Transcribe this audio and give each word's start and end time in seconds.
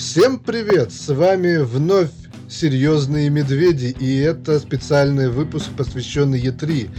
Всем 0.00 0.38
привет! 0.38 0.92
С 0.92 1.12
вами 1.12 1.58
вновь 1.58 2.08
серьезные 2.48 3.28
медведи, 3.28 3.94
и 4.00 4.18
это 4.20 4.58
специальный 4.58 5.28
выпуск, 5.28 5.68
посвященный 5.76 6.40
Е3. 6.40 6.90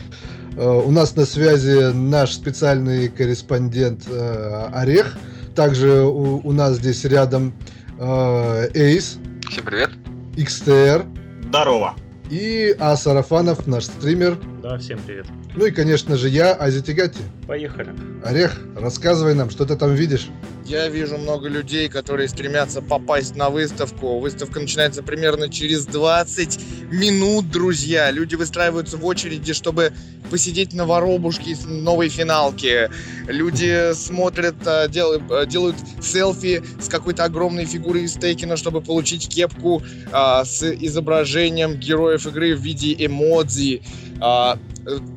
Э, 0.55 0.67
у 0.85 0.91
нас 0.91 1.15
на 1.15 1.25
связи 1.25 1.91
наш 1.93 2.33
специальный 2.33 3.09
корреспондент 3.09 4.03
э, 4.07 4.67
Орех. 4.71 5.17
Также 5.55 6.03
у, 6.03 6.47
у 6.47 6.51
нас 6.51 6.75
здесь 6.75 7.03
рядом 7.03 7.55
э, 7.97 8.69
Эйс. 8.75 9.17
Всем 9.49 9.65
привет. 9.65 9.89
XTR. 10.37 11.03
Здорово. 11.47 11.95
И 12.29 12.73
А 12.79 12.95
Сарафанов, 12.95 13.65
наш 13.65 13.85
стример. 13.85 14.37
Да, 14.61 14.77
всем 14.77 14.99
привет. 15.07 15.25
Ну 15.55 15.65
и, 15.65 15.71
конечно 15.71 16.15
же, 16.17 16.29
я, 16.29 16.53
Азитигати. 16.53 17.19
Поехали. 17.47 17.95
Орех, 18.23 18.61
рассказывай 18.77 19.33
нам, 19.33 19.49
что 19.49 19.65
ты 19.65 19.75
там 19.75 19.95
видишь. 19.95 20.29
Я 20.71 20.87
вижу 20.87 21.17
много 21.17 21.49
людей, 21.49 21.89
которые 21.89 22.29
стремятся 22.29 22.81
попасть 22.81 23.35
на 23.35 23.49
выставку. 23.49 24.19
Выставка 24.19 24.61
начинается 24.61 25.03
примерно 25.03 25.49
через 25.49 25.85
20 25.85 26.59
минут, 26.93 27.51
друзья. 27.51 28.09
Люди 28.09 28.35
выстраиваются 28.35 28.95
в 28.95 29.05
очереди, 29.05 29.51
чтобы 29.51 29.91
посидеть 30.29 30.71
на 30.71 30.85
воробушке 30.85 31.55
с 31.55 31.65
новой 31.65 32.07
финалки. 32.07 32.89
Люди 33.27 33.93
смотрят, 33.93 34.55
а, 34.65 34.87
делают, 34.87 35.23
а, 35.29 35.45
делают 35.45 35.75
селфи 36.01 36.63
с 36.79 36.87
какой-то 36.87 37.25
огромной 37.25 37.65
фигурой 37.65 38.03
из 38.03 38.13
Тейкина, 38.13 38.55
чтобы 38.55 38.79
получить 38.79 39.27
кепку 39.27 39.83
а, 40.13 40.45
с 40.45 40.63
изображением 40.63 41.75
героев 41.75 42.25
игры 42.27 42.55
в 42.55 42.61
виде 42.61 42.95
эмодзи. 42.97 43.83
А, 44.21 44.57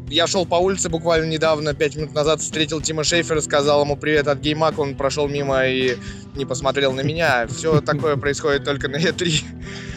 я 0.09 0.27
шел 0.27 0.47
по 0.47 0.57
улице 0.57 0.89
буквально 0.89 1.27
недавно, 1.27 1.75
пять 1.75 1.95
минут 1.97 2.15
назад, 2.15 2.41
встретил 2.41 2.81
Тима 2.81 3.05
Шейфера, 3.05 3.41
сказал 3.41 3.83
ему 3.83 3.97
привет 3.97 4.29
от 4.29 4.41
Геймак, 4.41 4.79
он 4.79 4.95
прошел 4.95 5.29
мимо 5.29 5.67
и 5.67 5.97
не 6.35 6.47
посмотрел 6.47 6.93
на 6.93 7.03
меня. 7.03 7.47
Все 7.47 7.81
такое 7.83 8.17
происходит 8.17 8.65
только 8.65 8.89
на 8.89 8.97
E3. 8.97 9.45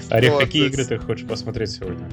Орех, 0.09 0.33
вот. 0.33 0.43
какие 0.43 0.67
игры 0.67 0.85
ты 0.85 0.97
хочешь 0.97 1.27
посмотреть 1.27 1.71
сегодня? 1.71 2.07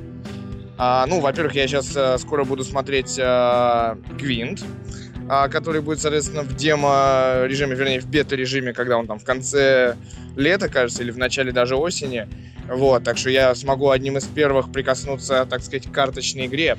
А, 0.77 1.07
ну, 1.07 1.21
во-первых, 1.21 1.55
я 1.55 1.67
сейчас 1.67 1.93
а, 1.97 2.17
скоро 2.19 2.45
буду 2.45 2.65
смотреть 2.65 3.19
а, 3.21 3.97
Гвинт, 4.19 4.63
а, 4.63 5.14
который 5.29 5.81
будет, 5.81 6.01
соответственно, 6.01 6.43
в 6.43 6.55
демо-режиме, 6.55 7.75
вернее, 7.75 8.01
в 8.01 8.07
бета-режиме, 8.07 8.73
когда 8.73 8.99
он 8.99 9.07
там 9.07 9.19
в 9.19 9.25
конце 9.25 9.97
лета, 10.37 10.69
кажется, 10.69 11.03
или 11.03 11.11
в 11.11 11.19
начале 11.19 11.53
даже 11.53 11.77
осени. 11.77 12.29
Вот, 12.69 13.05
так 13.05 13.19
что 13.19 13.31
я 13.31 13.55
смогу 13.55 13.91
одним 13.91 14.17
из 14.17 14.25
первых 14.25 14.73
прикоснуться, 14.73 15.47
так 15.49 15.63
сказать, 15.63 15.87
к 15.87 15.93
карточной 15.93 16.47
игре. 16.47 16.79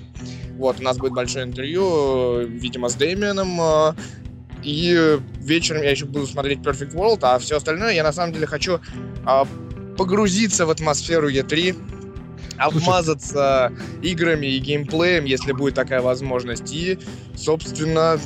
Вот, 0.58 0.80
у 0.80 0.84
нас 0.84 0.98
будет 0.98 1.14
большое 1.14 1.46
интервью, 1.46 2.40
видимо, 2.48 2.90
с 2.90 2.96
Дэмианом, 2.96 3.60
а, 3.62 3.96
и 4.64 5.20
вечером 5.42 5.84
я 5.84 5.92
еще 5.92 6.06
буду 6.06 6.26
смотреть 6.26 6.60
Perfect 6.60 6.94
World, 6.94 7.20
а 7.22 7.38
все 7.38 7.58
остальное 7.58 7.94
я 7.94 8.04
на 8.04 8.14
самом 8.14 8.34
деле 8.34 8.48
хочу 8.48 8.80
а, 9.26 9.48
погрузиться 9.98 10.66
в 10.66 10.72
атмосферу 10.72 11.30
E3, 11.30 11.95
обмазаться 12.58 13.72
играми 14.02 14.48
и 14.48 14.60
геймплеем, 14.60 15.26
если 15.26 15.52
будет 15.52 15.76
такая 15.76 16.02
возможность, 16.02 16.74
и, 16.74 17.00
собственно, 17.36 18.20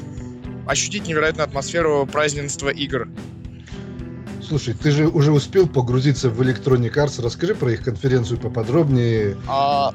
ощутить 0.68 1.08
невероятную 1.08 1.46
атмосферу 1.46 2.08
празднества 2.12 2.70
игр. 2.70 3.08
Слушай, 4.50 4.74
ты 4.74 4.92
же 4.92 5.08
уже 5.08 5.32
успел 5.32 5.68
погрузиться 5.68 6.30
в 6.30 6.42
Electronic 6.42 6.94
Arts. 6.96 7.22
Расскажи 7.22 7.54
про 7.54 7.72
их 7.72 7.84
конференцию 7.84 8.40
поподробнее. 8.40 9.38
А, 9.48 9.94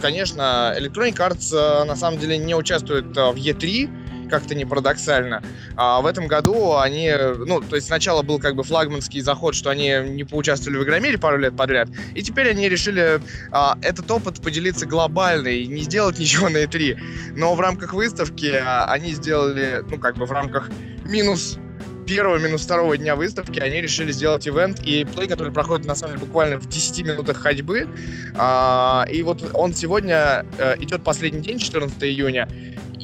конечно, 0.00 0.72
Electronic 0.78 1.16
Arts 1.16 1.52
э, 1.52 1.84
на 1.84 1.96
самом 1.96 2.20
деле 2.20 2.38
не 2.38 2.54
участвует 2.54 3.16
э, 3.16 3.32
в 3.32 3.34
E3, 3.34 3.90
как-то 4.28 4.54
не 4.54 4.64
парадоксально. 4.64 5.42
А 5.76 6.00
в 6.00 6.06
этом 6.06 6.26
году 6.26 6.76
они, 6.76 7.12
ну, 7.46 7.60
то 7.60 7.76
есть 7.76 7.88
сначала 7.88 8.22
был 8.22 8.38
как 8.38 8.54
бы 8.56 8.62
флагманский 8.62 9.20
заход, 9.20 9.54
что 9.54 9.70
они 9.70 9.92
не 10.06 10.24
поучаствовали 10.24 10.78
в 10.78 10.84
Игромире 10.84 11.18
пару 11.18 11.38
лет 11.38 11.56
подряд, 11.56 11.88
и 12.14 12.22
теперь 12.22 12.50
они 12.50 12.68
решили 12.68 13.20
а, 13.50 13.78
этот 13.82 14.10
опыт 14.10 14.40
поделиться 14.40 14.86
глобально 14.86 15.48
и 15.48 15.66
не 15.66 15.82
сделать 15.82 16.18
ничего 16.18 16.48
на 16.48 16.64
E3. 16.64 16.98
Но 17.36 17.54
в 17.54 17.60
рамках 17.60 17.94
выставки 17.94 18.52
а, 18.54 18.86
они 18.86 19.12
сделали, 19.12 19.84
ну, 19.88 19.98
как 19.98 20.16
бы 20.16 20.26
в 20.26 20.32
рамках 20.32 20.70
минус 21.04 21.58
первого 22.06 22.38
минус 22.38 22.62
второго 22.62 22.96
дня 22.96 23.16
выставки 23.16 23.58
они 23.58 23.80
решили 23.80 24.12
сделать 24.12 24.46
ивент 24.46 24.80
и 24.84 25.04
плей, 25.04 25.28
который 25.28 25.52
проходит 25.52 25.86
на 25.86 25.94
самом 25.94 26.14
деле 26.14 26.26
буквально 26.26 26.58
в 26.58 26.68
10 26.68 27.04
минутах 27.04 27.36
ходьбы. 27.38 27.88
А, 28.36 29.04
и 29.10 29.22
вот 29.22 29.50
он 29.54 29.74
сегодня 29.74 30.46
э, 30.58 30.76
идет 30.78 31.02
последний 31.02 31.40
день, 31.40 31.58
14 31.58 32.02
июня 32.04 32.48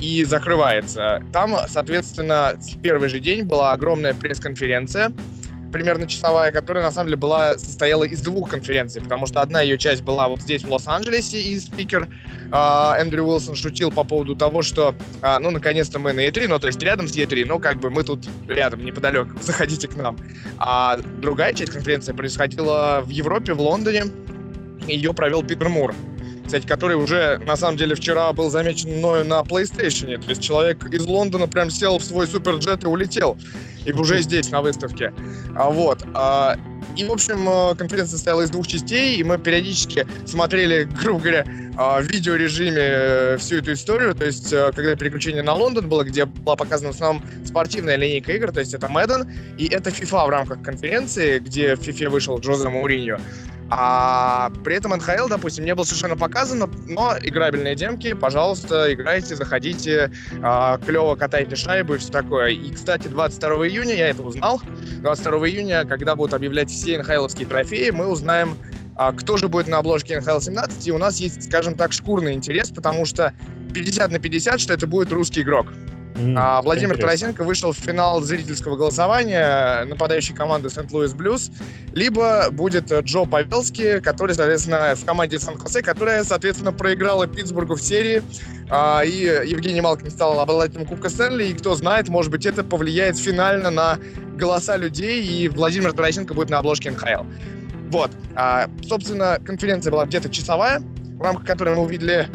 и 0.03 0.25
закрывается. 0.25 1.23
Там, 1.33 1.57
соответственно, 1.69 2.55
в 2.59 2.83
первый 2.83 3.09
же 3.09 3.21
день 3.21 3.45
была 3.45 3.73
огромная 3.73 4.15
пресс-конференция, 4.15 5.13
примерно 5.71 6.09
часовая, 6.09 6.51
которая 6.51 6.83
на 6.83 6.91
самом 6.91 7.07
деле 7.07 7.17
была, 7.17 7.57
состояла 7.57 8.03
из 8.03 8.21
двух 8.21 8.51
конференций, 8.51 9.01
потому 9.01 9.27
что 9.27 9.41
одна 9.41 9.63
ее 9.63 9.79
часть 9.79 10.03
была 10.03 10.29
вот 10.29 10.43
здесь, 10.43 10.65
в 10.65 10.71
Лос-Анджелесе, 10.71 11.41
и 11.41 11.59
спикер 11.59 12.09
э, 12.51 12.93
Эндрю 12.99 13.25
Уилсон 13.25 13.55
шутил 13.55 13.93
по 13.93 14.03
поводу 14.03 14.35
того, 14.35 14.63
что, 14.63 14.95
э, 15.23 15.39
ну, 15.39 15.51
наконец-то 15.51 16.01
мы 16.01 16.13
на 16.13 16.27
E3, 16.27 16.49
ну, 16.49 16.59
то 16.59 16.67
есть 16.67 16.83
рядом 16.83 17.07
с 17.07 17.17
E3, 17.17 17.47
но 17.47 17.61
как 17.61 17.79
бы 17.79 17.89
мы 17.89 18.03
тут 18.03 18.29
рядом, 18.49 18.85
неподалеку, 18.85 19.31
заходите 19.41 19.87
к 19.87 19.95
нам. 19.95 20.19
А 20.59 20.99
другая 21.21 21.55
часть 21.55 21.73
конференции 21.73 22.13
происходила 22.13 23.03
в 23.05 23.09
Европе, 23.09 23.55
в 23.55 23.61
Лондоне, 23.61 24.07
ее 24.89 25.15
провел 25.15 25.45
Питер 25.45 25.69
Мур 25.69 25.95
кстати, 26.53 26.67
который 26.67 26.99
уже, 26.99 27.39
на 27.47 27.57
самом 27.57 27.79
деле, 27.79 27.95
вчера 27.95 28.31
был 28.35 28.51
замечен 28.51 28.91
мною 28.99 29.25
на 29.25 29.41
PlayStation. 29.41 30.23
То 30.23 30.29
есть 30.29 30.43
человек 30.43 30.85
из 30.85 31.07
Лондона 31.07 31.49
прям 31.49 31.71
сел 31.71 31.97
в 31.97 32.05
свой 32.05 32.27
суперджет 32.27 32.85
и 32.85 32.87
улетел. 32.87 33.39
И 33.87 33.93
уже 33.93 34.21
здесь, 34.21 34.51
на 34.51 34.61
выставке. 34.61 35.15
А, 35.57 35.71
вот. 35.71 36.05
А, 36.13 36.59
и, 36.97 37.05
в 37.05 37.13
общем, 37.13 37.49
э, 37.49 37.75
конференция 37.75 38.13
состояла 38.13 38.43
из 38.43 38.51
двух 38.51 38.67
частей, 38.67 39.17
и 39.17 39.25
мы 39.25 39.39
периодически 39.39 40.07
смотрели, 40.27 40.85
грубо 41.03 41.21
говоря, 41.21 41.47
а, 41.77 42.01
в 42.01 42.05
видеорежиме 42.05 42.81
э, 42.81 43.37
всю 43.39 43.57
эту 43.57 43.73
историю. 43.73 44.15
То 44.15 44.27
есть, 44.27 44.53
э, 44.53 44.73
когда 44.75 44.95
переключение 44.95 45.43
на 45.43 45.55
Лондон 45.55 45.89
было, 45.89 46.05
где 46.05 46.27
была 46.27 46.57
показана 46.57 46.93
в 46.93 46.95
основном 46.95 47.23
спортивная 47.45 47.97
линейка 47.97 48.33
игр, 48.33 48.53
то 48.53 48.61
есть 48.61 48.75
это 48.75 48.87
Madden, 48.89 49.31
и 49.57 49.67
это 49.69 49.91
FIFA 49.91 50.27
в 50.27 50.31
рамках 50.31 50.63
конференции, 50.63 51.39
где 51.39 51.77
в 51.77 51.81
FIFA 51.81 52.11
вышел 52.11 52.39
Джозе 52.39 52.69
Мауриньо. 52.69 53.19
А 53.75 54.51
при 54.65 54.77
этом 54.77 54.93
НХЛ, 54.93 55.29
допустим, 55.29 55.65
не 55.65 55.75
был 55.75 55.87
совершенно 55.87 56.15
показан, 56.15 56.71
но 56.89 57.15
играбельные 57.23 57.75
демки, 57.75 58.13
пожалуйста, 58.13 58.93
играйте, 58.93 59.35
заходите, 59.35 60.13
а, 60.43 60.77
клево 60.77 61.15
катайте 61.15 61.57
шайбу 61.57 61.95
и 61.95 61.99
все 61.99 62.13
такое. 62.13 62.51
И, 62.51 62.71
кстати, 62.71 63.09
22 63.09 63.69
июня 63.69 63.95
я 63.95 64.09
это 64.09 64.23
узнал. 64.23 64.61
22 65.01 65.49
июня, 65.49 65.87
когда 65.87 66.15
будут 66.17 66.35
объявлять 66.35 66.71
все 66.83 66.99
НХЛовские 66.99 67.47
трофеи, 67.47 67.91
мы 67.91 68.09
узнаем, 68.09 68.57
а, 68.97 69.13
кто 69.13 69.37
же 69.37 69.49
будет 69.49 69.69
на 69.69 69.79
обложке 69.79 70.19
NHL 70.19 70.41
17, 70.41 70.89
и 70.89 70.91
у 70.91 70.99
нас 70.99 71.21
есть, 71.21 71.45
скажем 71.45 71.77
так, 71.77 71.93
шкурный 71.93 72.35
интерес, 72.35 72.71
потому 72.71 73.05
что 73.05 73.33
50 73.73 74.11
на 74.11 74.19
50, 74.19 74.61
что 74.61 74.75
это 74.75 74.89
будет 74.89 75.13
русский 75.13 75.43
игрок. 75.43 75.69
Mm, 76.15 76.35
а, 76.37 76.61
Владимир 76.63 76.99
Тарасенко 76.99 77.43
вышел 77.43 77.73
в 77.73 77.77
финал 77.77 78.21
зрительского 78.21 78.77
голосования 78.77 79.85
нападающей 79.85 80.35
команды 80.35 80.69
Сент-Луис 80.69 81.15
Блюз, 81.15 81.51
либо 81.95 82.51
будет 82.51 82.93
Джо 82.93 83.25
Павелский, 83.25 84.01
который, 84.01 84.35
соответственно, 84.35 84.95
в 84.95 85.05
команде 85.05 85.39
Сан-Хосе, 85.39 85.83
которая, 85.83 86.25
соответственно, 86.25 86.73
проиграла 86.73 87.27
Питтсбургу 87.27 87.77
в 87.77 87.83
серии, 87.83 88.23
а, 88.69 89.03
и 89.05 89.25
Евгений 89.47 89.81
Малкин 89.81 90.11
стал 90.11 90.39
обладателем 90.39 90.87
Кубка 90.87 91.09
Стэнли, 91.09 91.45
и 91.45 91.55
кто 91.55 91.75
знает, 91.75 92.09
может 92.09 92.31
быть, 92.31 92.47
это 92.47 92.63
повлияет 92.63 93.19
финально 93.19 93.71
на 93.71 93.99
голоса 94.37 94.77
людей, 94.77 95.25
и 95.25 95.49
Владимир 95.49 95.93
Тарасенко 95.93 96.35
будет 96.35 96.51
на 96.51 96.59
обложке 96.59 96.91
НХЛ. 96.91 97.25
Вот. 97.91 98.11
А, 98.35 98.69
собственно, 98.89 99.39
конференция 99.45 99.91
была 99.91 100.07
где-то 100.07 100.31
часовая, 100.31 100.81
в 100.81 101.23
рамках 101.23 101.47
которой 101.47 101.77
мы 101.77 101.83
увидели 101.83 102.29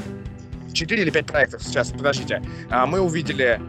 4 0.77 1.01
или 1.01 1.09
5 1.09 1.25
проектов. 1.25 1.63
Сейчас, 1.63 1.91
подождите. 1.91 2.41
А, 2.69 2.85
мы 2.85 2.99
увидели 2.99 3.59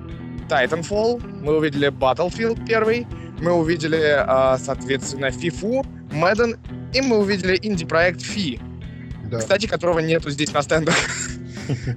Titanfall, 0.49 1.23
мы 1.43 1.57
увидели 1.57 1.89
Battlefield 1.89 2.65
первый, 2.67 3.07
мы 3.41 3.53
увидели, 3.53 4.17
а, 4.19 4.59
соответственно, 4.59 5.27
FIFA, 5.27 5.87
Madden, 6.11 6.59
и 6.95 7.01
мы 7.01 7.19
увидели 7.19 7.59
инди-проект 7.63 8.21
Fi, 8.21 8.61
да. 9.31 9.39
кстати, 9.39 9.67
которого 9.67 10.01
нету 10.01 10.31
здесь 10.31 10.53
на 10.53 10.63
стендах. 10.63 10.95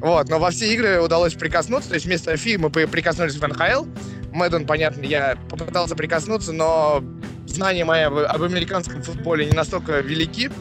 Вот, 0.02 0.28
но 0.28 0.38
во 0.38 0.52
все 0.52 0.74
игры 0.74 1.00
удалось 1.00 1.34
прикоснуться, 1.34 1.88
то 1.88 1.96
есть 1.96 2.06
вместо 2.06 2.34
Fi 2.34 2.58
мы 2.58 2.70
прикоснулись 2.70 3.36
в 3.36 3.42
NHL, 3.42 3.88
Madden, 4.34 4.66
понятно, 4.66 5.06
я 5.06 5.38
попытался 5.50 5.96
прикоснуться, 5.96 6.52
но 6.52 7.02
знания 7.48 7.86
мои 7.86 8.02
об, 8.02 8.18
об 8.18 8.44
американском 8.44 9.02
футболе 9.02 9.46
не 9.46 9.54
настолько 9.54 10.02
велики, 10.02 10.52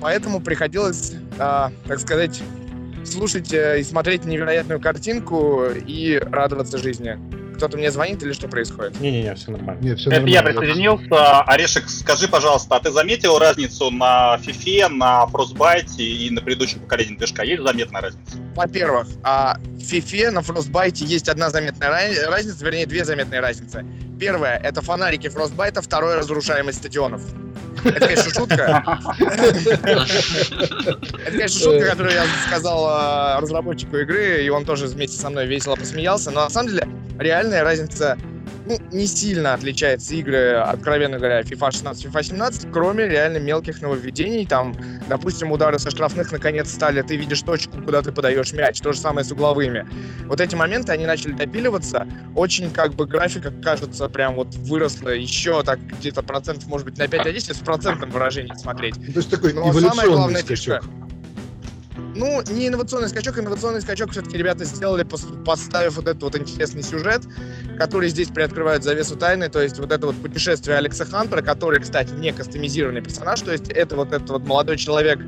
поэтому 0.00 0.40
приходилось, 0.40 1.12
а, 1.38 1.70
так 1.86 2.00
сказать, 2.00 2.42
слушать 3.04 3.52
э, 3.52 3.80
и 3.80 3.84
смотреть 3.84 4.24
невероятную 4.24 4.80
картинку 4.80 5.64
и 5.66 6.18
радоваться 6.18 6.78
жизни. 6.78 7.18
кто-то 7.56 7.76
мне 7.78 7.90
звонит 7.90 8.22
или 8.22 8.32
что 8.32 8.48
происходит? 8.48 8.98
Не-не-не, 9.00 9.34
все 9.36 9.52
нормально. 9.52 9.80
Не, 9.80 9.94
все 9.94 10.10
Это 10.10 10.20
нормально. 10.22 10.34
я 10.34 10.42
присоединился. 10.42 11.40
Орешек, 11.42 11.88
скажи, 11.88 12.26
пожалуйста, 12.28 12.76
а 12.76 12.80
ты 12.80 12.90
заметил 12.90 13.38
разницу 13.38 13.90
на 13.90 14.36
FIFA, 14.42 14.88
на 14.88 15.24
Frostbite 15.32 15.96
и 15.98 16.30
на 16.30 16.40
предыдущем 16.40 16.80
поколении 16.80 17.16
движка? 17.16 17.44
Есть 17.44 17.62
заметная 17.62 18.02
разница? 18.02 18.36
Во-первых, 18.56 19.06
а 19.22 19.58
в 19.58 19.78
FIFA 19.92 20.30
на 20.30 20.38
Frostbite 20.40 21.04
есть 21.04 21.28
одна 21.28 21.50
заметная 21.50 21.90
разница, 22.28 22.64
вернее, 22.64 22.86
две 22.86 23.04
заметные 23.04 23.40
разницы. 23.40 23.84
Первое— 24.18 24.56
это 24.64 24.80
фонарики 24.82 25.28
Frostbite, 25.28 25.80
второе— 25.80 26.16
разрушаемость 26.18 26.78
стадионов. 26.78 27.22
Это, 27.84 28.00
конечно, 28.00 28.30
шутка. 28.30 29.00
Это, 31.18 31.30
конечно, 31.30 31.60
шутка, 31.60 31.90
которую 31.90 32.14
я 32.14 32.24
сказал 32.48 32.86
а, 32.88 33.40
разработчику 33.40 33.98
игры, 33.98 34.44
и 34.44 34.48
он 34.48 34.64
тоже 34.64 34.86
вместе 34.86 35.18
со 35.18 35.30
мной 35.30 35.46
весело 35.46 35.76
посмеялся. 35.76 36.30
Но 36.30 36.44
на 36.44 36.50
самом 36.50 36.68
деле 36.70 36.88
реальная 37.18 37.62
разница 37.62 38.18
ну, 38.66 38.78
не 38.92 39.06
сильно 39.06 39.54
отличаются 39.54 40.14
игры, 40.14 40.54
откровенно 40.54 41.18
говоря, 41.18 41.42
FIFA 41.42 41.72
16, 41.72 42.06
FIFA 42.06 42.22
17, 42.22 42.72
кроме 42.72 43.06
реально 43.08 43.38
мелких 43.38 43.82
нововведений. 43.82 44.46
Там, 44.46 44.76
допустим, 45.08 45.52
удары 45.52 45.78
со 45.78 45.90
штрафных 45.90 46.32
наконец 46.32 46.72
стали, 46.72 47.02
ты 47.02 47.16
видишь 47.16 47.42
точку, 47.42 47.82
куда 47.82 48.02
ты 48.02 48.12
подаешь 48.12 48.52
мяч. 48.52 48.80
То 48.80 48.92
же 48.92 48.98
самое 48.98 49.24
с 49.24 49.32
угловыми. 49.32 49.86
Вот 50.26 50.40
эти 50.40 50.54
моменты, 50.54 50.92
они 50.92 51.06
начали 51.06 51.32
допиливаться. 51.32 52.06
Очень, 52.34 52.70
как 52.70 52.94
бы, 52.94 53.06
графика, 53.06 53.50
кажется, 53.50 54.08
прям 54.08 54.34
вот 54.34 54.54
выросла 54.54 55.10
еще 55.10 55.62
так 55.62 55.78
где-то 55.98 56.22
процентов, 56.22 56.66
может 56.66 56.86
быть, 56.86 56.98
на 56.98 57.04
5-10, 57.04 57.32
если 57.32 57.52
в 57.52 57.60
процентном 57.60 58.10
выражении 58.10 58.54
смотреть. 58.54 58.94
То 58.94 59.18
есть 59.18 59.30
такой 59.30 59.52
Но 59.52 59.72
самая 59.72 60.06
главная 60.08 60.42
скачок. 60.42 60.82
фишка 60.82 61.04
ну, 62.14 62.42
не 62.50 62.68
инновационный 62.68 63.08
скачок, 63.08 63.38
инновационный 63.38 63.80
скачок 63.80 64.10
все-таки 64.12 64.36
ребята 64.36 64.64
сделали, 64.64 65.04
поставив 65.44 65.96
вот 65.96 66.06
этот 66.06 66.22
вот 66.22 66.36
интересный 66.36 66.82
сюжет, 66.82 67.22
который 67.78 68.08
здесь 68.08 68.28
приоткрывает 68.28 68.82
завесу 68.82 69.16
тайны, 69.16 69.48
то 69.48 69.60
есть 69.60 69.78
вот 69.78 69.92
это 69.92 70.06
вот 70.06 70.16
путешествие 70.16 70.76
Алекса 70.76 71.04
Хантера, 71.04 71.42
который, 71.42 71.80
кстати, 71.80 72.12
не 72.12 72.32
кастомизированный 72.32 73.02
персонаж, 73.02 73.40
то 73.40 73.52
есть 73.52 73.68
это 73.68 73.96
вот 73.96 74.12
этот 74.12 74.30
вот 74.30 74.46
молодой 74.46 74.76
человек, 74.76 75.20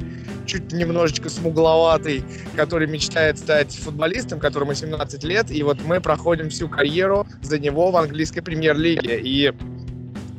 чуть 0.46 0.72
немножечко 0.72 1.28
смугловатый, 1.28 2.24
который 2.54 2.86
мечтает 2.86 3.38
стать 3.38 3.74
футболистом, 3.74 4.38
которому 4.38 4.74
17 4.74 5.24
лет, 5.24 5.50
и 5.50 5.62
вот 5.62 5.78
мы 5.84 6.00
проходим 6.00 6.50
всю 6.50 6.68
карьеру 6.68 7.26
за 7.42 7.58
него 7.58 7.90
в 7.90 7.96
английской 7.96 8.42
премьер-лиге, 8.42 9.20
и 9.20 9.52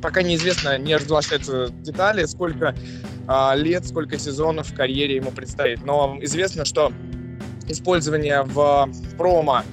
пока 0.01 0.21
неизвестно, 0.21 0.77
не 0.77 0.95
разглашаются 0.95 1.69
детали, 1.69 2.25
сколько 2.25 2.75
лет, 3.55 3.85
сколько 3.85 4.17
сезонов 4.17 4.69
в 4.69 4.75
карьере 4.75 5.17
ему 5.17 5.31
предстоит. 5.31 5.85
Но 5.85 6.17
известно, 6.21 6.63
что 6.63 6.93
использование 7.67 8.43
в 8.43 8.89
промо 9.17 9.63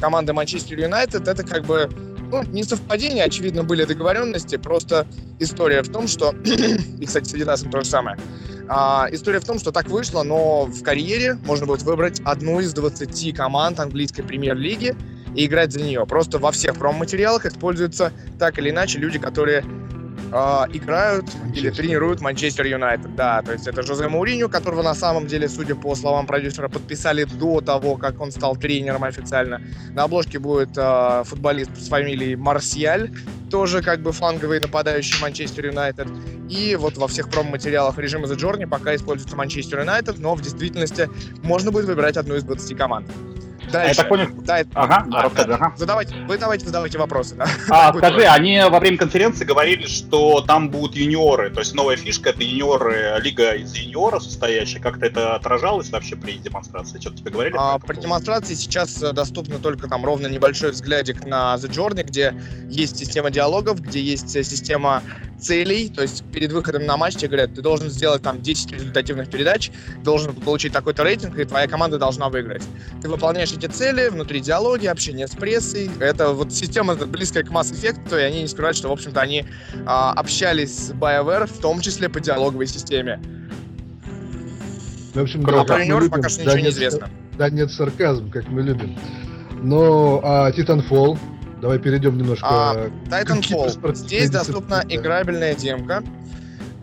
команды 0.00 0.32
Манчестер 0.32 0.80
Юнайтед 0.80 1.28
это 1.28 1.44
как 1.44 1.64
бы 1.64 1.88
ну, 2.30 2.42
не 2.42 2.64
совпадение, 2.64 3.24
очевидно, 3.24 3.62
были 3.62 3.84
договоренности, 3.84 4.56
просто 4.56 5.06
история 5.38 5.82
в 5.82 5.88
том, 5.90 6.08
что... 6.08 6.34
и, 6.44 7.06
кстати, 7.06 7.28
с 7.28 7.34
Адидасом 7.34 7.70
то 7.70 7.82
же 7.82 7.88
самое. 7.88 8.16
А, 8.68 9.08
история 9.12 9.40
в 9.40 9.44
том, 9.44 9.58
что 9.58 9.72
так 9.72 9.88
вышло, 9.88 10.22
но 10.22 10.64
в 10.64 10.82
карьере 10.82 11.34
можно 11.34 11.66
будет 11.66 11.82
выбрать 11.82 12.20
одну 12.24 12.60
из 12.60 12.72
20 12.72 13.36
команд 13.36 13.78
английской 13.78 14.22
премьер-лиги 14.22 14.96
и 15.36 15.46
играть 15.46 15.72
за 15.72 15.80
нее. 15.80 16.06
Просто 16.06 16.38
во 16.38 16.50
всех 16.50 16.76
промо-материалах 16.76 17.46
используются 17.46 18.12
так 18.38 18.58
или 18.58 18.70
иначе 18.70 18.98
люди, 18.98 19.18
которые 19.18 19.64
играют 20.72 21.26
или 21.54 21.70
тренируют 21.70 22.20
Манчестер 22.20 22.66
Юнайтед. 22.66 23.14
Да, 23.14 23.42
то 23.42 23.52
есть 23.52 23.68
это 23.68 23.82
Жозе 23.82 24.08
Мауриню, 24.08 24.48
которого 24.48 24.82
на 24.82 24.94
самом 24.94 25.26
деле, 25.26 25.48
судя 25.48 25.76
по 25.76 25.94
словам 25.94 26.26
продюсера, 26.26 26.68
подписали 26.68 27.24
до 27.24 27.60
того, 27.60 27.96
как 27.96 28.20
он 28.20 28.32
стал 28.32 28.56
тренером 28.56 29.04
официально. 29.04 29.60
На 29.92 30.04
обложке 30.04 30.38
будет 30.38 30.70
э, 30.76 31.22
футболист 31.24 31.76
с 31.76 31.88
фамилией 31.88 32.34
Марсиаль, 32.34 33.12
тоже 33.50 33.82
как 33.82 34.00
бы 34.00 34.10
фланговый 34.10 34.60
нападающий 34.60 35.20
Манчестер 35.22 35.66
Юнайтед. 35.66 36.08
И 36.50 36.76
вот 36.76 36.96
во 36.96 37.06
всех 37.06 37.30
промо-материалах 37.30 37.96
режима 37.98 38.26
The 38.26 38.36
Journey 38.36 38.66
пока 38.66 38.94
используется 38.96 39.36
Манчестер 39.36 39.80
Юнайтед, 39.80 40.18
но 40.18 40.34
в 40.34 40.42
действительности 40.42 41.08
можно 41.42 41.70
будет 41.70 41.84
выбирать 41.84 42.16
одну 42.16 42.34
из 42.34 42.42
20 42.42 42.76
команд. 42.76 43.08
Дальше. 43.72 43.86
А 43.86 43.88
я 43.88 43.94
так 43.94 44.08
понял. 44.08 44.28
Да, 44.44 44.62
ага, 44.74 45.04
да, 45.08 45.22
расскажи, 45.22 45.48
да. 45.48 45.54
ага. 45.54 45.72
Задавайте, 45.76 46.14
вы 46.26 46.38
давайте 46.38 46.66
задавайте 46.66 46.98
вопросы. 46.98 47.34
Да? 47.34 47.46
А, 47.70 47.92
скажи, 47.94 48.22
они 48.22 48.60
во 48.68 48.80
время 48.80 48.98
конференции 48.98 49.44
говорили, 49.44 49.86
что 49.86 50.40
там 50.40 50.70
будут 50.70 50.96
юниоры, 50.96 51.50
то 51.50 51.60
есть 51.60 51.74
новая 51.74 51.96
фишка 51.96 52.30
это 52.30 52.42
юниоры, 52.42 53.18
лига 53.20 53.52
из 53.52 53.74
юниоров 53.74 54.22
состоящая. 54.22 54.80
Как-то 54.80 55.06
это 55.06 55.34
отражалось 55.34 55.90
вообще 55.90 56.16
при 56.16 56.32
демонстрации? 56.38 57.00
Что-то 57.00 57.18
тебе 57.18 57.30
говорили? 57.30 57.54
А, 57.58 57.78
при 57.78 57.96
демонстрации 57.96 58.54
сейчас 58.54 59.02
э, 59.02 59.12
доступно 59.12 59.58
только 59.58 59.88
там 59.88 60.04
ровно 60.04 60.26
небольшой 60.26 60.70
взглядик 60.70 61.24
на 61.24 61.54
The 61.56 61.70
Journey, 61.70 62.02
где 62.02 62.34
есть 62.68 62.98
система 62.98 63.30
диалогов, 63.30 63.80
где 63.80 64.00
есть 64.00 64.34
э, 64.36 64.42
система 64.42 65.02
целей, 65.44 65.88
то 65.88 66.02
есть 66.02 66.24
перед 66.32 66.52
выходом 66.52 66.86
на 66.86 66.96
матч 66.96 67.16
тебе 67.16 67.28
говорят, 67.28 67.54
ты 67.54 67.62
должен 67.62 67.90
сделать 67.90 68.22
там 68.22 68.40
10 68.42 68.72
результативных 68.72 69.30
передач, 69.30 69.70
должен 70.02 70.34
получить 70.34 70.72
такой-то 70.72 71.04
рейтинг, 71.04 71.38
и 71.38 71.44
твоя 71.44 71.68
команда 71.68 71.98
должна 71.98 72.28
выиграть. 72.28 72.62
Ты 73.02 73.08
выполняешь 73.08 73.52
эти 73.56 73.66
цели, 73.66 74.08
внутри 74.08 74.40
диалоги, 74.40 74.86
общение 74.86 75.26
с 75.26 75.32
прессой. 75.32 75.90
Это 76.00 76.30
вот 76.30 76.52
система 76.52 76.94
близкая 76.94 77.44
к 77.44 77.48
Mass 77.48 77.72
Effect, 77.72 78.18
и 78.18 78.22
они 78.22 78.42
не 78.42 78.48
скрывают, 78.48 78.76
что, 78.76 78.88
в 78.88 78.92
общем-то, 78.92 79.20
они 79.20 79.44
а, 79.86 80.12
общались 80.12 80.88
с 80.88 80.90
BioWare, 80.92 81.46
в 81.46 81.58
том 81.60 81.80
числе 81.80 82.08
по 82.08 82.20
диалоговой 82.20 82.66
системе. 82.66 83.20
В 85.14 85.20
общем, 85.20 85.42
да, 85.44 85.64
про 85.64 85.84
любим, 85.84 86.10
пока 86.10 86.28
что 86.28 86.40
ничего 86.40 86.54
да, 86.54 86.60
не 86.60 86.68
известно. 86.70 87.10
Да 87.38 87.50
нет, 87.50 87.70
сарказм, 87.70 88.30
как 88.30 88.48
мы 88.48 88.62
любим. 88.62 88.98
Но 89.62 90.20
а, 90.24 90.50
Titanfall, 90.50 91.18
Давай 91.64 91.78
перейдем 91.78 92.18
немножко. 92.18 92.46
А, 92.46 92.90
Titanfall. 93.06 93.94
Здесь 93.94 94.28
доступна 94.28 94.84
играбельная 94.86 95.54
демка. 95.54 96.02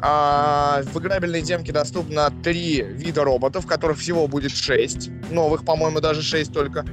А, 0.04 0.82
в 0.84 1.00
играбельной 1.00 1.42
демке 1.42 1.72
доступно 1.72 2.32
три 2.44 2.82
вида 2.82 3.24
роботов, 3.24 3.68
которых 3.68 4.00
всего 4.00 4.28
будет 4.28 4.52
шесть. 4.52 5.10
Новых, 5.30 5.64
по-моему, 5.64 6.00
даже 6.00 6.24
шесть 6.24 6.52
только. 6.52 6.86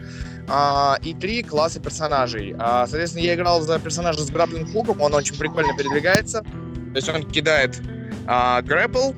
А, 0.47 0.99
и 1.03 1.15
три 1.15 1.43
класса 1.43 1.81
персонажей. 1.81 2.55
А, 2.59 2.87
соответственно, 2.87 3.25
я 3.25 3.35
играл 3.35 3.63
за 3.63 3.79
персонажа 3.79 4.21
с 4.21 4.31
граблинг 4.31 4.73
хуком, 4.73 5.01
он 5.01 5.15
очень 5.15 5.37
прикольно 5.37 5.75
передвигается. 5.77 6.43
То 6.43 6.97
есть 6.97 7.09
он 7.09 7.23
кидает 7.31 7.81
грэппл 8.27 9.13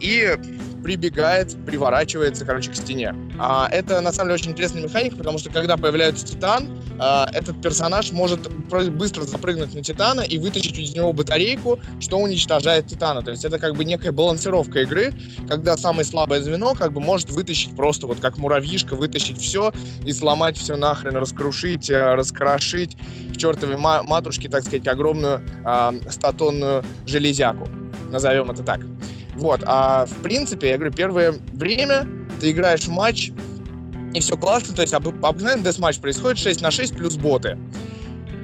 и 0.00 0.36
прибегает, 0.82 1.56
приворачивается, 1.64 2.44
короче, 2.44 2.70
к 2.70 2.74
стене. 2.74 3.14
А, 3.38 3.68
это, 3.70 4.00
на 4.00 4.12
самом 4.12 4.28
деле, 4.30 4.40
очень 4.40 4.52
интересная 4.52 4.82
механика, 4.82 5.16
потому 5.16 5.38
что, 5.38 5.50
когда 5.50 5.76
появляется 5.76 6.26
Титан, 6.26 6.68
а, 6.98 7.28
этот 7.32 7.60
персонаж 7.62 8.12
может 8.12 8.50
быстро 8.92 9.22
запрыгнуть 9.22 9.74
на 9.74 9.82
Титана 9.82 10.22
и 10.22 10.38
вытащить 10.38 10.78
из 10.78 10.94
него 10.94 11.12
батарейку, 11.12 11.78
что 12.00 12.18
уничтожает 12.18 12.86
Титана. 12.86 13.22
То 13.22 13.30
есть 13.30 13.44
это 13.44 13.58
как 13.58 13.76
бы 13.76 13.84
некая 13.84 14.12
балансировка 14.12 14.80
игры, 14.80 15.12
когда 15.48 15.76
самое 15.76 16.04
слабое 16.04 16.40
звено 16.42 16.74
как 16.74 16.92
бы 16.92 17.00
может 17.00 17.30
вытащить 17.30 17.74
просто 17.76 18.06
вот 18.06 18.20
как 18.20 18.38
муравьишка, 18.38 18.96
вытащить 18.96 19.40
все 19.40 19.72
и 20.04 20.12
сломать 20.12 20.56
все 20.56 20.76
нахрен, 20.76 21.16
раскрушить, 21.16 21.88
э, 21.90 22.14
раскрошить 22.14 22.96
в 23.30 23.36
чертовой 23.36 23.76
матушке, 23.76 24.48
так 24.48 24.62
сказать, 24.62 24.86
огромную 24.88 25.42
э, 25.64 25.92
статонную 26.10 26.84
железяку. 27.06 27.68
Назовем 28.10 28.50
это 28.50 28.62
так. 28.62 28.80
Вот, 29.38 29.62
а 29.66 30.04
в 30.06 30.22
принципе, 30.22 30.70
я 30.70 30.76
говорю, 30.76 30.92
первое 30.92 31.34
время 31.52 32.08
ты 32.40 32.50
играешь 32.50 32.88
матч, 32.88 33.30
и 34.12 34.18
все 34.18 34.36
классно, 34.36 34.74
то 34.74 34.82
есть 34.82 34.92
об, 34.94 35.06
обыкновенный 35.24 35.62
десматч 35.62 35.98
происходит 36.00 36.38
6 36.38 36.60
на 36.60 36.72
6 36.72 36.96
плюс 36.96 37.16
боты. 37.16 37.56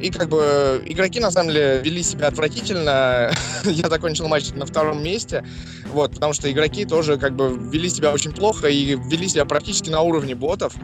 И 0.01 0.11
как 0.11 0.29
бы 0.29 0.83
игроки 0.87 1.19
на 1.19 1.33
самом 1.33 1.49
деле 1.49 1.81
вели 1.83 2.03
себя 2.03 2.29
отвратительно. 2.29 3.33
Я 3.65 3.89
закончил 3.89 4.29
матч 4.29 4.51
на 4.51 4.67
втором 4.67 5.03
месте. 5.03 5.45
Вот, 5.93 6.13
потому 6.13 6.33
что 6.33 6.51
игроки 6.51 6.85
тоже 6.85 7.17
как 7.17 7.35
бы 7.35 7.57
вели 7.73 7.89
себя 7.89 8.13
очень 8.13 8.33
плохо 8.33 8.69
и 8.69 8.95
вели 8.95 9.29
себя 9.29 9.47
практически 9.47 9.91
на 9.91 10.03
уровне 10.03 10.35
ботов. 10.35 10.75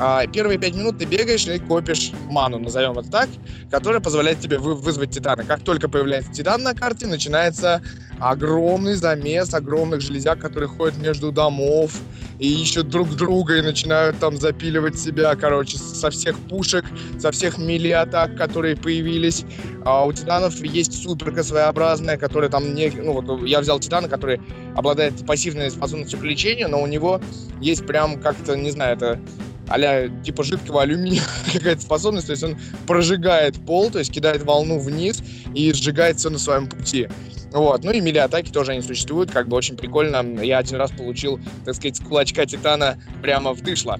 А, 0.00 0.26
первые 0.28 0.58
пять 0.58 0.76
минут 0.76 0.98
ты 0.98 1.06
бегаешь 1.06 1.46
и 1.48 1.58
копишь 1.58 2.12
ману, 2.30 2.58
назовем 2.58 2.96
это 2.98 3.10
так, 3.10 3.28
которая 3.68 4.00
позволяет 4.00 4.38
тебе 4.38 4.58
вы, 4.58 4.74
вызвать 4.74 5.10
титана. 5.10 5.42
Как 5.42 5.60
только 5.60 5.88
появляется 5.88 6.32
титан 6.32 6.62
на 6.62 6.72
карте, 6.72 7.06
начинается 7.06 7.82
огромный 8.20 8.94
замес 8.94 9.52
огромных 9.54 10.00
железяк, 10.00 10.38
которые 10.38 10.68
ходят 10.68 10.96
между 10.98 11.32
домов 11.32 11.92
и 12.38 12.62
ищут 12.62 12.88
друг 12.88 13.08
друга 13.16 13.56
и 13.56 13.62
начинают 13.62 14.18
там 14.20 14.36
запиливать 14.36 14.96
себя, 14.98 15.34
короче, 15.34 15.78
со 15.78 16.10
всех 16.10 16.38
пушек, 16.38 16.84
со 17.18 17.32
всех 17.32 17.58
мили 17.58 17.90
атак, 17.90 18.36
которые 18.36 18.76
появились. 18.76 19.44
А 19.84 20.04
у 20.04 20.12
титанов 20.12 20.54
есть 20.62 21.02
суперка 21.02 21.42
своеобразная, 21.42 22.16
которая 22.16 22.50
там 22.50 22.72
не... 22.74 22.90
Ну 22.90 23.20
вот 23.20 23.42
я 23.42 23.60
взял 23.60 23.80
титана, 23.80 24.08
который 24.08 24.40
обладает 24.76 25.26
пассивной 25.26 25.72
способностью 25.72 26.20
к 26.20 26.22
лечению, 26.22 26.68
но 26.68 26.80
у 26.80 26.86
него 26.86 27.20
есть 27.60 27.84
прям 27.84 28.20
как-то, 28.20 28.56
не 28.56 28.70
знаю, 28.70 28.96
это 28.96 29.20
а 29.68 30.08
типа 30.22 30.42
жидкого 30.42 30.82
алюминия 30.82 31.22
какая-то 31.52 31.80
способность, 31.80 32.26
то 32.26 32.32
есть 32.32 32.42
он 32.42 32.56
прожигает 32.86 33.56
пол, 33.66 33.90
то 33.90 33.98
есть 33.98 34.12
кидает 34.12 34.42
волну 34.42 34.78
вниз 34.78 35.22
и 35.54 35.72
сжигает 35.72 36.18
все 36.18 36.30
на 36.30 36.38
своем 36.38 36.68
пути. 36.68 37.08
Вот. 37.52 37.82
Ну 37.82 37.92
и 37.92 38.00
мили-атаки 38.00 38.50
тоже 38.50 38.72
они 38.72 38.82
существуют, 38.82 39.30
как 39.30 39.48
бы 39.48 39.56
очень 39.56 39.76
прикольно. 39.76 40.42
Я 40.42 40.58
один 40.58 40.76
раз 40.76 40.90
получил, 40.90 41.40
так 41.64 41.74
сказать, 41.74 41.96
с 41.96 42.00
кулачка 42.00 42.44
Титана 42.44 42.98
прямо 43.22 43.54
в 43.54 43.62
дышло. 43.62 43.98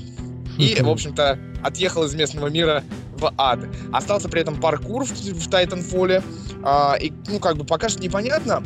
И, 0.59 0.77
в 0.81 0.89
общем-то, 0.89 1.39
отъехал 1.63 2.05
из 2.05 2.15
местного 2.15 2.49
мира 2.49 2.83
в 3.17 3.33
ад. 3.39 3.61
Остался 3.93 4.29
при 4.29 4.41
этом 4.41 4.61
паркур 4.61 5.05
в, 5.05 5.11
в 5.11 5.49
Titanfall. 5.49 6.23
А, 6.63 6.97
и, 7.01 7.13
ну, 7.29 7.39
как 7.39 7.57
бы 7.57 7.65
пока 7.65 7.89
что 7.89 8.01
непонятно, 8.03 8.63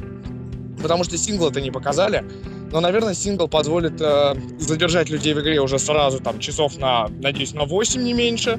потому 0.82 1.04
что 1.04 1.16
сингл 1.16 1.48
это 1.48 1.60
не 1.60 1.70
показали. 1.70 2.24
Но, 2.72 2.80
наверное, 2.80 3.14
сингл 3.14 3.48
позволит 3.48 4.00
э, 4.00 4.34
задержать 4.58 5.10
людей 5.10 5.34
в 5.34 5.40
игре 5.40 5.60
уже 5.60 5.78
сразу, 5.78 6.20
там, 6.20 6.38
часов 6.38 6.78
на, 6.78 7.08
надеюсь, 7.08 7.52
на 7.52 7.64
8, 7.64 8.02
не 8.02 8.14
меньше. 8.14 8.58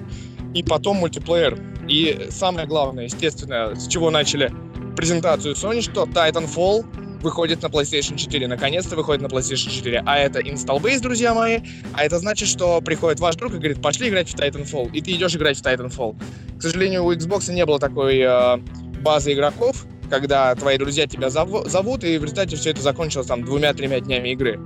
И 0.54 0.62
потом 0.62 0.98
мультиплеер. 0.98 1.60
И 1.90 2.28
самое 2.30 2.68
главное, 2.68 3.06
естественно, 3.06 3.74
с 3.76 3.88
чего 3.88 4.12
начали 4.12 4.54
презентацию 4.96 5.56
Sony, 5.56 5.82
что 5.82 6.04
Titanfall 6.04 6.86
выходит 7.24 7.64
на 7.64 7.68
PlayStation 7.68 8.16
4. 8.16 8.48
Наконец-то 8.48 8.96
выходит 8.96 9.24
на 9.24 9.28
PlayStation 9.28 9.72
4. 9.72 10.04
А 10.06 10.18
это 10.18 10.42
install 10.42 10.80
base, 10.80 11.02
друзья 11.02 11.34
мои. 11.34 11.62
А 11.94 12.04
это 12.04 12.20
значит, 12.20 12.48
что 12.48 12.82
приходит 12.82 13.20
ваш 13.20 13.36
друг 13.36 13.54
и 13.54 13.58
говорит, 13.58 13.82
пошли 13.82 14.10
играть 14.10 14.30
в 14.30 14.36
Titanfall. 14.36 14.92
И 14.92 15.02
ты 15.02 15.12
идешь 15.14 15.36
играть 15.36 15.58
в 15.58 15.64
Titanfall. 15.64 16.16
К 16.60 16.62
сожалению, 16.62 17.06
у 17.06 17.14
Xbox 17.14 17.52
не 17.52 17.66
было 17.66 17.80
такой 17.80 18.20
э, 18.20 18.58
базы 19.02 19.34
игроков, 19.34 19.86
когда 20.14 20.54
твои 20.54 20.78
друзья 20.78 21.08
тебя 21.08 21.30
зов- 21.30 21.68
зовут, 21.68 22.04
и 22.04 22.20
в 22.20 22.24
результате 22.24 22.56
все 22.56 22.70
это 22.70 22.84
закончилось 22.84 23.26
там 23.26 23.44
двумя-тремя 23.44 24.00
днями 24.00 24.30
игры. 24.30 24.60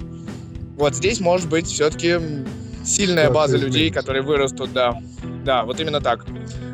Вот 0.75 0.93
здесь 0.93 1.21
может 1.21 1.47
быть 1.47 1.67
все-таки 1.67 2.19
сильная 2.83 3.31
база 3.31 3.55
людей, 3.57 3.89
которые 3.89 4.23
вырастут, 4.23 4.73
да. 4.73 5.01
Да, 5.45 5.63
вот 5.63 5.79
именно 5.79 6.01
так. 6.01 6.25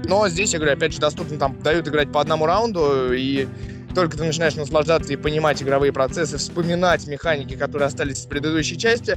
Но 0.06 0.27
здесь, 0.27 0.53
я 0.53 0.60
говорю, 0.60 0.74
опять 0.74 0.92
же, 0.92 1.00
доступно, 1.00 1.38
там, 1.38 1.62
дают 1.62 1.88
играть 1.88 2.12
по 2.12 2.20
одному 2.20 2.48
раунду, 2.48 3.13
и 3.13 3.48
только 3.94 4.18
ты 4.18 4.24
начинаешь 4.24 4.56
наслаждаться 4.56 5.13
и 5.13 5.18
понимать 5.18 5.62
игровые 5.62 5.94
процессы, 5.94 6.39
вспоминать 6.39 7.06
механики, 7.06 7.56
которые 7.56 7.86
остались 7.86 8.24
с 8.24 8.25
предыдущей 8.25 8.80
части, 8.80 9.15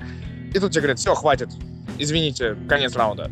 и 0.52 0.58
тут 0.58 0.72
тебе 0.72 0.82
говорят, 0.82 0.98
все, 0.98 1.14
хватит, 1.14 1.48
извините, 1.96 2.58
конец 2.68 2.94
раунда. 2.94 3.30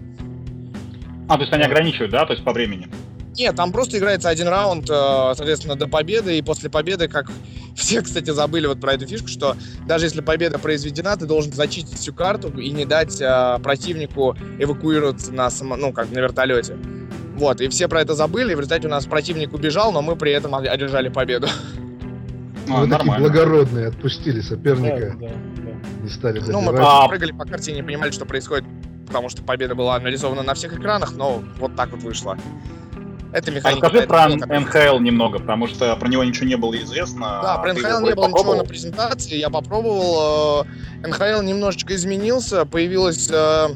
А, 1.28 1.34
то 1.34 1.42
есть 1.42 1.52
они 1.52 1.64
ограничивают, 1.64 2.12
да, 2.12 2.24
то 2.24 2.32
есть 2.32 2.42
по 2.46 2.54
времени? 2.54 2.88
Нет, 3.36 3.56
там 3.56 3.72
просто 3.72 3.98
играется 3.98 4.28
один 4.28 4.48
раунд, 4.48 4.88
э, 4.88 5.32
соответственно, 5.36 5.76
до 5.76 5.88
победы, 5.88 6.38
и 6.38 6.42
после 6.42 6.70
победы, 6.70 7.08
как 7.08 7.30
все, 7.76 8.02
кстати, 8.02 8.30
забыли 8.30 8.66
вот 8.66 8.80
про 8.80 8.94
эту 8.94 9.06
фишку, 9.06 9.28
что 9.28 9.56
даже 9.86 10.06
если 10.06 10.20
победа 10.20 10.58
произведена, 10.58 11.16
ты 11.16 11.26
должен 11.26 11.52
зачистить 11.52 11.98
всю 11.98 12.14
карту 12.14 12.48
и 12.58 12.70
не 12.70 12.84
дать 12.84 13.20
э, 13.20 13.58
противнику 13.62 14.36
эвакуироваться 14.58 15.32
на, 15.32 15.50
само, 15.50 15.76
ну, 15.76 15.92
как 15.92 16.10
на 16.10 16.18
вертолете. 16.18 16.76
Вот, 17.36 17.60
и 17.60 17.68
все 17.68 17.88
про 17.88 18.00
это 18.00 18.14
забыли, 18.14 18.52
и 18.52 18.54
в 18.54 18.60
результате 18.60 18.86
у 18.86 18.90
нас 18.90 19.06
противник 19.06 19.52
убежал, 19.52 19.90
но 19.90 20.02
мы 20.02 20.14
при 20.14 20.30
этом 20.30 20.54
одержали 20.54 21.08
победу. 21.08 21.48
А, 22.70 22.80
Вы 22.80 22.88
такие 22.88 23.18
благородные, 23.18 23.88
отпустили 23.88 24.40
соперника. 24.40 25.16
Да, 25.20 25.28
да, 25.28 25.34
да. 25.56 26.02
Не 26.02 26.08
стали 26.08 26.38
добивать. 26.38 26.52
Ну, 26.52 26.60
мы 26.60 26.72
просто 26.72 27.08
прыгали 27.08 27.32
по 27.32 27.44
карте 27.44 27.72
и 27.72 27.74
не 27.74 27.82
понимали, 27.82 28.10
что 28.10 28.24
происходит, 28.24 28.64
потому 29.06 29.28
что 29.28 29.42
победа 29.42 29.74
была 29.74 29.96
анализована 29.96 30.42
на 30.42 30.54
всех 30.54 30.78
экранах, 30.78 31.12
но 31.16 31.42
вот 31.58 31.76
так 31.76 31.90
вот 31.90 32.02
вышло. 32.02 32.38
Это 33.34 33.50
механика. 33.50 33.88
Расскажи 33.88 34.06
про 34.06 34.28
НХЛ 34.28 35.00
немного, 35.00 35.40
потому 35.40 35.66
что 35.66 35.96
про 35.96 36.08
него 36.08 36.22
ничего 36.22 36.46
не 36.46 36.56
было 36.56 36.76
известно. 36.76 37.40
Да, 37.42 37.58
про 37.58 37.72
НХЛ 37.72 38.06
не 38.06 38.14
было 38.14 38.28
ничего 38.28 38.54
на 38.54 38.64
презентации. 38.64 39.36
Я 39.36 39.50
попробовал. 39.50 40.64
Э, 41.02 41.08
НХЛ 41.08 41.42
немножечко 41.42 41.96
изменился. 41.96 42.64
Появилась 42.64 43.28
э, 43.28 43.70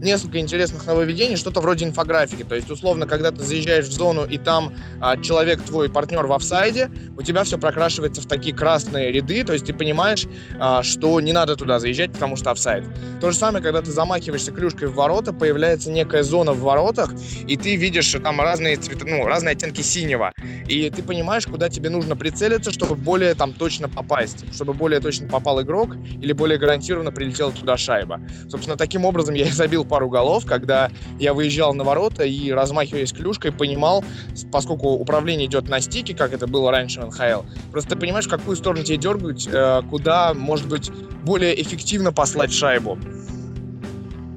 несколько 0.00 0.38
интересных 0.38 0.86
нововведений, 0.86 1.36
что-то 1.36 1.60
вроде 1.60 1.84
инфографики. 1.84 2.42
То 2.42 2.54
есть, 2.54 2.70
условно, 2.70 3.06
когда 3.06 3.30
ты 3.30 3.42
заезжаешь 3.42 3.86
в 3.86 3.92
зону, 3.92 4.24
и 4.24 4.38
там 4.38 4.72
а, 5.00 5.16
человек, 5.16 5.62
твой 5.62 5.90
партнер 5.90 6.26
в 6.26 6.32
офсайде, 6.32 6.90
у 7.16 7.22
тебя 7.22 7.44
все 7.44 7.58
прокрашивается 7.58 8.22
в 8.22 8.26
такие 8.26 8.54
красные 8.54 9.12
ряды, 9.12 9.44
то 9.44 9.52
есть 9.52 9.66
ты 9.66 9.74
понимаешь, 9.74 10.26
а, 10.58 10.82
что 10.82 11.20
не 11.20 11.32
надо 11.32 11.56
туда 11.56 11.78
заезжать, 11.78 12.12
потому 12.12 12.36
что 12.36 12.50
офсайд. 12.50 12.84
То 13.20 13.30
же 13.30 13.36
самое, 13.36 13.62
когда 13.62 13.82
ты 13.82 13.90
замахиваешься 13.90 14.52
клюшкой 14.52 14.88
в 14.88 14.94
ворота, 14.94 15.32
появляется 15.32 15.90
некая 15.90 16.22
зона 16.22 16.52
в 16.52 16.60
воротах, 16.60 17.12
и 17.46 17.56
ты 17.56 17.76
видишь 17.76 18.10
там 18.22 18.40
разные 18.40 18.76
цвета, 18.76 19.04
ну, 19.06 19.26
разные 19.26 19.52
оттенки 19.52 19.82
синего. 19.82 20.32
И 20.66 20.88
ты 20.90 21.02
понимаешь, 21.02 21.46
куда 21.46 21.68
тебе 21.68 21.90
нужно 21.90 22.16
прицелиться, 22.16 22.70
чтобы 22.70 22.94
более 22.94 23.34
там 23.34 23.52
точно 23.52 23.88
попасть, 23.88 24.44
чтобы 24.54 24.72
более 24.72 25.00
точно 25.00 25.28
попал 25.28 25.60
игрок 25.62 25.96
или 26.20 26.32
более 26.32 26.58
гарантированно 26.58 27.12
прилетела 27.12 27.52
туда 27.52 27.76
шайба. 27.76 28.20
Собственно, 28.48 28.76
таким 28.76 29.04
образом 29.04 29.34
я 29.34 29.46
и 29.46 29.50
забил 29.50 29.84
пару 29.90 30.08
голов, 30.08 30.46
когда 30.46 30.90
я 31.18 31.34
выезжал 31.34 31.74
на 31.74 31.84
ворота 31.84 32.24
и, 32.24 32.50
размахиваясь 32.52 33.12
клюшкой, 33.12 33.52
понимал, 33.52 34.04
поскольку 34.50 34.90
управление 34.90 35.46
идет 35.46 35.68
на 35.68 35.80
стике, 35.80 36.14
как 36.14 36.32
это 36.32 36.46
было 36.46 36.70
раньше 36.70 37.00
в 37.00 37.06
НХЛ, 37.06 37.42
просто 37.70 37.90
ты 37.90 37.96
понимаешь, 37.96 38.26
в 38.26 38.30
какую 38.30 38.56
сторону 38.56 38.84
тебе 38.84 38.96
дергать, 38.96 39.48
э, 39.52 39.82
куда, 39.90 40.32
может 40.32 40.68
быть, 40.68 40.90
более 41.24 41.60
эффективно 41.60 42.12
послать 42.12 42.52
шайбу. 42.52 42.98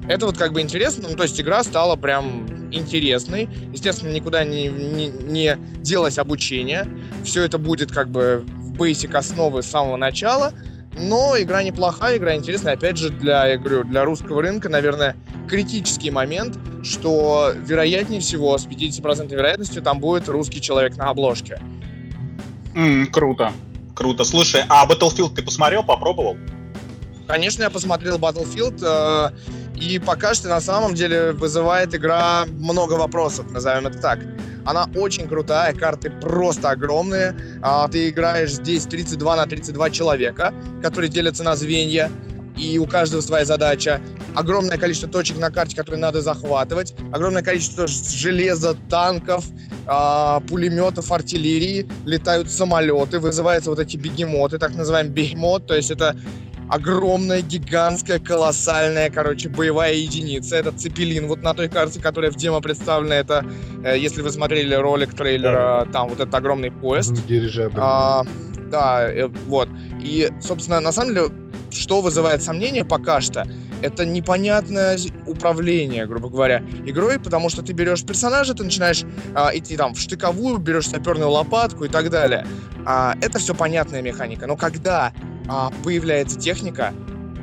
Это 0.08 0.26
вот 0.26 0.36
как 0.36 0.52
бы 0.52 0.60
интересно, 0.60 1.08
ну, 1.08 1.16
то 1.16 1.22
есть 1.22 1.40
игра 1.40 1.64
стала 1.64 1.96
прям 1.96 2.46
интересной. 2.70 3.48
Естественно, 3.72 4.10
никуда 4.10 4.44
не, 4.44 4.68
не, 4.68 5.08
не 5.08 5.56
делось 5.80 6.18
обучение. 6.18 6.86
Все 7.24 7.44
это 7.44 7.56
будет 7.56 7.90
как 7.90 8.08
бы 8.08 8.44
в 8.46 8.74
basic 8.74 9.16
основы 9.16 9.62
с 9.62 9.66
самого 9.66 9.96
начала. 9.96 10.52
Но 10.96 11.34
игра 11.38 11.62
неплохая, 11.62 12.18
игра 12.18 12.36
интересная. 12.36 12.74
Опять 12.74 12.98
же, 12.98 13.10
для, 13.10 13.46
я 13.46 13.58
говорю, 13.58 13.84
для 13.84 14.04
русского 14.04 14.42
рынка, 14.42 14.68
наверное, 14.68 15.16
критический 15.48 16.10
момент, 16.10 16.58
что 16.82 17.52
вероятнее 17.56 18.20
всего, 18.20 18.56
с 18.58 18.66
50% 18.66 19.28
вероятностью, 19.28 19.82
там 19.82 20.00
будет 20.00 20.28
русский 20.28 20.60
человек 20.60 20.96
на 20.96 21.10
обложке. 21.10 21.60
Mm, 22.74 23.06
круто. 23.06 23.52
Круто. 23.94 24.24
Слушай, 24.24 24.64
а 24.68 24.86
Battlefield 24.86 25.34
ты 25.34 25.42
посмотрел, 25.42 25.84
попробовал? 25.84 26.36
Конечно, 27.26 27.62
я 27.62 27.70
посмотрел 27.70 28.18
Battlefield, 28.18 28.82
э, 28.82 29.30
и 29.76 29.98
пока 29.98 30.34
что 30.34 30.48
на 30.48 30.60
самом 30.60 30.94
деле 30.94 31.32
вызывает 31.32 31.94
игра 31.94 32.44
много 32.46 32.94
вопросов, 32.94 33.50
назовем 33.50 33.86
это 33.86 33.98
так. 33.98 34.18
Она 34.64 34.88
очень 34.94 35.28
крутая, 35.28 35.74
карты 35.74 36.10
просто 36.10 36.70
огромные. 36.70 37.36
А, 37.62 37.86
ты 37.88 38.08
играешь 38.08 38.52
здесь 38.52 38.84
32 38.84 39.36
на 39.36 39.46
32 39.46 39.90
человека, 39.90 40.54
которые 40.82 41.10
делятся 41.10 41.44
на 41.44 41.54
звенья 41.54 42.10
и 42.56 42.78
у 42.78 42.86
каждого 42.86 43.20
своя 43.20 43.44
задача. 43.44 44.00
Огромное 44.34 44.78
количество 44.78 45.08
точек 45.08 45.38
на 45.38 45.50
карте, 45.50 45.76
которые 45.76 46.00
надо 46.00 46.20
захватывать. 46.20 46.94
Огромное 47.12 47.42
количество 47.42 47.86
железа, 47.86 48.76
танков, 48.88 49.44
э, 49.86 50.40
пулеметов, 50.48 51.10
артиллерии. 51.10 51.88
Летают 52.04 52.50
самолеты, 52.50 53.18
вызываются 53.18 53.70
вот 53.70 53.78
эти 53.78 53.96
бегемоты, 53.96 54.58
так 54.58 54.74
называемый 54.74 55.12
бегемот. 55.12 55.66
То 55.66 55.74
есть 55.74 55.90
это 55.90 56.16
огромная, 56.68 57.42
гигантская, 57.42 58.18
колоссальная, 58.18 59.10
короче, 59.10 59.48
боевая 59.48 59.94
единица. 59.94 60.56
Это 60.56 60.72
Цепелин 60.72 61.26
вот 61.26 61.42
на 61.42 61.54
той 61.54 61.68
карте, 61.68 62.00
которая 62.00 62.30
в 62.30 62.36
демо 62.36 62.60
представлена. 62.60 63.16
Это, 63.16 63.44
э, 63.84 63.98
если 63.98 64.22
вы 64.22 64.30
смотрели 64.30 64.74
ролик 64.74 65.14
трейлера, 65.14 65.88
там 65.92 66.08
вот 66.08 66.20
этот 66.20 66.34
огромный 66.34 66.70
поезд. 66.70 67.12
А, 67.76 68.24
да, 68.70 69.08
э, 69.08 69.28
вот. 69.46 69.68
И, 70.02 70.30
собственно, 70.40 70.80
на 70.80 70.92
самом 70.92 71.14
деле, 71.14 71.28
что 71.74 72.00
вызывает 72.00 72.42
сомнения 72.42 72.84
пока 72.84 73.20
что, 73.20 73.46
это 73.82 74.06
непонятное 74.06 74.98
управление, 75.26 76.06
грубо 76.06 76.28
говоря, 76.28 76.62
игрой, 76.86 77.18
потому 77.18 77.50
что 77.50 77.62
ты 77.62 77.72
берешь 77.72 78.04
персонажа, 78.04 78.54
ты 78.54 78.64
начинаешь 78.64 79.04
а, 79.34 79.50
идти 79.54 79.76
там 79.76 79.94
в 79.94 80.00
штыковую, 80.00 80.58
берешь 80.58 80.88
саперную 80.88 81.30
лопатку 81.30 81.84
и 81.84 81.88
так 81.88 82.10
далее. 82.10 82.46
А, 82.86 83.14
это 83.20 83.38
все 83.38 83.54
понятная 83.54 84.02
механика. 84.02 84.46
Но 84.46 84.56
когда 84.56 85.12
а, 85.48 85.70
появляется 85.82 86.38
техника, 86.38 86.94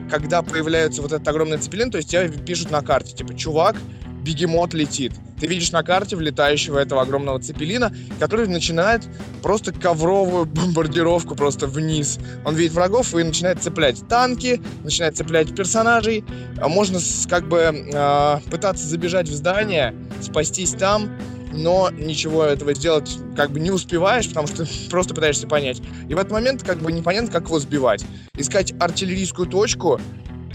когда 0.09 0.41
появляется 0.41 1.01
вот 1.01 1.11
этот 1.11 1.27
огромный 1.27 1.57
цепелин, 1.57 1.91
то 1.91 1.97
есть 1.97 2.09
тебе 2.09 2.29
пишут 2.29 2.71
на 2.71 2.81
карте, 2.81 3.15
типа, 3.15 3.33
чувак, 3.35 3.75
бегемот 4.23 4.73
летит. 4.73 5.13
Ты 5.39 5.47
видишь 5.47 5.71
на 5.71 5.81
карте 5.81 6.15
влетающего 6.15 6.77
этого 6.77 7.01
огромного 7.01 7.39
цепелина, 7.39 7.91
который 8.19 8.47
начинает 8.47 9.01
просто 9.41 9.73
ковровую 9.73 10.45
бомбардировку 10.45 11.35
просто 11.35 11.65
вниз. 11.65 12.19
Он 12.45 12.55
видит 12.55 12.73
врагов 12.73 13.15
и 13.15 13.23
начинает 13.23 13.61
цеплять 13.61 14.07
танки, 14.07 14.61
начинает 14.83 15.17
цеплять 15.17 15.55
персонажей. 15.55 16.23
А 16.61 16.67
можно 16.67 16.99
как 17.27 17.47
бы 17.49 17.57
э, 17.57 18.39
пытаться 18.51 18.85
забежать 18.85 19.27
в 19.29 19.33
здание, 19.33 19.95
спастись 20.21 20.71
там, 20.71 21.09
но 21.51 21.89
ничего 21.91 22.43
этого 22.43 22.73
сделать 22.73 23.17
как 23.35 23.51
бы 23.51 23.59
не 23.59 23.71
успеваешь, 23.71 24.27
потому 24.29 24.47
что 24.47 24.67
просто 24.89 25.15
пытаешься 25.15 25.47
понять. 25.47 25.81
И 26.07 26.13
в 26.13 26.17
этот 26.19 26.31
момент 26.31 26.63
как 26.63 26.79
бы 26.79 26.91
непонятно, 26.91 27.31
как 27.31 27.45
его 27.45 27.59
сбивать. 27.59 28.05
Искать 28.37 28.73
артиллерийскую 28.79 29.47
точку 29.47 29.99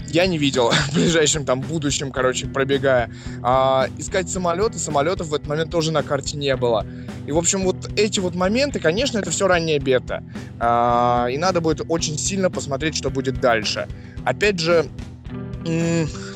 я 0.09 0.27
не 0.27 0.37
видел 0.37 0.71
в 0.89 0.93
ближайшем 0.93 1.45
там 1.45 1.61
будущем, 1.61 2.11
короче, 2.11 2.47
пробегая. 2.47 3.11
А, 3.43 3.87
искать 3.97 4.29
самолеты, 4.29 4.79
самолетов 4.79 5.27
в 5.27 5.33
этот 5.33 5.47
момент 5.47 5.71
тоже 5.71 5.91
на 5.91 6.03
карте 6.03 6.37
не 6.37 6.55
было. 6.55 6.85
И, 7.25 7.31
в 7.31 7.37
общем, 7.37 7.63
вот 7.63 7.89
эти 7.95 8.19
вот 8.19 8.35
моменты, 8.35 8.79
конечно, 8.79 9.19
это 9.19 9.31
все 9.31 9.47
ранняя 9.47 9.79
бета. 9.79 10.23
А, 10.59 11.27
и 11.29 11.37
надо 11.37 11.61
будет 11.61 11.81
очень 11.89 12.17
сильно 12.17 12.49
посмотреть, 12.49 12.95
что 12.95 13.09
будет 13.09 13.39
дальше. 13.39 13.87
Опять 14.25 14.59
же, 14.59 14.89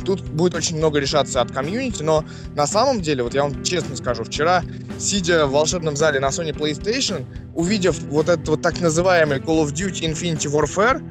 тут 0.05 0.21
будет 0.21 0.55
очень 0.55 0.77
много 0.77 0.99
решаться 0.99 1.41
от 1.41 1.51
комьюнити, 1.51 2.03
но 2.03 2.25
на 2.55 2.67
самом 2.67 3.01
деле, 3.01 3.23
вот 3.23 3.33
я 3.33 3.43
вам 3.43 3.63
честно 3.63 3.95
скажу, 3.95 4.23
вчера, 4.23 4.63
сидя 4.99 5.45
в 5.45 5.51
волшебном 5.51 5.95
зале 5.95 6.19
на 6.19 6.27
Sony 6.27 6.53
PlayStation, 6.53 7.25
увидев 7.55 7.99
вот 8.03 8.29
этот 8.29 8.47
вот 8.47 8.61
так 8.61 8.79
называемый 8.81 9.39
Call 9.39 9.65
of 9.65 9.73
Duty 9.73 10.11
Infinity 10.11 10.51
Warfare, 10.51 11.01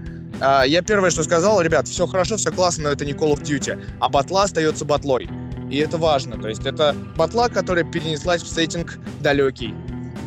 а, 0.41 0.65
я 0.65 0.83
первое, 0.83 1.11
что 1.11 1.23
сказал, 1.23 1.61
ребят, 1.61 1.89
все 1.89 2.07
хорошо, 2.07 2.37
все 2.37 2.51
классно, 2.51 2.85
но 2.85 2.91
это 2.91 3.05
не 3.05 3.13
Call 3.13 3.35
of 3.35 3.43
Duty, 3.43 3.83
а 4.01 4.09
батла 4.09 4.45
остается 4.45 4.85
батлой. 4.85 5.29
и 5.71 5.77
это 5.77 5.99
важно. 5.99 6.41
То 6.41 6.49
есть 6.49 6.67
это 6.67 6.95
батла, 7.17 7.49
которая 7.49 7.85
перенеслась 7.85 8.43
в 8.43 8.49
сеттинг 8.49 8.99
далекий. 9.21 9.75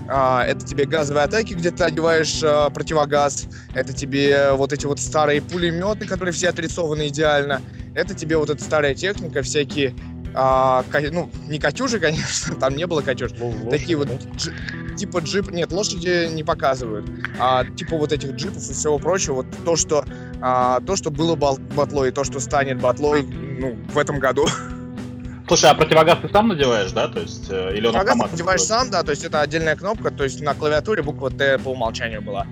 А, 0.09 0.43
это 0.45 0.65
тебе 0.65 0.85
газовые 0.85 1.25
атаки, 1.25 1.53
где 1.53 1.71
ты 1.71 1.83
одеваешь 1.83 2.41
а, 2.43 2.69
противогаз. 2.69 3.47
Это 3.73 3.93
тебе 3.93 4.51
вот 4.53 4.73
эти 4.73 4.85
вот 4.85 4.99
старые 4.99 5.41
пулеметы, 5.41 6.05
которые 6.05 6.33
все 6.33 6.49
отрисованы 6.49 7.07
идеально. 7.07 7.61
Это 7.95 8.13
тебе 8.13 8.37
вот 8.37 8.49
эта 8.49 8.63
старая 8.63 8.95
техника, 8.95 9.41
всякие 9.41 9.93
а, 10.33 10.83
ну, 11.11 11.29
не 11.47 11.59
Катюши, 11.59 11.99
конечно, 12.01 12.55
там 12.55 12.75
не 12.75 12.87
было 12.87 13.01
Катюш. 13.01 13.31
Лошади, 13.39 13.69
Такие 13.69 13.97
вот 13.97 14.09
джи, 14.35 14.53
типа 14.97 15.19
джип, 15.19 15.51
нет, 15.51 15.71
лошади 15.71 16.29
не 16.33 16.43
показывают. 16.43 17.09
А 17.39 17.65
типа 17.65 17.97
вот 17.97 18.11
этих 18.11 18.31
джипов 18.31 18.69
и 18.69 18.73
всего 18.73 18.99
прочего, 18.99 19.35
вот 19.35 19.45
то, 19.65 19.75
что 19.75 20.05
а, 20.41 20.79
то, 20.81 20.95
что 20.95 21.11
было 21.11 21.35
батлой, 21.35 22.09
и 22.09 22.11
то, 22.11 22.23
что 22.23 22.39
станет 22.39 22.79
батлой, 22.79 23.23
ну, 23.23 23.75
в 23.93 23.97
этом 23.97 24.19
году. 24.19 24.45
Слушай, 25.47 25.71
а 25.71 25.75
противогаз 25.75 26.19
ты 26.21 26.29
сам 26.29 26.47
надеваешь, 26.47 26.91
да? 26.93 27.07
То 27.09 27.19
есть, 27.19 27.47
э, 27.49 27.75
или 27.75 27.85
он 27.85 27.93
Противогаз 27.93 28.31
надеваешь 28.31 28.61
сам, 28.61 28.89
да, 28.89 29.03
то 29.03 29.11
есть 29.11 29.25
это 29.25 29.41
отдельная 29.41 29.75
кнопка, 29.75 30.09
то 30.09 30.23
есть 30.23 30.41
на 30.41 30.53
клавиатуре 30.53 31.03
буква 31.03 31.29
Т 31.29 31.57
по 31.59 31.69
умолчанию 31.69 32.21
была. 32.21 32.47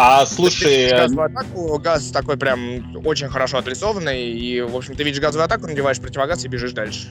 А 0.00 0.24
слушай... 0.26 0.90
Газовую 0.92 1.26
атаку, 1.26 1.78
газ 1.80 2.10
такой 2.12 2.36
прям 2.36 3.04
очень 3.04 3.28
хорошо 3.28 3.58
отрисованный, 3.58 4.30
и, 4.30 4.60
в 4.60 4.76
общем, 4.76 4.94
ты 4.94 5.02
видишь 5.02 5.20
газовую 5.20 5.44
атаку, 5.44 5.66
надеваешь 5.66 5.98
противогаз 5.98 6.44
и 6.44 6.48
бежишь 6.48 6.70
дальше. 6.70 7.08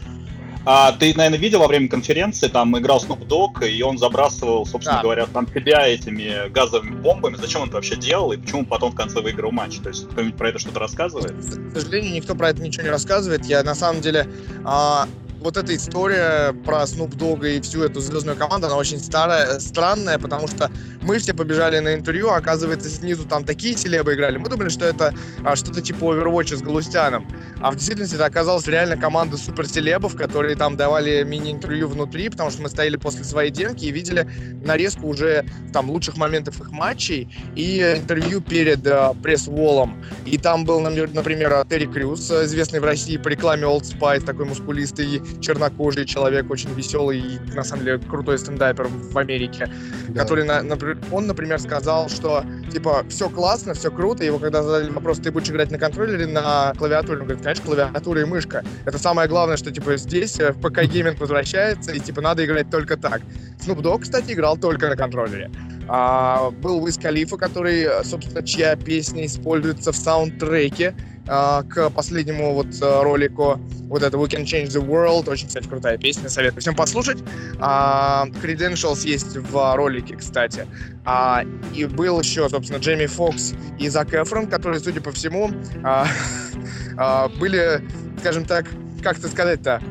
А 0.64 0.94
ты, 0.94 1.14
наверное, 1.14 1.38
видел 1.38 1.60
во 1.60 1.68
время 1.68 1.90
конференции, 1.90 2.48
там 2.48 2.78
играл 2.80 3.04
Snoop 3.04 3.28
Dogg, 3.28 3.70
и 3.70 3.82
он 3.82 3.98
забрасывал, 3.98 4.66
собственно 4.66 5.00
да. 5.00 5.04
говоря, 5.04 5.26
там 5.26 5.46
себя 5.54 5.86
этими 5.86 6.48
газовыми 6.48 6.96
бомбами. 6.96 7.36
Зачем 7.36 7.64
он 7.64 7.68
это 7.68 7.76
вообще 7.76 7.98
делал, 7.98 8.32
и 8.32 8.38
почему 8.38 8.66
потом 8.66 8.94
в 8.94 8.96
конце 8.96 9.20
выиграл 9.20 9.52
матч? 9.52 9.80
То 9.80 9.90
есть 9.90 10.08
кто-нибудь 10.10 10.38
про 10.38 10.48
это 10.48 10.60
что-то 10.60 10.80
рассказывает? 10.80 11.36
К 11.74 11.74
сожалению, 11.78 12.14
никто 12.14 12.36
про 12.36 12.52
это 12.52 12.62
ничего 12.62 12.84
не 12.84 12.90
рассказывает. 12.90 13.44
Я, 13.44 13.64
на 13.64 13.76
самом 13.76 14.00
деле, 14.00 14.30
а, 14.64 15.10
вот 15.40 15.58
эта 15.58 15.76
история 15.76 16.54
про 16.66 16.84
Snoop 16.84 17.16
Dogg 17.18 17.58
и 17.58 17.62
всю 17.62 17.84
эту 17.84 18.02
звездную 18.02 18.38
команду, 18.38 18.68
она 18.68 18.76
очень 18.76 19.00
старая, 19.00 19.60
странная, 19.60 20.18
потому 20.20 20.48
что 20.48 20.72
мы 21.02 21.20
все 21.20 21.34
побежали 21.34 21.80
на 21.80 21.96
интервью, 21.96 22.30
а 22.30 22.38
оказывается, 22.38 22.90
снизу 22.90 23.26
там 23.26 23.44
такие 23.44 23.78
селебы 23.78 24.16
играли. 24.16 24.38
Мы 24.38 24.50
думали, 24.50 24.70
что 24.70 24.86
это 24.86 25.14
а, 25.44 25.56
что-то 25.56 25.82
типа 25.82 26.04
Overwatch 26.04 26.56
с 26.56 26.62
Галустяном. 26.62 27.28
А 27.62 27.72
в 27.72 27.76
действительности 27.76 28.16
это 28.16 28.26
оказалась 28.26 28.68
реально 28.68 28.98
команда 28.98 29.38
суперселебов, 29.38 30.16
которые 30.16 30.56
там 30.56 30.76
давали 30.76 31.24
мини-интервью 31.24 31.88
внутри, 31.88 32.30
потому 32.30 32.50
что 32.50 32.62
мы 32.62 32.70
стояли 32.70 32.98
после 32.98 33.24
своей 33.24 33.52
демки 33.52 33.86
и 33.86 33.92
видели 33.92 34.28
нарезку 34.64 35.08
уже 35.08 35.46
там 35.72 35.90
лучших 35.90 36.18
моментов 36.18 36.60
их 36.60 36.72
матчей 36.72 37.30
и 37.56 37.80
интервью 37.98 38.42
перед 38.42 38.86
э, 38.86 39.14
press 39.24 39.57
wall 39.57 39.84
ом. 39.84 40.04
И 40.26 40.38
там 40.38 40.66
был, 40.66 40.80
например, 40.80 41.66
Терри 41.70 41.86
Крюс, 41.86 42.30
известный 42.30 42.80
в 42.80 42.84
России 42.84 43.18
по 43.18 43.30
рекламе 43.30 43.64
Old 43.64 43.84
Spice, 43.84 44.26
такой 44.26 44.46
мускулистый 44.46 45.22
чернокожий 45.42 46.06
человек, 46.06 46.50
очень 46.50 46.74
веселый 46.74 47.20
и, 47.20 47.40
на 47.56 47.64
самом 47.64 47.86
деле, 47.86 48.00
крутой 48.00 48.38
стендапер 48.38 48.88
в 48.88 49.18
Америке, 49.18 49.70
да. 50.10 50.22
который, 50.22 50.46
на, 50.46 50.62
на, 50.62 50.78
он, 51.12 51.28
например, 51.28 51.60
сказал, 51.60 52.10
что, 52.10 52.44
типа, 52.72 53.06
все 53.10 53.30
классно, 53.30 53.74
все 53.74 53.92
круто, 53.92 54.24
его 54.24 54.40
когда 54.40 54.64
задали 54.64 54.90
вопрос, 54.90 55.20
ты 55.20 55.32
будешь 55.32 55.50
играть 55.50 55.72
на 55.72 55.78
контроллере, 55.78 56.28
на 56.28 56.74
клавиатуре, 56.78 57.20
он 57.20 57.26
говорит, 57.26 57.44
конечно, 57.44 57.66
клавиатура 57.66 58.22
и 58.22 58.26
мышка. 58.26 58.64
Это 58.86 58.98
самое 58.98 59.28
главное, 59.28 59.58
что, 59.58 59.72
типа, 59.72 59.98
здесь 59.98 60.40
э, 60.40 60.52
в 60.52 60.62
ПК 60.62 60.84
гейминг 60.84 61.20
возвращается, 61.20 61.92
и, 61.92 62.00
типа, 62.00 62.22
надо 62.22 62.46
играть 62.46 62.70
только 62.70 62.98
так. 62.98 63.22
Snoop 63.60 63.82
Dogg, 63.82 64.02
кстати, 64.02 64.34
играл 64.34 64.58
только 64.58 64.90
на 64.90 64.96
контроллере. 64.96 65.52
А, 65.88 66.52
был 66.52 66.84
Уиз 66.84 66.98
Калифа, 66.98 67.38
который, 67.38 67.88
собственно, 68.04 68.44
чья 68.44 68.76
песня 68.76 69.26
используется 69.26 69.92
в 69.92 69.96
саундтреке 69.96 70.96
а, 71.28 71.64
к 71.64 71.90
последнему 71.92 72.54
вот 72.54 72.68
а, 72.82 73.04
ролику. 73.04 73.60
Вот 73.90 74.04
это 74.04 74.18
We 74.18 74.28
Can 74.28 74.44
Change 74.44 74.68
the 74.68 74.86
World. 74.86 75.30
Очень, 75.30 75.48
кстати, 75.48 75.68
крутая 75.68 75.98
песня. 75.98 76.30
Советую 76.30 76.62
всем 76.62 76.76
послушать. 76.76 77.20
А, 77.60 78.26
Credentials 78.44 79.08
есть 79.08 79.38
в 79.38 79.76
ролике, 79.76 80.16
кстати. 80.16 80.68
А, 81.06 81.44
и 81.74 81.86
был 81.86 82.20
еще, 82.20 82.50
собственно, 82.50 82.80
Джейми 82.80 83.06
Фокс 83.06 83.54
и 83.80 83.88
Зак 83.90 84.14
Эфрон, 84.14 84.48
которые, 84.48 84.80
судя 84.80 85.02
по 85.02 85.12
всему, 85.12 85.52
а, 85.84 86.08
а, 86.98 87.30
были, 87.30 87.82
скажем 88.20 88.46
так, 88.46 88.66
как 89.02 89.20
это 89.20 89.30
сказать-то, 89.30 89.82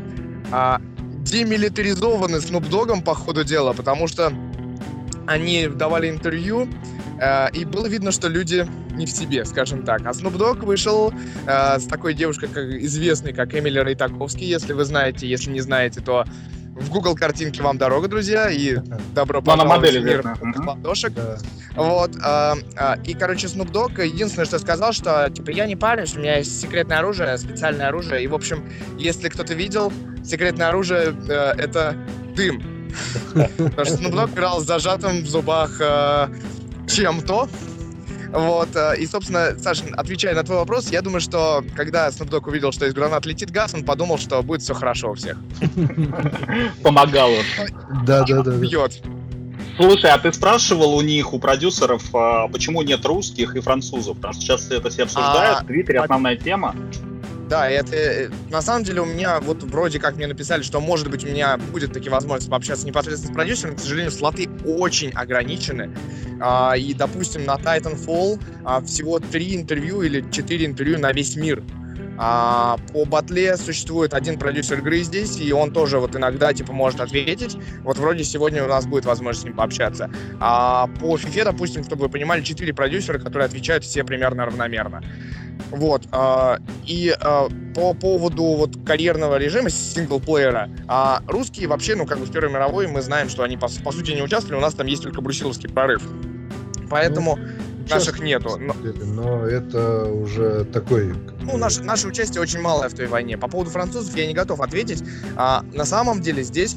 а, 0.53 0.81
демилитаризованы 1.23 2.41
Снуп 2.41 2.69
Догом 2.69 3.03
по 3.03 3.15
ходу 3.15 3.45
дела, 3.45 3.73
потому 3.73 4.07
что 4.07 4.33
они 5.27 5.69
давали 5.69 6.09
интервью, 6.11 6.69
э, 7.21 7.51
и 7.53 7.65
было 7.65 7.87
видно, 7.87 8.13
что 8.13 8.29
люди 8.29 8.67
не 8.93 9.07
в 9.07 9.11
себе, 9.11 9.45
скажем 9.45 9.85
так. 9.85 10.03
А 10.07 10.11
Snoop 10.11 10.37
Dogg 10.37 10.65
вышел 10.65 11.13
э, 11.47 11.79
с 11.79 11.85
такой 11.87 12.15
девушкой, 12.15 12.49
как, 12.49 12.65
известной, 12.65 13.33
как 13.33 13.55
Эмили 13.55 13.79
Рейтаковский, 13.79 14.47
если 14.47 14.73
вы 14.73 14.85
знаете, 14.85 15.27
если 15.27 15.51
не 15.51 15.61
знаете, 15.61 16.01
то 16.01 16.25
в 16.77 16.91
Google 16.91 17.15
картинке 17.15 17.63
вам 17.63 17.79
дорога, 17.79 18.07
друзья, 18.07 18.51
и 18.51 18.77
добро 19.15 19.41
ну, 19.41 19.47
пожаловать 19.47 19.95
в 19.95 20.05
мир 20.05 20.25
ладошек. 20.67 21.13
Да. 21.15 21.39
Вот. 21.75 22.17
Э, 22.17 22.55
э, 22.77 23.03
и, 23.05 23.15
короче, 23.15 23.47
Snoop 23.47 23.71
Dogg 23.73 24.05
единственное, 24.05 24.47
что 24.47 24.59
сказал, 24.59 24.93
что, 24.93 25.31
типа, 25.31 25.51
я 25.51 25.67
не 25.67 25.77
парюсь, 25.77 26.15
у 26.17 26.21
меня 26.21 26.39
есть 26.39 26.61
секретное 26.61 26.99
оружие, 26.99 27.37
специальное 27.39 27.89
оружие, 27.89 28.25
и, 28.25 28.27
в 28.27 28.35
общем, 28.35 28.65
если 28.99 29.29
кто-то 29.29 29.55
видел, 29.55 29.93
секретное 30.25 30.69
оружие 30.69 31.15
э,— 31.29 31.33
это 31.59 31.97
дым. 32.35 32.76
Потому 33.33 33.85
что 33.85 33.97
Dogg 33.97 34.33
играл 34.33 34.61
с 34.61 34.65
зажатым 34.65 35.23
в 35.23 35.27
зубах 35.27 35.81
э, 35.81 36.29
чем-то, 36.89 37.49
вот, 38.33 38.69
э, 38.75 38.97
и, 38.99 39.07
собственно, 39.07 39.57
Саша, 39.59 39.85
отвечая 39.97 40.35
на 40.35 40.43
твой 40.43 40.59
вопрос, 40.59 40.91
я 40.91 41.03
думаю, 41.03 41.21
что 41.21 41.65
когда 41.75 42.09
Snoop 42.09 42.29
Dogg 42.29 42.49
увидел, 42.49 42.73
что 42.73 42.87
из 42.87 42.95
гранат 42.95 43.25
летит 43.25 43.51
газ, 43.51 43.73
он 43.75 43.85
подумал, 43.85 44.19
что 44.19 44.43
будет 44.43 44.63
все 44.63 44.75
хорошо 44.75 45.13
у 45.13 45.15
всех. 45.15 45.39
Помогал 46.83 47.31
он. 47.31 47.45
Да, 48.05 48.25
да, 48.25 48.43
да. 48.43 48.51
Бьет. 48.53 49.01
Слушай, 49.77 50.11
а 50.11 50.19
ты 50.19 50.33
спрашивал 50.33 50.95
у 50.95 51.03
них, 51.03 51.35
у 51.35 51.39
продюсеров, 51.39 52.03
а, 52.15 52.49
почему 52.49 52.83
нет 52.83 53.05
русских 53.05 53.57
и 53.57 53.61
французов? 53.61 54.17
Потому 54.17 54.35
что 54.35 54.43
сейчас 54.43 54.71
это 54.71 54.89
все 54.89 55.03
обсуждают, 55.03 55.59
а, 55.59 55.63
в 55.63 55.67
Твиттере 55.67 56.01
основная 56.01 56.37
тема. 56.37 56.75
Да, 57.49 57.69
это 57.69 57.95
э, 57.95 58.29
на 58.51 58.61
самом 58.61 58.83
деле 58.83 59.03
у 59.03 59.05
меня 59.05 59.41
вот 59.41 59.63
вроде 59.63 60.01
как 60.01 60.17
мне 60.17 60.27
написали, 60.27 60.63
что 60.63 60.81
может 60.81 61.09
быть 61.09 61.25
у 61.25 61.29
меня 61.29 61.57
будет 61.59 61.93
такие 61.93 62.11
возможности 62.11 62.51
пообщаться 62.51 62.87
непосредственно 62.87 63.33
с 63.33 63.37
продюсером. 63.37 63.77
К 63.77 63.79
сожалению, 63.79 64.11
слоты 64.11 64.49
очень 64.65 65.11
ограничены. 65.13 65.91
А, 66.41 66.75
и, 66.77 66.93
допустим, 66.93 67.45
на 67.45 67.55
Titanfall 67.55 68.41
а, 68.65 68.81
всего 68.81 69.21
три 69.21 69.55
интервью 69.55 70.03
или 70.03 70.25
четыре 70.33 70.67
интервью 70.67 70.99
на 70.99 71.13
весь 71.13 71.37
мир. 71.37 71.63
А, 72.19 72.79
по 72.93 73.05
батле 73.05 73.57
существует 73.57 74.15
один 74.15 74.39
продюсер 74.39 74.79
игры 74.79 75.01
здесь, 75.01 75.39
и 75.39 75.53
он 75.53 75.73
тоже 75.73 75.99
вот 75.99 76.17
иногда 76.17 76.53
типа 76.53 76.73
может 76.73 77.01
ответить. 77.01 77.57
Вот 77.83 77.99
вроде 77.99 78.25
сегодня 78.25 78.65
у 78.65 78.69
нас 78.69 78.87
будет 78.87 79.05
возможность 79.05 79.43
с 79.43 79.45
ним 79.45 79.55
пообщаться. 79.55 80.11
А 80.41 80.89
по 81.01 81.17
FIFA, 81.17 81.45
допустим, 81.45 81.85
чтобы 81.85 82.03
вы 82.03 82.09
понимали, 82.09 82.43
четыре 82.43 82.73
продюсера, 82.73 83.19
которые 83.19 83.47
отвечают 83.47 83.85
все 83.85 84.05
примерно 84.05 84.47
равномерно. 84.47 85.03
Вот. 85.71 86.07
А, 86.13 86.59
и 86.85 87.15
а, 87.21 87.49
по 87.75 87.95
поводу 87.95 88.45
вот 88.45 88.77
карьерного 88.87 89.37
режима 89.37 89.71
синглплеера, 89.71 90.71
а 90.89 91.23
русские 91.27 91.69
вообще, 91.69 91.97
ну, 91.97 92.07
как 92.07 92.19
бы 92.19 92.27
в 92.27 92.33
Первой 92.33 92.51
мировой 92.51 92.87
мы 92.87 93.03
знаем, 93.03 93.29
что 93.29 93.43
они 93.43 93.57
по, 93.57 93.69
по 93.85 93.93
сути 93.93 94.13
не 94.13 94.23
участвовали, 94.23 94.59
у 94.59 94.63
нас 94.63 94.75
там 94.75 94.87
есть 94.87 95.03
только 95.03 95.21
брусиловский 95.21 95.69
прорыв. 95.69 96.03
Поэтому 96.89 97.37
ну, 97.37 97.76
наших 97.89 98.21
нету. 98.21 98.59
Но... 98.59 98.75
но 99.05 99.47
это 99.47 100.05
уже 100.07 100.65
такой... 100.65 101.15
Ну, 101.43 101.57
наше, 101.57 101.83
наше 101.83 102.09
участие 102.09 102.41
очень 102.41 102.61
малое 102.61 102.89
в 102.89 102.95
той 102.95 103.07
войне. 103.07 103.39
По 103.39 103.49
поводу 103.49 103.71
французов 103.71 104.15
я 104.17 104.27
не 104.27 104.35
готов 104.35 104.61
ответить. 104.61 105.03
А, 105.37 105.65
на 105.73 105.85
самом 105.85 106.21
деле 106.21 106.43
здесь 106.43 106.77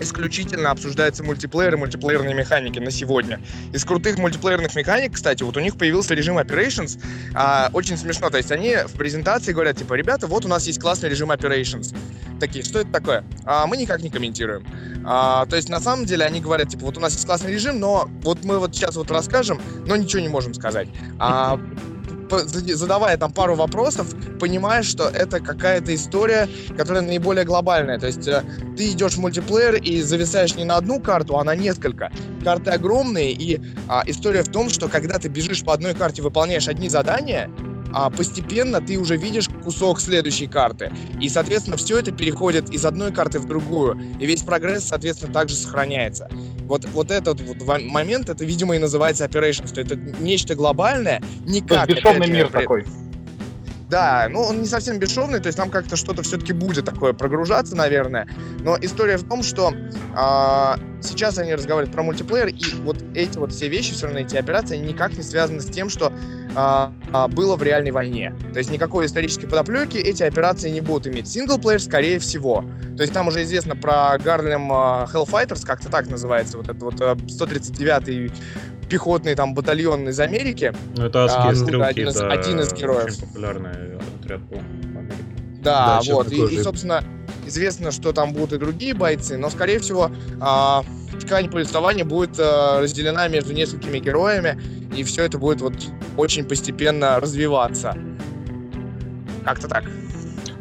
исключительно 0.00 0.70
обсуждаются 0.70 1.22
мультиплееры, 1.24 1.76
мультиплеерные 1.76 2.34
механики 2.34 2.78
на 2.78 2.90
сегодня. 2.90 3.40
Из 3.72 3.84
крутых 3.84 4.18
мультиплеерных 4.18 4.74
механик, 4.74 5.14
кстати, 5.14 5.42
вот 5.42 5.56
у 5.56 5.60
них 5.60 5.76
появился 5.76 6.14
режим 6.14 6.38
Operations. 6.38 7.00
А, 7.34 7.70
очень 7.72 7.96
смешно, 7.96 8.30
то 8.30 8.36
есть 8.36 8.50
они 8.52 8.76
в 8.86 8.92
презентации 8.92 9.52
говорят, 9.52 9.76
типа, 9.76 9.94
ребята, 9.94 10.26
вот 10.26 10.44
у 10.44 10.48
нас 10.48 10.66
есть 10.66 10.80
классный 10.80 11.08
режим 11.08 11.30
Operations. 11.30 11.94
Такие, 12.40 12.64
что 12.64 12.80
это 12.80 12.90
такое? 12.90 13.24
А 13.44 13.66
мы 13.66 13.76
никак 13.76 14.02
не 14.02 14.10
комментируем. 14.10 14.66
А, 15.06 15.46
то 15.46 15.56
есть 15.56 15.68
на 15.68 15.80
самом 15.80 16.06
деле 16.06 16.24
они 16.24 16.40
говорят, 16.40 16.68
типа, 16.68 16.86
вот 16.86 16.96
у 16.96 17.00
нас 17.00 17.12
есть 17.12 17.26
классный 17.26 17.52
режим, 17.52 17.78
но 17.78 18.08
вот 18.22 18.44
мы 18.44 18.58
вот 18.58 18.74
сейчас 18.74 18.96
вот 18.96 19.10
расскажем, 19.10 19.60
но 19.86 19.96
ничего 19.96 20.20
не 20.20 20.28
можем 20.28 20.54
сказать. 20.54 20.88
А 21.18 21.60
задавая 22.28 23.16
там 23.16 23.32
пару 23.32 23.54
вопросов, 23.54 24.14
понимаешь, 24.40 24.86
что 24.86 25.08
это 25.08 25.40
какая-то 25.40 25.94
история, 25.94 26.48
которая 26.76 27.02
наиболее 27.02 27.44
глобальная. 27.44 27.98
То 27.98 28.06
есть 28.06 28.26
э, 28.26 28.42
ты 28.76 28.90
идешь 28.90 29.14
в 29.14 29.20
мультиплеер 29.20 29.76
и 29.76 30.02
зависаешь 30.02 30.54
не 30.54 30.64
на 30.64 30.76
одну 30.76 31.00
карту, 31.00 31.38
а 31.38 31.44
на 31.44 31.54
несколько. 31.54 32.12
Карты 32.42 32.70
огромные, 32.70 33.32
и 33.32 33.60
а, 33.88 34.02
история 34.06 34.42
в 34.42 34.48
том, 34.48 34.68
что 34.68 34.88
когда 34.88 35.18
ты 35.18 35.28
бежишь 35.28 35.62
по 35.62 35.72
одной 35.72 35.94
карте, 35.94 36.22
выполняешь 36.22 36.68
одни 36.68 36.88
задания, 36.88 37.50
а 37.94 38.10
постепенно 38.10 38.80
ты 38.80 38.98
уже 38.98 39.16
видишь 39.16 39.48
кусок 39.62 40.00
следующей 40.00 40.48
карты. 40.48 40.92
И, 41.20 41.28
соответственно, 41.28 41.76
все 41.76 41.98
это 41.98 42.10
переходит 42.10 42.70
из 42.70 42.84
одной 42.84 43.12
карты 43.12 43.38
в 43.38 43.46
другую. 43.46 44.00
И 44.18 44.26
весь 44.26 44.42
прогресс, 44.42 44.88
соответственно, 44.88 45.32
также 45.32 45.54
сохраняется. 45.54 46.28
Вот, 46.62 46.84
вот 46.86 47.12
этот 47.12 47.40
вот 47.40 47.58
момент, 47.82 48.28
это, 48.28 48.44
видимо, 48.44 48.74
и 48.74 48.78
называется 48.78 49.24
operations. 49.24 49.72
То 49.72 49.80
это 49.80 49.94
нечто 49.94 50.56
глобальное, 50.56 51.22
никак... 51.46 51.86
То 51.86 51.92
есть 51.92 52.04
бесшовный 52.04 52.28
мир 52.28 52.48
при... 52.48 52.62
такой. 52.62 52.84
Да, 53.88 54.26
ну 54.28 54.40
он 54.40 54.60
не 54.60 54.66
совсем 54.66 54.98
бесшовный, 54.98 55.38
то 55.38 55.46
есть 55.46 55.56
там 55.56 55.70
как-то 55.70 55.94
что-то 55.94 56.22
все-таки 56.22 56.52
будет 56.52 56.84
такое 56.84 57.12
прогружаться, 57.12 57.76
наверное. 57.76 58.26
Но 58.60 58.76
история 58.80 59.18
в 59.18 59.28
том, 59.28 59.44
что 59.44 59.72
а, 60.16 60.80
сейчас 61.00 61.38
они 61.38 61.54
разговаривают 61.54 61.94
про 61.94 62.02
мультиплеер, 62.02 62.48
и 62.48 62.74
вот 62.82 62.96
эти 63.14 63.38
вот 63.38 63.52
все 63.52 63.68
вещи, 63.68 63.92
все 63.92 64.06
равно 64.06 64.22
эти 64.22 64.36
операции 64.36 64.78
никак 64.78 65.16
не 65.16 65.22
связаны 65.22 65.60
с 65.60 65.66
тем, 65.66 65.90
что 65.90 66.12
а, 66.54 66.92
а, 67.12 67.28
было 67.28 67.56
в 67.56 67.62
реальной 67.62 67.90
войне. 67.90 68.34
То 68.52 68.58
есть 68.58 68.70
никакой 68.70 69.06
исторической 69.06 69.46
подоплеки 69.46 69.96
эти 69.98 70.22
операции 70.22 70.70
не 70.70 70.80
будут 70.80 71.06
иметь. 71.06 71.28
Синглплеер, 71.28 71.80
скорее 71.80 72.18
всего. 72.18 72.64
То 72.96 73.02
есть 73.02 73.12
там 73.12 73.28
уже 73.28 73.42
известно 73.42 73.76
про 73.76 74.16
Гарлем 74.18 74.70
Hellfighters, 74.72 75.64
как-то 75.64 75.88
так 75.90 76.08
называется, 76.08 76.56
вот 76.56 76.68
этот 76.68 76.82
вот 76.82 76.94
139-й 76.94 78.28
а, 78.28 78.86
пехотный 78.88 79.34
там 79.34 79.54
батальон 79.54 80.08
из 80.08 80.20
Америки. 80.20 80.72
Ну, 80.96 81.06
это 81.06 81.24
адские 81.24 81.50
а, 81.50 81.54
стрелки, 81.54 81.86
один, 81.86 82.08
из, 82.08 82.14
да, 82.14 82.28
один 82.28 82.60
из 82.60 82.72
героев. 82.72 83.06
Очень 83.06 83.26
популярный 83.26 83.96
отряд 84.20 84.40
в 84.40 84.52
Америке. 84.52 85.24
Да, 85.62 86.00
да 86.04 86.12
вот. 86.12 86.30
И, 86.30 86.36
и, 86.36 86.62
собственно, 86.62 87.02
известно, 87.46 87.90
что 87.90 88.12
там 88.12 88.32
будут 88.32 88.52
и 88.54 88.58
другие 88.58 88.94
бойцы, 88.94 89.36
но, 89.36 89.50
скорее 89.50 89.78
всего, 89.78 90.10
а, 90.40 90.84
ткань 91.20 91.50
повествования 91.50 92.04
будет 92.04 92.38
а, 92.38 92.80
разделена 92.80 93.28
между 93.28 93.52
несколькими 93.52 93.98
героями, 93.98 94.60
и 94.96 95.02
все 95.04 95.24
это 95.24 95.38
будет 95.38 95.60
вот 95.60 95.74
очень 96.16 96.44
постепенно 96.44 97.20
развиваться. 97.20 97.96
Как-то 99.44 99.68
так. 99.68 99.84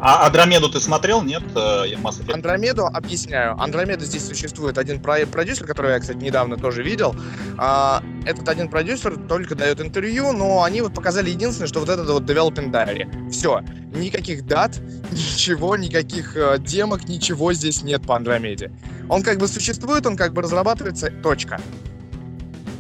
А 0.06 0.26
Андромеду 0.26 0.70
ты 0.70 0.82
смотрел, 0.82 1.22
нет? 1.22 1.44
Э, 1.56 1.86
Андромеду 2.34 2.88
объясняю. 2.88 3.58
Андромеда 3.58 4.04
здесь 4.04 4.28
существует 4.28 4.78
один 4.78 5.02
продюсер, 5.02 5.66
который 5.66 5.94
я, 5.94 6.00
кстати, 6.00 6.18
недавно 6.18 6.58
тоже 6.58 6.84
видел. 6.84 7.16
А, 7.58 8.04
этот 8.26 8.50
один 8.50 8.68
продюсер 8.68 9.16
только 9.30 9.56
дает 9.56 9.80
интервью, 9.80 10.34
но 10.34 10.64
они 10.64 10.82
вот 10.82 10.94
показали 10.94 11.30
единственное, 11.30 11.70
что 11.70 11.80
вот 11.80 11.88
этот 11.88 12.10
вот 12.10 12.24
Developing 12.24 12.70
Diary. 12.70 13.32
Все. 13.32 13.62
Никаких 13.96 14.46
дат, 14.46 14.78
ничего, 15.12 15.78
никаких 15.78 16.36
э, 16.36 16.58
демок, 16.60 17.08
ничего 17.08 17.54
здесь 17.54 17.82
нет 17.82 18.06
по 18.06 18.18
Андромеде. 18.18 18.74
Он 19.08 19.24
как 19.24 19.38
бы 19.38 19.48
существует, 19.48 20.06
он 20.06 20.18
как 20.18 20.34
бы 20.34 20.42
разрабатывается, 20.42 21.12
точка. 21.12 21.62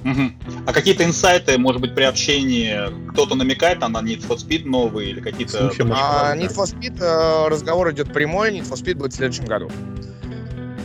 Угу. 0.03 0.63
А 0.67 0.73
какие-то 0.73 1.03
инсайты, 1.03 1.57
может 1.57 1.81
быть, 1.81 1.95
при 1.95 2.03
общении 2.03 3.09
кто-то 3.11 3.35
намекает 3.35 3.79
там, 3.79 3.93
на 3.93 3.99
Need 3.99 4.27
for 4.27 4.37
Speed 4.37 4.65
новый 4.65 5.09
или 5.09 5.19
какие-то... 5.21 5.71
А, 5.91 6.35
Need 6.35 6.53
for 6.53 6.65
Speed 6.65 7.01
э, 7.01 7.47
разговор 7.47 7.91
идет 7.91 8.11
прямой, 8.11 8.51
Need 8.51 8.69
for 8.69 8.75
Speed 8.75 8.95
будет 8.95 9.13
в 9.13 9.15
следующем 9.15 9.45
году. 9.45 9.69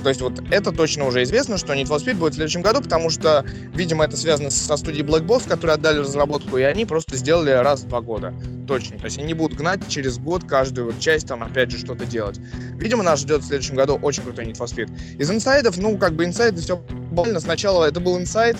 То 0.02 0.10
есть 0.10 0.20
вот 0.20 0.40
это 0.50 0.72
точно 0.72 1.06
уже 1.06 1.22
известно, 1.24 1.58
что 1.58 1.74
Need 1.74 1.86
for 1.86 1.98
Speed 1.98 2.14
будет 2.14 2.32
в 2.32 2.36
следующем 2.36 2.62
году, 2.62 2.80
потому 2.80 3.10
что, 3.10 3.44
видимо, 3.74 4.04
это 4.04 4.16
связано 4.16 4.50
со 4.50 4.76
студией 4.76 5.04
Black 5.04 5.26
Box, 5.26 5.48
которые 5.48 5.74
отдали 5.74 5.98
разработку, 5.98 6.56
и 6.56 6.62
они 6.62 6.84
просто 6.84 7.16
сделали 7.16 7.50
раз 7.50 7.82
в 7.82 7.88
два 7.88 8.00
года. 8.00 8.32
Точно. 8.66 8.98
То 8.98 9.06
есть 9.06 9.18
они 9.18 9.34
будут 9.34 9.58
гнать 9.58 9.80
через 9.88 10.18
год 10.18 10.44
каждую 10.44 10.86
вот 10.86 11.00
часть, 11.00 11.26
там, 11.26 11.42
опять 11.42 11.70
же, 11.70 11.78
что-то 11.78 12.06
делать. 12.06 12.38
Видимо, 12.76 13.02
нас 13.02 13.20
ждет 13.20 13.42
в 13.42 13.46
следующем 13.46 13.74
году 13.74 13.98
очень 14.00 14.22
крутой 14.22 14.46
Need 14.46 14.58
for 14.58 14.66
Speed. 14.66 15.18
Из 15.18 15.30
инсайдов, 15.30 15.76
ну, 15.76 15.96
как 15.98 16.14
бы 16.14 16.24
инсайды 16.24 16.60
все 16.60 16.76
больно. 17.10 17.40
Сначала 17.40 17.84
это 17.84 17.98
был 18.00 18.18
инсайд, 18.18 18.56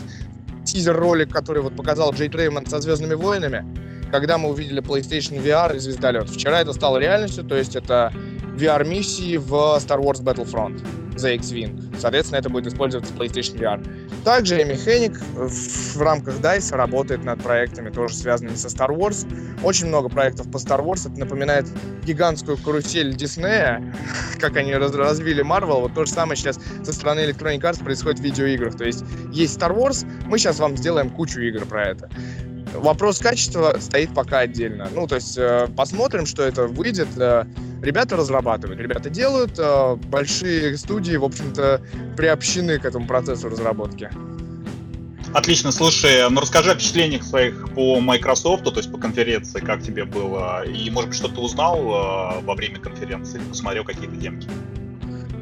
тизер-ролик, 0.73 1.33
который 1.33 1.63
вот 1.63 1.77
показал 1.77 2.13
Джей 2.13 2.29
Треймонд 2.29 2.69
со 2.69 2.81
«Звездными 2.81 3.15
войнами», 3.15 3.65
когда 4.11 4.39
мы 4.39 4.51
увидели 4.51 4.83
PlayStation 4.83 5.43
VR 5.43 5.77
и 5.77 5.79
звездолет. 5.79 6.29
Вчера 6.29 6.61
это 6.61 6.73
стало 6.73 6.99
реальностью, 6.99 7.45
то 7.45 7.57
есть 7.57 7.77
это 7.77 8.13
VR-миссии 8.57 9.37
в 9.37 9.53
Star 9.53 10.01
Wars 10.01 10.23
Battlefront 10.23 10.83
за 11.19 11.33
X-Wing. 11.33 11.97
Соответственно, 11.99 12.39
это 12.39 12.49
будет 12.49 12.67
использоваться 12.67 13.13
в 13.13 13.17
PlayStation 13.17 13.59
VR. 13.59 14.25
Также 14.25 14.63
Эми 14.63 14.75
Хенник 14.75 15.19
в 15.19 16.01
рамках 16.01 16.41
DICE 16.41 16.75
работает 16.75 17.25
над 17.25 17.43
проектами, 17.43 17.91
тоже 17.91 18.15
связанными 18.15 18.57
со 18.57 18.69
Star 18.69 18.91
Wars. 18.91 19.27
Очень 19.63 19.87
много 19.87 20.09
проектов 20.09 20.51
по 20.51 20.57
Star 20.57 20.85
Wars. 20.85 21.11
Это 21.11 21.19
напоминает 21.19 21.67
гигантскую 22.05 22.57
карусель 22.59 23.15
Диснея, 23.15 23.95
как 24.39 24.57
они 24.57 24.75
развили 24.75 25.45
Marvel. 25.45 25.81
Вот 25.81 25.95
то 25.95 26.05
же 26.05 26.13
самое 26.13 26.37
сейчас 26.37 26.59
со 26.83 26.93
стороны 26.93 27.21
Electronic 27.21 27.61
Arts 27.61 27.83
происходит 27.83 28.21
в 28.21 28.23
видеоиграх. 28.23 28.77
То 28.77 28.85
есть 28.85 29.05
есть 29.33 29.59
Star 29.59 29.77
Wars, 29.77 30.07
мы 30.27 30.39
сейчас 30.39 30.59
вам 30.59 30.77
сделаем 30.77 31.11
кучу 31.11 31.41
игр 31.41 31.65
про 31.67 31.89
это. 31.89 32.11
Вопрос 32.75 33.19
качества 33.19 33.77
стоит 33.81 34.15
пока 34.15 34.41
отдельно. 34.41 34.89
Ну, 34.95 35.07
то 35.07 35.17
есть 35.17 35.37
э, 35.39 35.69
посмотрим, 35.77 36.27
что 36.27 36.43
это 36.43 36.67
выйдет. 36.67 37.09
Э, 37.17 37.45
ребята 37.83 38.17
разрабатывают, 38.17 38.81
ребята 38.81 39.11
делают. 39.11 39.59
Э, 39.59 39.97
большие 39.97 40.77
студии, 40.77 41.17
в 41.17 41.25
общем-то, 41.25 41.81
приобщены 42.17 42.79
к 42.79 42.85
этому 42.85 43.07
процессу 43.07 43.49
разработки. 43.49 44.11
Отлично, 45.35 45.73
слушай, 45.73 46.29
ну 46.31 46.41
расскажи 46.41 46.71
о 46.71 46.75
впечатлениях 46.75 47.23
своих 47.23 47.75
по 47.75 48.01
Microsoft, 48.01 48.65
то 48.65 48.73
есть 48.75 48.91
по 48.91 48.99
конференции, 48.99 49.61
как 49.61 49.83
тебе 49.83 50.07
было, 50.07 50.65
и, 50.65 50.89
может 50.89 51.11
быть, 51.11 51.19
что 51.19 51.29
ты 51.29 51.39
узнал 51.39 51.83
во 52.43 52.55
время 52.55 52.79
конференции, 52.79 53.39
посмотрел 53.39 53.85
какие-то 53.85 54.17
демки? 54.17 54.49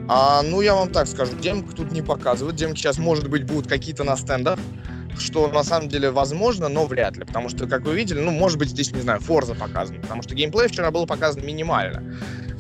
А, 0.09 0.43
ну, 0.43 0.61
я 0.61 0.75
вам 0.75 0.91
так 0.91 1.07
скажу, 1.07 1.33
демок 1.41 1.73
тут 1.75 1.93
не 1.93 2.03
показывают, 2.03 2.57
демки 2.57 2.79
сейчас, 2.79 2.99
может 2.99 3.29
быть, 3.29 3.45
будут 3.45 3.69
какие-то 3.69 4.03
на 4.03 4.17
стендах, 4.17 4.59
что 5.19 5.49
на 5.49 5.63
самом 5.63 5.89
деле 5.89 6.11
возможно, 6.11 6.69
но 6.69 6.87
вряд 6.87 7.17
ли. 7.17 7.25
Потому 7.25 7.49
что, 7.49 7.67
как 7.67 7.83
вы 7.83 7.95
видели, 7.95 8.21
ну, 8.21 8.31
может 8.31 8.59
быть, 8.59 8.69
здесь, 8.69 8.93
не 8.93 9.01
знаю, 9.01 9.21
Форза 9.21 9.55
показан. 9.55 10.01
Потому 10.01 10.23
что 10.23 10.35
геймплей 10.35 10.69
вчера 10.69 10.91
был 10.91 11.07
показан 11.07 11.45
минимально. 11.45 12.03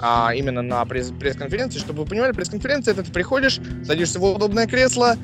А 0.00 0.32
именно 0.34 0.62
на 0.62 0.82
пресс- 0.82 1.16
пресс-конференции. 1.18 1.78
Чтобы 1.78 2.02
вы 2.02 2.08
понимали, 2.08 2.32
пресс-конференция 2.32 2.92
это 2.92 3.02
ты 3.02 3.12
приходишь, 3.12 3.60
садишься 3.84 4.18
в 4.18 4.24
удобное 4.24 4.66
кресло, 4.66 5.16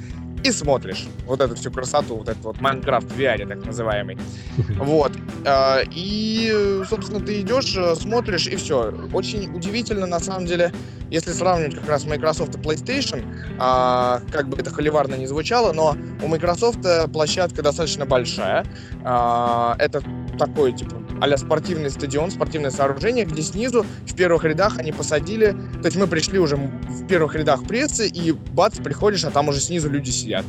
и 0.42 0.50
смотришь 0.52 1.06
вот 1.26 1.40
эту 1.40 1.54
всю 1.54 1.70
красоту, 1.70 2.16
вот 2.16 2.28
этот 2.28 2.42
вот 2.44 2.60
Майнкрафт 2.60 3.10
в 3.10 3.18
VR, 3.18 3.46
так 3.46 3.64
называемый. 3.64 4.18
Вот. 4.82 5.12
А, 5.46 5.80
и, 5.90 6.82
собственно, 6.88 7.20
ты 7.20 7.40
идешь, 7.40 7.74
э, 7.76 7.94
смотришь, 7.94 8.46
и 8.46 8.56
все. 8.56 8.92
Очень 9.12 9.54
удивительно, 9.54 10.06
на 10.06 10.18
самом 10.18 10.46
деле, 10.46 10.72
если 11.10 11.32
сравнивать 11.32 11.76
как 11.76 11.88
раз 11.88 12.04
Microsoft 12.04 12.54
и 12.54 12.58
PlayStation, 12.58 13.24
а, 13.58 14.20
как 14.32 14.48
бы 14.48 14.58
это 14.58 14.70
холиварно 14.70 15.14
не 15.14 15.26
звучало, 15.26 15.72
но 15.72 15.96
у 16.22 16.26
Microsoft 16.26 16.84
э, 16.84 17.06
площадка 17.08 17.62
достаточно 17.62 18.06
большая. 18.06 18.66
А, 19.04 19.76
это 19.78 20.02
такой, 20.46 20.72
типа, 20.72 20.96
а 21.20 21.36
спортивный 21.36 21.90
стадион, 21.90 22.30
спортивное 22.30 22.70
сооружение, 22.70 23.24
где 23.24 23.42
снизу 23.42 23.86
в 24.06 24.14
первых 24.16 24.44
рядах 24.44 24.78
они 24.78 24.92
посадили, 24.92 25.52
то 25.80 25.86
есть 25.86 25.96
мы 25.96 26.06
пришли 26.06 26.38
уже 26.38 26.56
в 26.56 27.06
первых 27.06 27.34
рядах 27.36 27.64
прессы, 27.66 28.08
и 28.08 28.32
бац, 28.32 28.78
приходишь, 28.78 29.24
а 29.24 29.30
там 29.30 29.48
уже 29.48 29.60
снизу 29.60 29.88
люди 29.88 30.10
сидят. 30.10 30.44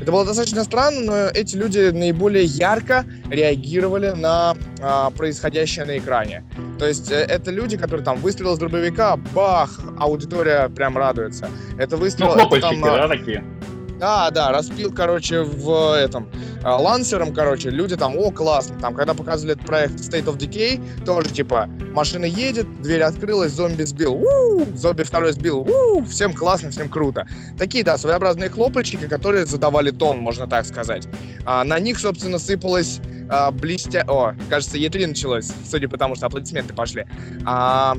Это 0.00 0.12
было 0.12 0.24
достаточно 0.24 0.64
странно, 0.64 1.00
но 1.00 1.16
эти 1.28 1.56
люди 1.56 1.90
наиболее 1.90 2.44
ярко 2.44 3.04
реагировали 3.30 4.10
на 4.10 4.54
а, 4.80 5.10
происходящее 5.10 5.86
на 5.86 5.98
экране. 5.98 6.44
То 6.78 6.86
есть 6.86 7.10
э, 7.10 7.16
это 7.16 7.50
люди, 7.50 7.76
которые 7.76 8.04
там 8.04 8.18
выстрел 8.18 8.54
с 8.54 8.58
дробовика, 8.58 9.16
бах, 9.16 9.80
аудитория 9.98 10.68
прям 10.68 10.96
радуется. 10.96 11.48
Это 11.78 11.96
выстрел... 11.96 12.28
Ну, 12.28 12.34
хлопальщики, 12.34 12.80
там, 12.80 12.82
да, 12.82 13.08
такие? 13.08 13.44
Да, 13.98 14.30
да, 14.30 14.52
распил, 14.52 14.92
короче, 14.92 15.42
в 15.42 15.96
этом 15.96 16.28
э, 16.32 16.47
лансером, 16.64 17.32
короче, 17.34 17.70
люди 17.70 17.96
там, 17.96 18.16
о, 18.16 18.30
классно. 18.30 18.78
Там, 18.80 18.94
когда 18.94 19.14
показывали 19.14 19.54
этот 19.54 19.66
проект 19.66 19.94
State 19.94 20.24
of 20.24 20.38
Decay, 20.38 21.04
тоже 21.04 21.30
типа 21.30 21.68
машина 21.92 22.24
едет, 22.24 22.82
дверь 22.82 23.02
открылась, 23.02 23.52
зомби 23.52 23.84
сбил, 23.84 24.14
у 24.14 24.64
зомби 24.76 25.02
второй 25.02 25.32
сбил, 25.32 25.60
у 25.60 26.04
всем 26.04 26.32
классно, 26.32 26.70
всем 26.70 26.88
круто. 26.88 27.26
Такие, 27.58 27.84
да, 27.84 27.96
своеобразные 27.98 28.50
хлопальщики, 28.50 29.06
которые 29.06 29.46
задавали 29.46 29.90
тон, 29.90 30.18
можно 30.18 30.46
так 30.46 30.66
сказать. 30.66 31.08
А, 31.44 31.64
на 31.64 31.78
них, 31.78 31.98
собственно, 31.98 32.38
сыпалась 32.38 33.00
а, 33.28 33.50
блестя... 33.50 34.04
О, 34.08 34.34
кажется, 34.48 34.78
Е3 34.78 35.08
началось, 35.08 35.50
судя 35.68 35.88
по 35.88 35.98
тому, 35.98 36.14
что 36.16 36.26
аплодисменты 36.26 36.74
пошли. 36.74 37.06
А, 37.44 37.96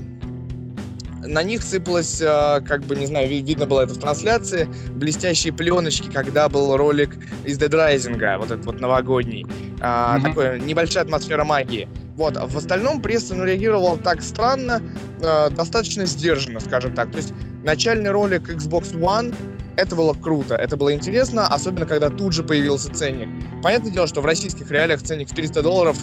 на 1.25 1.43
них 1.43 1.63
сыпалось, 1.63 2.21
э, 2.21 2.61
как 2.67 2.81
бы, 2.81 2.95
не 2.95 3.05
знаю, 3.05 3.27
видно 3.29 3.65
было 3.65 3.81
это 3.81 3.93
в 3.93 3.99
трансляции, 3.99 4.69
блестящие 4.91 5.53
пленочки, 5.53 6.09
когда 6.09 6.49
был 6.49 6.75
ролик 6.77 7.15
из 7.45 7.57
Dead 7.59 7.69
Rising, 7.69 8.37
вот 8.37 8.51
этот 8.51 8.65
вот 8.65 8.79
новогодний. 8.79 9.45
Mm-hmm. 9.79 10.23
Такой 10.23 10.59
небольшая 10.59 11.03
атмосфера 11.03 11.43
магии. 11.43 11.87
Вот, 12.15 12.35
в 12.35 12.57
остальном 12.57 13.01
пресса 13.01 13.33
ну, 13.33 13.45
реагировала 13.45 13.97
так 13.97 14.21
странно, 14.21 14.81
э, 15.21 15.49
достаточно 15.51 16.05
сдержанно, 16.05 16.59
скажем 16.59 16.93
так. 16.93 17.11
То 17.11 17.17
есть 17.17 17.33
начальный 17.63 18.11
ролик 18.11 18.49
Xbox 18.49 18.93
One 18.93 19.33
это 19.77 19.95
было 19.95 20.13
круто, 20.13 20.55
это 20.55 20.75
было 20.75 20.93
интересно, 20.93 21.47
особенно 21.47 21.85
когда 21.85 22.09
тут 22.09 22.33
же 22.33 22.43
появился 22.43 22.91
ценник. 22.93 23.29
Понятное 23.63 23.91
дело, 23.91 24.07
что 24.07 24.19
в 24.19 24.25
российских 24.25 24.69
реалиях 24.69 25.01
ценник 25.01 25.29
в 25.29 25.33
300 25.33 25.63
долларов 25.63 25.97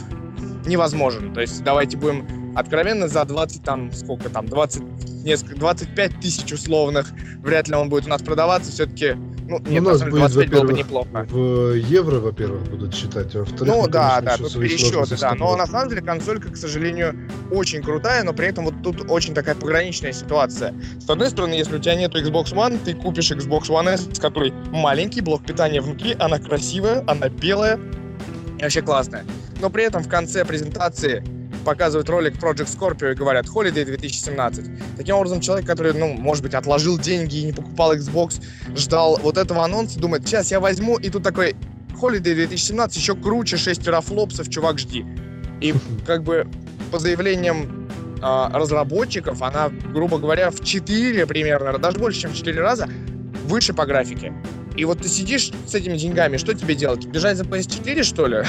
невозможен. 0.65 1.35
То 1.35 1.43
есть 1.43 1.63
давайте 1.63 1.99
будем 1.99 2.46
откровенно 2.57 3.07
за 3.07 3.25
20 3.25 3.63
там, 3.63 3.93
сколько 3.93 4.31
там, 4.31 4.47
20, 4.47 4.83
несколько, 5.25 5.57
25 5.57 6.21
тысяч 6.21 6.53
условных, 6.53 7.13
вряд 7.43 7.69
ли 7.69 7.75
он 7.75 7.89
будет 7.89 8.07
у 8.07 8.09
нас 8.09 8.23
продаваться, 8.23 8.73
все-таки, 8.73 9.15
ну, 9.49 9.61
нет, 9.61 9.83
у 9.83 9.85
нас 9.85 10.01
будет, 10.01 10.17
25 10.17 10.51
было 10.51 10.65
бы 10.65 10.73
неплохо. 10.73 11.27
В 11.29 11.75
евро, 11.75 12.19
во-первых, 12.19 12.69
будут 12.71 12.95
считать, 12.95 13.35
а 13.37 13.41
во-вторых, 13.41 13.75
ну, 13.75 13.87
да, 13.89 14.21
да, 14.23 14.37
тут 14.39 14.55
пересчеты, 14.55 15.17
да, 15.21 15.35
но 15.35 15.55
на 15.57 15.67
самом 15.67 15.91
деле 15.91 16.01
консолька, 16.01 16.51
к 16.51 16.57
сожалению, 16.57 17.15
очень 17.51 17.83
крутая, 17.83 18.25
но 18.25 18.33
при 18.33 18.47
этом 18.47 18.65
вот 18.65 18.83
тут 18.83 19.11
очень 19.11 19.35
такая 19.35 19.55
пограничная 19.55 20.13
ситуация. 20.13 20.75
С 20.99 21.09
одной 21.11 21.29
стороны, 21.29 21.53
если 21.53 21.77
у 21.77 21.79
тебя 21.79 21.95
нет 21.95 22.15
Xbox 22.15 22.55
One, 22.55 22.79
ты 22.83 22.95
купишь 22.95 23.31
Xbox 23.31 23.69
One 23.69 23.91
S, 23.91 24.09
который 24.19 24.53
маленький, 24.73 25.21
блок 25.21 25.45
питания 25.45 25.83
внутри, 25.83 26.17
она 26.19 26.39
красивая, 26.39 27.05
она 27.07 27.29
белая, 27.29 27.79
вообще 28.61 28.81
классная. 28.81 29.27
Но 29.61 29.69
при 29.69 29.85
этом 29.85 30.03
в 30.03 30.09
конце 30.09 30.45
презентации 30.45 31.23
показывают 31.67 32.09
ролик 32.09 32.35
Project 32.35 32.69
Scorpio 32.69 33.11
и 33.11 33.15
говорят 33.15 33.47
Holiday 33.47 33.85
2017. 33.85 34.97
Таким 34.97 35.17
образом, 35.17 35.41
человек, 35.41 35.67
который, 35.67 35.93
ну, 35.93 36.15
может 36.15 36.43
быть, 36.43 36.55
отложил 36.55 36.97
деньги 36.97 37.39
и 37.39 37.45
не 37.47 37.53
покупал 37.53 37.95
Xbox, 37.95 38.41
ждал 38.77 39.19
вот 39.21 39.37
этого 39.37 39.65
анонса, 39.65 39.99
думает, 39.99 40.27
сейчас 40.27 40.53
я 40.53 40.61
возьму, 40.61 40.97
и 40.97 41.11
тут 41.11 41.25
такой 41.25 41.57
Holiday 42.01 42.35
2017 42.35 42.97
еще 42.97 43.17
круче, 43.17 43.57
6 43.57 43.83
терафлопсов, 43.83 44.49
чувак, 44.49 44.79
жди. 44.79 45.05
И 45.61 45.75
как 46.07 46.23
бы 46.23 46.47
по 46.93 47.01
заявлениям 47.01 47.89
а, 48.23 48.49
разработчиков, 48.57 49.43
она, 49.43 49.71
грубо 49.93 50.19
говоря, 50.19 50.51
в 50.51 50.63
4 50.65 51.27
примерно, 51.27 51.79
даже 51.79 51.99
больше, 51.99 52.21
чем 52.21 52.31
в 52.31 52.37
4 52.37 52.61
раза 52.61 52.89
выше 53.47 53.75
по 53.75 53.87
графике. 53.87 54.33
И 54.77 54.85
вот 54.85 55.01
ты 55.01 55.09
сидишь 55.09 55.51
с 55.67 55.75
этими 55.75 55.97
деньгами, 55.97 56.37
что 56.37 56.55
тебе 56.55 56.77
делать? 56.77 57.07
Бежать 57.07 57.37
за 57.37 57.45
PS4, 57.45 58.05
что 58.05 58.27
ли? 58.27 58.45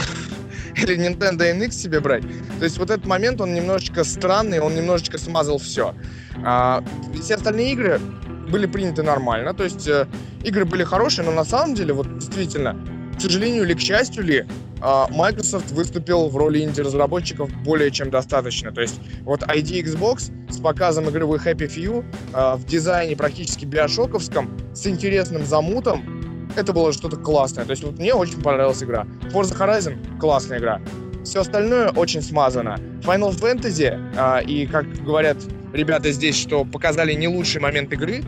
Или 0.78 0.98
Nintendo 0.98 1.40
NX 1.40 1.72
себе 1.72 2.00
брать? 2.00 2.24
То 2.60 2.66
есть 2.66 2.78
вот 2.78 2.90
этот 2.90 3.06
момент, 3.06 3.42
он 3.42 3.54
немножечко 3.54 4.04
странный, 4.04 4.60
он 4.60 4.76
немножечко 4.76 5.18
смазал 5.18 5.58
все. 5.58 5.94
А, 6.44 6.84
все 7.22 7.36
остальные 7.36 7.74
игры 7.74 8.00
были 8.50 8.66
приняты 8.66 9.04
нормально, 9.04 9.54
то 9.54 9.64
есть 9.64 9.88
э, 9.88 10.08
игры 10.44 10.64
были 10.64 10.84
хорошие, 10.84 11.26
но 11.26 11.32
на 11.32 11.44
самом 11.44 11.76
деле, 11.76 11.94
вот 11.94 12.18
действительно, 12.18 12.78
к 13.18 13.22
сожалению 13.22 13.64
или 13.64 13.74
к 13.74 13.80
счастью 13.80 14.24
ли, 14.24 14.46
а, 14.80 15.08
Microsoft 15.10 15.72
выступил 15.72 16.30
в 16.30 16.38
роли 16.38 16.64
инди-разработчиков 16.64 17.52
более 17.64 17.92
чем 17.92 18.10
достаточно. 18.10 18.72
То 18.72 18.82
есть 18.82 19.00
вот 19.22 19.42
ID 19.42 19.84
Xbox 19.84 20.32
с 20.52 20.60
показом 20.60 21.10
игры 21.10 21.26
Happy 21.26 21.68
Few 21.68 22.06
а, 22.34 22.56
в 22.56 22.66
дизайне 22.66 23.16
практически 23.16 23.66
биошоковском, 23.66 24.50
с 24.74 24.86
интересным 24.86 25.46
замутом, 25.46 26.17
это 26.58 26.74
было 26.74 26.94
что-то 26.94 27.18
классное. 27.18 27.66
То 27.66 27.72
есть 27.72 27.84
вот 27.84 28.00
мне 28.00 28.14
очень 28.14 28.42
понравилась 28.42 28.82
игра. 28.84 29.06
Forza 29.32 29.58
Horizon— 29.58 30.20
классная 30.20 30.60
игра. 30.60 30.82
Все 31.24 31.42
остальное 31.42 31.90
очень 31.90 32.22
смазано. 32.22 32.78
Final 33.02 33.32
Fantasy, 33.38 34.00
а, 34.18 34.40
и 34.40 34.66
как 34.66 34.86
говорят 35.04 35.38
ребята 35.74 36.12
здесь, 36.12 36.38
что 36.38 36.64
показали 36.66 37.14
не 37.14 37.28
лучший 37.28 37.62
момент 37.62 37.92
игры, 37.92 38.24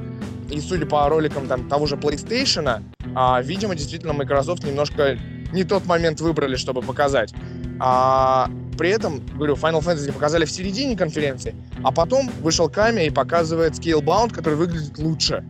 и 0.49 0.59
судя 0.59 0.85
по 0.85 1.07
роликам 1.07 1.47
там 1.47 1.67
того 1.69 1.85
же 1.85 1.95
PlayStation, 1.95 2.83
а, 3.15 3.41
видимо, 3.41 3.75
действительно 3.75 4.13
Microsoft 4.13 4.63
немножко 4.63 5.17
не 5.53 5.63
тот 5.63 5.85
момент 5.85 6.21
выбрали, 6.21 6.55
чтобы 6.55 6.81
показать. 6.81 7.33
А 7.79 8.49
при 8.77 8.89
этом, 8.89 9.25
говорю, 9.35 9.55
Final 9.55 9.81
Fantasy 9.81 10.11
показали 10.11 10.45
в 10.45 10.51
середине 10.51 10.97
конференции, 10.97 11.55
а 11.83 11.91
потом 11.91 12.29
вышел 12.41 12.69
Ками 12.69 13.05
и 13.05 13.09
показывает 13.09 13.73
Scalebound, 13.73 14.33
который 14.33 14.55
выглядит 14.55 14.97
лучше. 14.97 15.43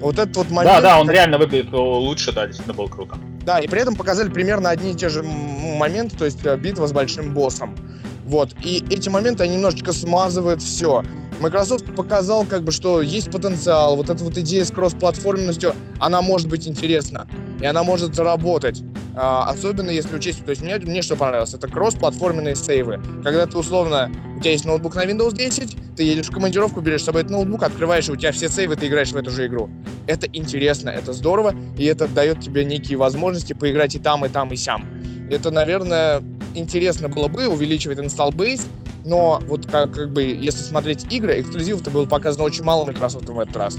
Вот 0.00 0.18
этот 0.18 0.36
вот 0.36 0.50
момент... 0.50 0.76
Да, 0.76 0.80
да, 0.80 1.00
он 1.00 1.10
реально 1.10 1.38
выглядит 1.38 1.72
лучше, 1.72 2.32
да, 2.32 2.46
действительно 2.46 2.74
было 2.74 2.86
круто. 2.86 3.16
Да, 3.44 3.58
и 3.58 3.68
при 3.68 3.80
этом 3.80 3.96
показали 3.96 4.28
примерно 4.28 4.70
одни 4.70 4.92
и 4.92 4.94
те 4.94 5.08
же 5.08 5.22
моменты, 5.22 6.16
то 6.16 6.24
есть 6.24 6.44
э, 6.44 6.56
битва 6.56 6.86
с 6.86 6.92
большим 6.92 7.32
боссом. 7.32 7.76
Вот, 8.24 8.54
и 8.62 8.84
эти 8.90 9.08
моменты, 9.08 9.44
они 9.44 9.54
немножечко 9.54 9.92
смазывают 9.92 10.60
все. 10.60 11.04
Microsoft 11.40 11.94
показал, 11.94 12.44
как 12.44 12.62
бы, 12.64 12.72
что 12.72 13.00
есть 13.02 13.30
потенциал, 13.30 13.96
вот 13.96 14.10
эта 14.10 14.24
вот 14.24 14.36
идея 14.38 14.64
с 14.64 14.70
кросс-платформенностью, 14.70 15.74
она 16.00 16.22
может 16.22 16.48
быть 16.48 16.66
интересна, 16.66 17.28
и 17.60 17.66
она 17.66 17.84
может 17.84 18.14
заработать. 18.14 18.82
А, 19.18 19.48
особенно 19.48 19.88
если 19.88 20.14
учесть, 20.14 20.44
то 20.44 20.50
есть 20.50 20.60
мне, 20.60 20.76
мне 20.76 21.00
что 21.00 21.16
понравилось, 21.16 21.54
это 21.54 21.68
кросс-платформенные 21.68 22.54
сейвы. 22.54 23.00
Когда 23.24 23.46
ты 23.46 23.56
условно, 23.56 24.12
у 24.36 24.40
тебя 24.40 24.50
есть 24.50 24.66
ноутбук 24.66 24.94
на 24.94 25.06
Windows 25.06 25.34
10, 25.34 25.96
ты 25.96 26.02
едешь 26.02 26.26
в 26.26 26.32
командировку, 26.32 26.82
берешь 26.82 27.00
с 27.00 27.04
собой 27.06 27.22
этот 27.22 27.32
ноутбук, 27.32 27.62
открываешь, 27.62 28.08
и 28.10 28.12
у 28.12 28.16
тебя 28.16 28.32
все 28.32 28.50
сейвы, 28.50 28.76
ты 28.76 28.88
играешь 28.88 29.12
в 29.12 29.16
эту 29.16 29.30
же 29.30 29.46
игру. 29.46 29.70
Это 30.06 30.26
интересно, 30.30 30.90
это 30.90 31.14
здорово, 31.14 31.54
и 31.78 31.84
это 31.86 32.06
дает 32.08 32.40
тебе 32.40 32.66
некие 32.66 32.98
возможности 32.98 33.54
поиграть 33.54 33.94
и 33.94 33.98
там, 33.98 34.26
и 34.26 34.28
там, 34.28 34.52
и 34.52 34.56
сям. 34.56 34.84
Это, 35.30 35.50
наверное, 35.50 36.22
интересно 36.54 37.08
было 37.08 37.28
бы 37.28 37.48
увеличивать 37.48 37.98
install 37.98 38.32
base, 38.34 38.66
но 39.06 39.40
вот 39.46 39.64
как, 39.64 39.92
как 39.92 40.12
бы, 40.12 40.24
если 40.24 40.62
смотреть 40.62 41.10
игры, 41.10 41.40
эксклюзивов-то 41.40 41.90
было 41.90 42.04
показано 42.04 42.44
очень 42.44 42.64
мало 42.64 42.84
Microsoft 42.84 43.26
в 43.26 43.40
этот 43.40 43.56
раз. 43.56 43.78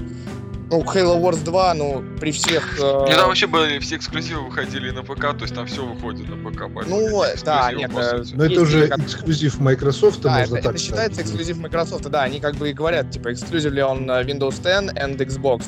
Ну, 0.70 0.82
Halo 0.82 1.18
Wars 1.18 1.42
2, 1.44 1.74
ну, 1.74 2.04
при 2.20 2.30
всех... 2.30 2.78
Э... 2.78 3.06
И 3.08 3.14
там 3.14 3.28
вообще 3.28 3.46
были 3.46 3.78
все 3.78 3.96
эксклюзивы 3.96 4.42
выходили 4.42 4.90
на 4.90 5.02
ПК, 5.02 5.32
то 5.32 5.42
есть 5.42 5.54
там 5.54 5.66
все 5.66 5.84
выходит 5.86 6.28
на 6.28 6.36
ПК. 6.36 6.68
Ну, 6.86 7.22
да, 7.42 7.72
нет. 7.72 7.90
Э, 7.94 8.22
но 8.34 8.44
это 8.44 8.60
уже 8.60 8.88
как... 8.88 8.98
эксклюзив 9.00 9.58
Microsoft, 9.60 10.20
да, 10.20 10.38
можно 10.38 10.56
это, 10.56 10.64
так 10.64 10.74
это 10.74 10.84
считается 10.84 11.22
эксклюзив 11.22 11.56
Microsoft, 11.58 12.04
да, 12.10 12.22
они 12.22 12.38
как 12.40 12.56
бы 12.56 12.68
и 12.68 12.74
говорят, 12.74 13.10
типа, 13.10 13.32
эксклюзив 13.32 13.72
ли 13.72 13.82
он 13.82 14.10
э, 14.10 14.22
Windows 14.24 14.62
10 14.62 14.94
and 14.94 15.16
Xbox. 15.16 15.64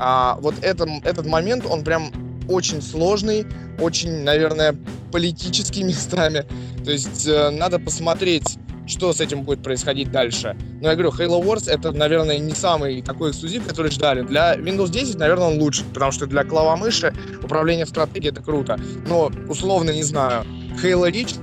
А, 0.00 0.36
вот 0.40 0.54
это, 0.62 0.88
этот 1.04 1.26
момент, 1.26 1.64
он 1.66 1.84
прям 1.84 2.10
очень 2.48 2.82
сложный, 2.82 3.46
очень, 3.78 4.24
наверное, 4.24 4.74
политический 5.12 5.82
местами. 5.84 6.44
То 6.84 6.90
есть 6.90 7.26
э, 7.28 7.50
надо 7.50 7.78
посмотреть, 7.78 8.58
что 8.90 9.12
с 9.12 9.20
этим 9.20 9.42
будет 9.42 9.62
происходить 9.62 10.10
дальше. 10.10 10.56
Но 10.80 10.88
я 10.88 10.94
говорю, 10.94 11.10
Halo 11.10 11.42
Wars 11.42 11.70
это, 11.70 11.92
наверное, 11.92 12.38
не 12.38 12.52
самый 12.52 13.02
такой 13.02 13.30
эксклюзив, 13.30 13.66
который 13.66 13.90
ждали. 13.90 14.22
Для 14.22 14.54
Windows 14.56 14.90
10, 14.90 15.18
наверное, 15.18 15.48
он 15.48 15.58
лучше, 15.58 15.84
потому 15.84 16.12
что 16.12 16.26
для 16.26 16.44
клава 16.44 16.76
мыши 16.76 17.14
управление 17.42 17.86
в 17.86 17.88
стратегии 17.88 18.30
это 18.30 18.42
круто. 18.42 18.78
Но, 19.06 19.30
условно, 19.48 19.90
не 19.90 20.02
знаю, 20.02 20.44
Halo 20.82 21.10
Reach 21.10 21.36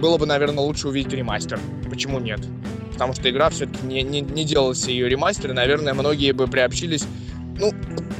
было 0.00 0.18
бы, 0.18 0.26
наверное, 0.26 0.64
лучше 0.64 0.88
увидеть 0.88 1.12
ремастер. 1.12 1.60
Почему 1.88 2.18
нет? 2.18 2.40
Потому 2.92 3.12
что 3.12 3.28
игра 3.28 3.50
все-таки 3.50 3.84
не, 3.86 4.02
не, 4.02 4.20
не 4.20 4.44
делался 4.44 4.90
ее 4.90 5.08
ремастер, 5.08 5.50
и, 5.50 5.54
наверное, 5.54 5.94
многие 5.94 6.32
бы 6.32 6.46
приобщились 6.46 7.04
ну, 7.58 7.72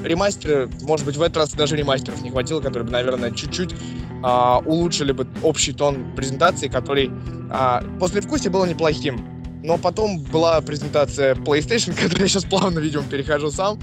ремастеры, 0.03 0.68
может 0.83 1.07
быть, 1.07 1.16
в 1.16 1.23
этот 1.23 1.38
раз 1.38 1.53
даже 1.53 1.77
ремастеров 1.77 2.23
не 2.23 2.31
хватило, 2.31 2.61
которые 2.61 2.85
бы, 2.85 2.92
наверное, 2.92 3.31
чуть-чуть 3.31 3.75
а, 4.23 4.61
улучшили 4.64 5.12
бы 5.12 5.27
общий 5.42 5.73
тон 5.73 6.14
презентации, 6.16 6.68
который 6.68 7.11
а, 7.51 7.83
после 7.99 8.20
вкуса 8.20 8.51
был 8.51 8.64
неплохим. 8.64 9.29
Но 9.62 9.79
потом 9.79 10.18
была 10.18 10.61
презентация 10.61 11.35
PlayStation, 11.35 11.94
которую 12.03 12.23
я 12.23 12.29
сейчас 12.29 12.44
плавно, 12.44 12.79
видимо, 12.79 13.05
перехожу 13.05 13.51
сам. 13.51 13.79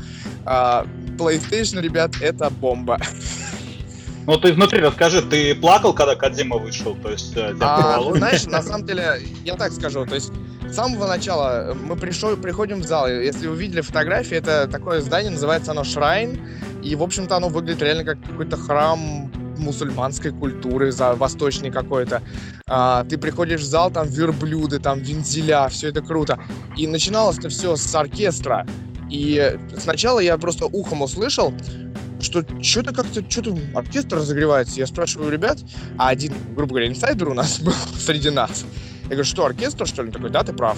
А, 0.45 0.85
PlayStation, 1.17 1.81
ребят, 1.81 2.11
это 2.21 2.49
бомба. 2.49 2.99
Ну 4.27 4.37
ты 4.37 4.53
внутри 4.53 4.79
расскажи, 4.79 5.21
ты 5.21 5.55
плакал, 5.55 5.93
когда 5.93 6.15
Кадзима 6.15 6.57
вышел? 6.57 6.95
То 6.95 7.09
есть, 7.11 7.35
э, 7.35 7.55
а, 7.59 8.01
знаешь, 8.13 8.45
на 8.45 8.61
самом 8.61 8.85
деле, 8.85 9.19
я 9.43 9.55
так 9.55 9.71
скажу, 9.71 10.05
то 10.05 10.15
есть 10.15 10.31
с 10.69 10.75
самого 10.75 11.07
начала 11.07 11.73
мы 11.73 11.95
пришел, 11.95 12.37
приходим 12.37 12.81
в 12.81 12.85
зал, 12.85 13.07
если 13.07 13.47
вы 13.47 13.55
видели 13.55 13.81
фотографии, 13.81 14.37
это 14.37 14.67
такое 14.67 15.01
здание, 15.01 15.31
называется 15.31 15.71
оно 15.71 15.83
Шрайн, 15.83 16.39
и, 16.83 16.95
в 16.95 17.03
общем-то, 17.03 17.35
оно 17.35 17.49
выглядит 17.49 17.81
реально 17.81 18.03
как 18.03 18.21
какой-то 18.23 18.57
храм 18.57 19.31
мусульманской 19.57 20.31
культуры, 20.31 20.91
за 20.91 21.13
восточный 21.13 21.71
какой-то. 21.71 22.21
А, 22.67 23.03
ты 23.05 23.17
приходишь 23.17 23.61
в 23.61 23.65
зал, 23.65 23.91
там 23.91 24.07
верблюды, 24.07 24.79
там 24.79 24.99
вензеля, 24.99 25.67
все 25.69 25.89
это 25.89 26.01
круто. 26.01 26.39
И 26.77 26.87
начиналось 26.87 27.37
это 27.37 27.49
все 27.49 27.75
с 27.75 27.93
оркестра. 27.95 28.65
И 29.09 29.57
сначала 29.77 30.19
я 30.19 30.37
просто 30.37 30.65
ухом 30.65 31.01
услышал, 31.01 31.53
что 32.23 32.45
что-то 32.61 32.93
как-то, 32.93 33.23
что-то 33.29 33.57
оркестр 33.75 34.17
разогревается. 34.17 34.79
Я 34.79 34.87
спрашиваю 34.87 35.31
ребят, 35.31 35.59
а 35.97 36.09
один, 36.09 36.33
грубо 36.55 36.71
говоря, 36.71 36.87
инсайдер 36.87 37.29
у 37.29 37.33
нас 37.33 37.59
был 37.61 37.73
среди 37.97 38.29
нас. 38.29 38.65
Я 39.03 39.09
говорю, 39.09 39.23
что, 39.23 39.45
оркестр, 39.45 39.87
что 39.87 40.03
ли? 40.03 40.07
Он 40.07 40.13
такой, 40.13 40.29
да, 40.29 40.43
ты 40.43 40.53
прав. 40.53 40.77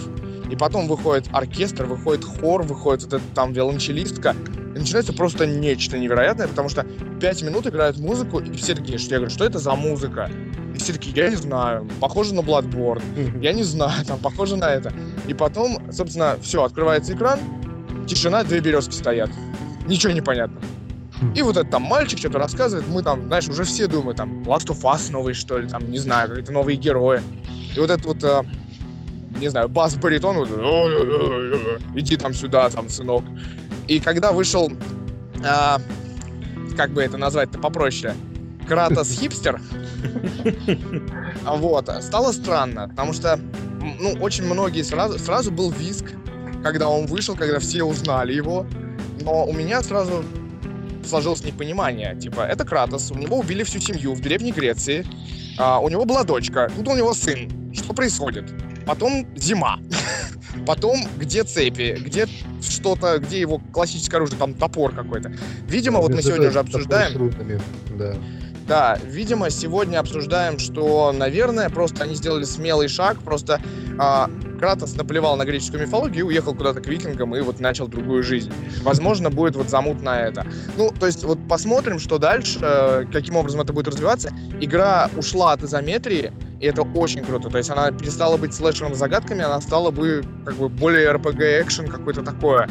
И 0.49 0.55
потом 0.55 0.87
выходит 0.87 1.27
оркестр, 1.31 1.85
выходит 1.85 2.23
хор, 2.23 2.63
выходит 2.63 3.03
вот 3.03 3.13
эта 3.13 3.23
там 3.33 3.53
виолончелистка. 3.53 4.35
И 4.75 4.79
начинается 4.79 5.13
просто 5.13 5.45
нечто 5.45 5.97
невероятное, 5.97 6.47
потому 6.47 6.67
что 6.67 6.85
пять 7.21 7.41
минут 7.43 7.67
играют 7.67 7.97
музыку, 7.97 8.39
и 8.39 8.51
все 8.57 8.73
такие, 8.73 8.97
что 8.97 9.11
я 9.11 9.17
говорю, 9.17 9.33
что 9.33 9.45
это 9.45 9.59
за 9.59 9.75
музыка? 9.75 10.31
И 10.73 10.79
все 10.79 10.93
такие, 10.93 11.15
я 11.15 11.29
не 11.29 11.35
знаю, 11.35 11.87
похоже 11.99 12.33
на 12.33 12.39
Bloodborne, 12.39 13.39
я 13.41 13.53
не 13.53 13.63
знаю, 13.63 14.03
там, 14.05 14.19
похоже 14.19 14.55
на 14.55 14.69
это. 14.69 14.91
И 15.27 15.33
потом, 15.33 15.91
собственно, 15.91 16.37
все, 16.41 16.63
открывается 16.63 17.13
экран, 17.13 17.39
тишина, 18.07 18.43
две 18.43 18.59
березки 18.59 18.93
стоят. 18.93 19.29
Ничего 19.87 20.11
не 20.11 20.21
понятно. 20.21 20.59
И 21.35 21.41
вот 21.41 21.57
этот 21.57 21.71
там 21.71 21.83
мальчик 21.83 22.19
что-то 22.19 22.37
рассказывает, 22.37 22.87
мы 22.87 23.01
там, 23.01 23.27
знаешь, 23.27 23.47
уже 23.47 23.63
все 23.63 23.87
думают, 23.87 24.17
там, 24.17 24.43
Last 24.43 24.67
of 24.67 24.81
Us 24.81 25.11
новый, 25.11 25.33
что 25.33 25.57
ли, 25.57 25.67
там, 25.67 25.89
не 25.89 25.97
знаю, 25.97 26.29
какие-то 26.29 26.51
новые 26.51 26.77
герои. 26.77 27.21
И 27.75 27.79
вот 27.79 27.89
этот 27.89 28.05
вот, 28.05 28.23
э, 28.23 28.43
не 29.39 29.47
знаю, 29.47 29.69
бас-баритон, 29.69 30.37
вот, 30.37 30.49
иди 31.95 32.17
там 32.17 32.33
сюда, 32.33 32.69
там, 32.69 32.89
сынок. 32.89 33.23
И 33.87 33.99
когда 33.99 34.31
вышел, 34.31 34.71
э, 34.71 35.79
как 36.77 36.91
бы 36.91 37.01
это 37.01 37.17
назвать-то 37.17 37.59
попроще, 37.59 38.13
Кратос 38.67 39.11
хипстер, 39.11 39.59
вот, 41.45 41.89
стало 42.01 42.31
странно, 42.31 42.87
потому 42.89 43.13
что, 43.13 43.39
ну, 43.99 44.13
очень 44.21 44.45
многие 44.45 44.83
сразу, 44.83 45.19
сразу 45.19 45.51
был 45.51 45.71
виск, 45.71 46.05
когда 46.63 46.87
он 46.87 47.07
вышел, 47.07 47.35
когда 47.35 47.59
все 47.59 47.83
узнали 47.83 48.33
его, 48.33 48.65
но 49.21 49.45
у 49.45 49.53
меня 49.53 49.81
сразу 49.81 50.23
сложилось 51.07 51.43
непонимание. 51.43 52.15
Типа, 52.15 52.41
это 52.41 52.65
Кратос, 52.65 53.11
у 53.11 53.15
него 53.15 53.37
убили 53.37 53.63
всю 53.63 53.79
семью 53.79 54.13
в 54.13 54.21
Древней 54.21 54.51
Греции, 54.51 55.05
а, 55.57 55.79
у 55.79 55.89
него 55.89 56.05
была 56.05 56.23
дочка, 56.23 56.71
тут 56.75 56.87
у 56.87 56.95
него 56.95 57.13
сын. 57.13 57.49
Что 57.73 57.93
происходит? 57.93 58.45
Потом 58.85 59.27
зима. 59.35 59.79
Потом 60.67 60.97
где 61.17 61.43
цепи, 61.43 61.97
где 61.99 62.27
что-то, 62.61 63.17
где 63.19 63.39
его 63.39 63.59
классическое 63.71 64.19
оружие, 64.19 64.37
там 64.37 64.53
топор 64.53 64.93
какой-то. 64.93 65.33
Видимо, 65.67 65.99
вот 65.99 66.13
мы 66.13 66.21
сегодня 66.21 66.49
уже 66.49 66.59
обсуждаем. 66.59 67.31
Да. 67.97 68.15
Да, 68.67 68.97
видимо, 69.03 69.49
сегодня 69.49 69.99
обсуждаем, 69.99 70.57
что, 70.57 71.11
наверное, 71.11 71.69
просто 71.69 72.05
они 72.05 72.15
сделали 72.15 72.45
смелый 72.45 72.87
шаг, 72.87 73.17
просто 73.19 73.61
а, 73.99 74.29
Кратос 74.63 74.95
наплевал 74.95 75.35
на 75.35 75.43
греческую 75.43 75.81
мифологию, 75.81 76.25
уехал 76.25 76.55
куда-то 76.55 76.79
к 76.79 76.87
викингам 76.87 77.35
и 77.35 77.41
вот 77.41 77.59
начал 77.59 77.89
другую 77.89 78.23
жизнь. 78.23 78.49
Возможно, 78.81 79.29
будет 79.29 79.57
вот 79.57 79.69
замут 79.69 80.01
на 80.01 80.21
это. 80.21 80.47
Ну, 80.77 80.89
то 80.97 81.05
есть 81.05 81.25
вот 81.25 81.37
посмотрим, 81.49 81.99
что 81.99 82.17
дальше, 82.17 82.59
э, 82.61 83.03
каким 83.11 83.35
образом 83.35 83.59
это 83.59 83.73
будет 83.73 83.89
развиваться. 83.89 84.31
Игра 84.61 85.09
ушла 85.17 85.51
от 85.51 85.63
изометрии, 85.63 86.31
и 86.61 86.65
это 86.65 86.83
очень 86.83 87.25
круто. 87.25 87.49
То 87.49 87.57
есть 87.57 87.71
она 87.71 87.91
перестала 87.91 88.37
быть 88.37 88.53
слэшером 88.53 88.95
с 88.95 88.97
загадками, 88.97 89.43
она 89.43 89.59
стала 89.59 89.91
бы 89.91 90.23
как 90.45 90.55
бы 90.55 90.69
более 90.69 91.11
RPG-экшен 91.11 91.89
какой-то 91.89 92.23
такое. 92.23 92.69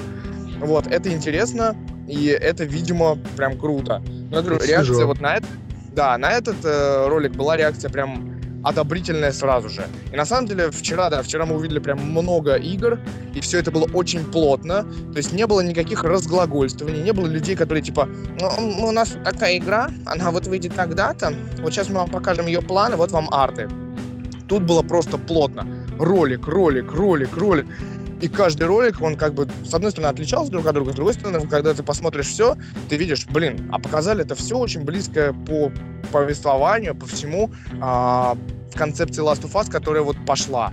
Вот, 0.61 0.87
это 0.87 1.13
интересно, 1.13 1.77
и 2.09 2.29
это, 2.29 2.65
видимо, 2.65 3.19
прям 3.37 3.59
круто. 3.59 4.03
Я 4.31 4.41
говорю, 4.41 4.65
реакция 4.67 5.05
вот 5.05 5.21
на 5.21 5.37
это, 5.37 5.47
да, 5.95 6.17
на 6.17 6.31
этот 6.31 6.57
э, 6.65 7.07
ролик 7.09 7.33
была 7.33 7.59
реакция 7.59 7.91
прям 7.91 8.32
одобрительная 8.65 9.33
сразу 9.33 9.69
же. 9.69 9.87
И 10.13 10.17
на 10.17 10.25
самом 10.25 10.47
деле 10.47 10.71
вчера, 10.71 11.11
да, 11.11 11.23
вчера 11.23 11.47
мы 11.47 11.57
увидели 11.57 11.79
прям 11.79 11.99
много 11.99 12.57
игр, 12.57 12.99
и 13.35 13.41
все 13.41 13.59
это 13.59 13.71
было 13.71 13.89
очень 13.93 14.25
плотно. 14.25 14.85
То 15.13 15.19
есть 15.19 15.33
не 15.33 15.47
было 15.47 15.61
никаких 15.61 16.05
разглагольствований, 16.05 17.03
не 17.03 17.13
было 17.13 17.27
людей, 17.27 17.57
которые 17.57 17.83
типа, 17.83 18.09
ну, 18.41 18.87
у 18.87 18.91
нас 18.93 19.17
такая 19.25 19.59
игра, 19.59 19.91
она 20.07 20.31
вот 20.31 20.47
выйдет 20.47 20.75
тогда-то, 20.75 21.33
вот 21.61 21.73
сейчас 21.73 21.89
мы 21.89 21.97
вам 21.97 22.11
покажем 22.11 22.47
ее 22.47 22.63
планы, 22.63 22.97
вот 22.97 23.11
вам 23.11 23.29
арты. 23.33 23.69
Тут 24.49 24.65
было 24.65 24.83
просто 24.83 25.19
плотно. 25.19 25.67
Ролик, 25.99 26.47
ролик, 26.47 26.93
ролик, 26.93 27.37
ролик. 27.37 27.67
И 28.23 28.29
каждый 28.29 28.69
ролик, 28.69 29.03
он 29.03 29.17
как 29.17 29.35
бы, 29.35 29.49
с 29.65 29.75
одной 29.75 29.91
стороны, 29.91 30.13
отличался 30.13 30.53
друг 30.53 30.65
от 30.65 30.75
друга, 30.75 30.93
с 30.93 30.95
другой 30.95 31.15
стороны, 31.15 31.45
когда 31.49 31.75
ты 31.75 31.83
посмотришь 31.83 32.29
все, 32.29 32.57
ты 32.89 32.97
видишь, 32.97 33.27
блин, 33.27 33.69
а 33.73 33.81
показали 33.81 34.25
это 34.25 34.37
все 34.37 34.57
очень 34.57 34.85
близкое 34.85 35.33
по 35.33 35.73
повествованию, 36.13 36.95
по 36.95 37.07
всему, 37.07 37.51
а, 37.81 38.37
в 38.73 38.79
концепции 38.79 39.25
Last 39.25 39.43
of 39.43 39.53
Us, 39.55 39.69
которая 39.69 40.05
вот 40.05 40.17
пошла. 40.25 40.71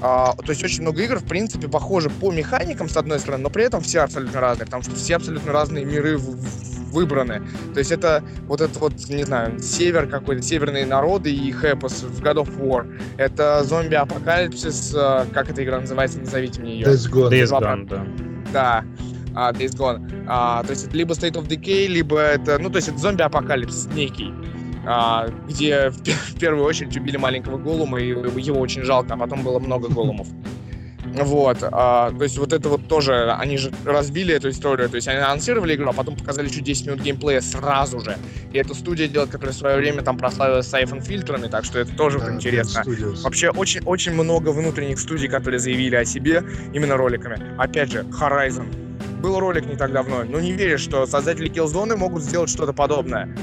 А, 0.00 0.34
то 0.36 0.50
есть 0.52 0.64
очень 0.64 0.80
много 0.80 1.02
игр, 1.02 1.18
в 1.18 1.26
принципе, 1.26 1.68
похожи 1.68 2.08
по 2.08 2.32
механикам, 2.32 2.88
с 2.88 2.96
одной 2.96 3.20
стороны, 3.20 3.42
но 3.42 3.50
при 3.50 3.64
этом 3.64 3.82
все 3.82 4.00
абсолютно 4.00 4.40
разные, 4.40 4.64
потому 4.64 4.82
что 4.82 4.94
все 4.94 5.16
абсолютно 5.16 5.52
разные 5.52 5.84
миры 5.84 6.18
выбраны. 6.94 7.42
То 7.74 7.80
есть 7.80 7.92
это 7.92 8.22
вот 8.46 8.60
этот 8.60 8.76
вот, 8.78 8.92
не 9.08 9.24
знаю, 9.24 9.58
север 9.60 10.06
какой-то, 10.06 10.42
северные 10.42 10.86
народы 10.86 11.34
и 11.34 11.50
хэпос 11.52 12.04
в 12.04 12.22
God 12.22 12.46
of 12.46 12.58
War. 12.58 12.86
Это 13.18 13.62
зомби-апокалипсис, 13.64 14.94
э, 14.94 15.26
как 15.32 15.50
эта 15.50 15.62
игра 15.64 15.80
называется, 15.80 16.20
назовите 16.20 16.60
мне 16.60 16.74
ее. 16.74 16.86
Days 16.86 17.10
Gone. 17.10 17.30
Days 17.30 17.50
Gone, 17.50 17.88
да. 17.88 18.06
Да, 18.52 18.84
uh, 19.34 19.52
Days 19.52 19.76
Gone. 19.76 20.26
Uh, 20.26 20.64
то 20.64 20.70
есть 20.70 20.86
это 20.86 20.96
либо 20.96 21.12
State 21.14 21.34
of 21.34 21.48
Decay, 21.48 21.88
либо 21.88 22.18
это, 22.20 22.58
ну, 22.58 22.70
то 22.70 22.76
есть 22.76 22.88
это 22.88 22.98
зомби-апокалипсис 22.98 23.88
некий. 23.94 24.32
Uh, 24.86 25.32
где 25.48 25.88
в, 25.90 25.96
в 25.96 26.38
первую 26.38 26.64
очередь 26.64 26.96
убили 26.96 27.16
маленького 27.16 27.56
голума, 27.56 27.98
и 27.98 28.08
его 28.08 28.60
очень 28.60 28.82
жалко, 28.82 29.14
а 29.14 29.16
потом 29.16 29.42
было 29.42 29.58
много 29.58 29.88
голумов. 29.88 30.28
Вот, 31.14 31.58
а, 31.62 32.10
то 32.10 32.24
есть 32.24 32.38
вот 32.38 32.52
это 32.52 32.68
вот 32.68 32.88
тоже, 32.88 33.32
они 33.32 33.56
же 33.56 33.72
разбили 33.84 34.34
эту 34.34 34.50
историю, 34.50 34.88
то 34.88 34.96
есть 34.96 35.06
они 35.06 35.18
анонсировали 35.18 35.74
игру, 35.76 35.90
а 35.90 35.92
потом 35.92 36.16
показали 36.16 36.48
еще 36.48 36.60
10 36.60 36.86
минут 36.86 37.00
геймплея 37.02 37.40
сразу 37.40 38.00
же. 38.00 38.16
И 38.52 38.58
эту 38.58 38.74
студия 38.74 39.06
делает, 39.06 39.30
которая 39.30 39.54
в 39.54 39.56
свое 39.56 39.76
время 39.76 40.02
там 40.02 40.18
прославилась 40.18 40.66
с 40.66 40.74
iPhone 40.74 41.00
фильтрами, 41.02 41.46
так 41.46 41.64
что 41.64 41.78
это 41.78 41.94
тоже 41.94 42.18
да, 42.18 42.26
вот 42.26 42.34
интересно. 42.34 42.82
Вообще 43.22 43.50
очень, 43.50 43.82
очень 43.84 44.12
много 44.12 44.50
внутренних 44.50 44.98
студий, 44.98 45.28
которые 45.28 45.60
заявили 45.60 45.96
о 45.96 46.04
себе 46.04 46.42
именно 46.72 46.96
роликами. 46.96 47.38
Опять 47.58 47.92
же, 47.92 48.00
Horizon. 48.00 48.66
Был 49.20 49.38
ролик 49.38 49.66
не 49.66 49.76
так 49.76 49.92
давно, 49.92 50.24
но 50.24 50.40
не 50.40 50.52
веришь, 50.52 50.80
что 50.80 51.06
создатели 51.06 51.50
Killzone 51.50 51.96
могут 51.96 52.22
сделать 52.22 52.50
что-то 52.50 52.72
подобное 52.72 53.34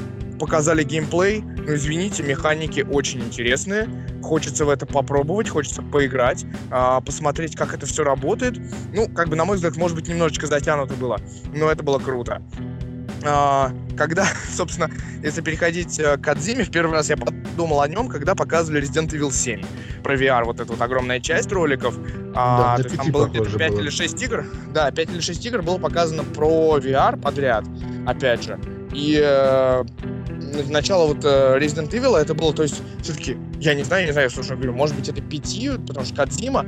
показали 0.42 0.84
геймплей. 0.84 1.42
Ну, 1.42 1.76
извините, 1.76 2.24
механики 2.24 2.82
очень 2.82 3.20
интересные. 3.20 3.88
Хочется 4.24 4.66
в 4.66 4.70
это 4.70 4.88
попробовать, 4.88 5.48
хочется 5.48 5.84
поиграть, 5.84 6.46
а, 6.72 7.00
посмотреть, 7.00 7.56
как 7.56 7.76
это 7.76 7.86
все 7.86 8.04
работает. 8.04 8.60
Ну, 8.92 9.08
как 9.08 9.30
бы, 9.30 9.36
на 9.36 9.46
мой 9.46 9.58
взгляд, 9.58 9.78
может 9.78 9.96
быть, 9.96 10.08
немножечко 10.08 10.48
затянуто 10.48 10.96
было, 10.96 11.20
но 11.54 11.70
это 11.70 11.84
было 11.84 12.00
круто. 12.00 12.42
А, 13.24 13.72
когда, 13.96 14.26
собственно, 14.52 14.90
если 15.22 15.42
переходить 15.42 16.00
э, 16.00 16.18
к 16.18 16.28
Адзиме, 16.28 16.64
в 16.64 16.72
первый 16.72 16.94
раз 16.94 17.10
я 17.12 17.18
подумал 17.18 17.82
о 17.82 17.88
нем, 17.88 18.08
когда 18.08 18.34
показывали 18.34 18.82
Resident 18.82 19.10
Evil 19.12 19.32
7 19.32 19.64
про 20.02 20.16
VR, 20.16 20.44
вот 20.46 20.60
эта 20.60 20.72
вот 20.72 20.82
огромная 20.82 21.20
часть 21.20 21.52
роликов. 21.52 21.94
А, 22.34 22.78
да, 22.78 22.84
то 22.84 22.90
есть 22.90 22.98
там 22.98 23.12
было 23.12 23.28
где-то 23.28 23.60
5 23.60 23.72
было. 23.72 23.80
или 23.80 23.90
6 23.92 24.24
игр. 24.24 24.46
Да, 24.74 24.90
5 24.90 25.10
или 25.12 25.20
6 25.20 25.46
игр 25.46 25.62
было 25.62 25.78
показано 25.78 26.24
про 26.24 26.80
VR 26.80 27.22
подряд, 27.22 27.64
опять 28.08 28.44
же. 28.44 28.60
И 28.92 29.22
э, 29.24 29.84
начало 30.70 31.08
вот 31.08 31.24
э, 31.24 31.58
Resident 31.60 31.90
Evil 31.92 32.16
это 32.16 32.34
было, 32.34 32.54
то 32.54 32.64
есть, 32.64 32.82
все-таки, 33.02 33.38
я 33.60 33.74
не 33.74 33.84
знаю, 33.84 34.06
не 34.06 34.12
знаю, 34.12 34.30
слушай, 34.30 34.56
говорю, 34.56 34.74
может 34.74 34.96
быть, 34.96 35.10
это 35.10 35.22
пяти, 35.22 35.70
потому 35.88 36.06
что 36.06 36.16
Кадзима, 36.16 36.66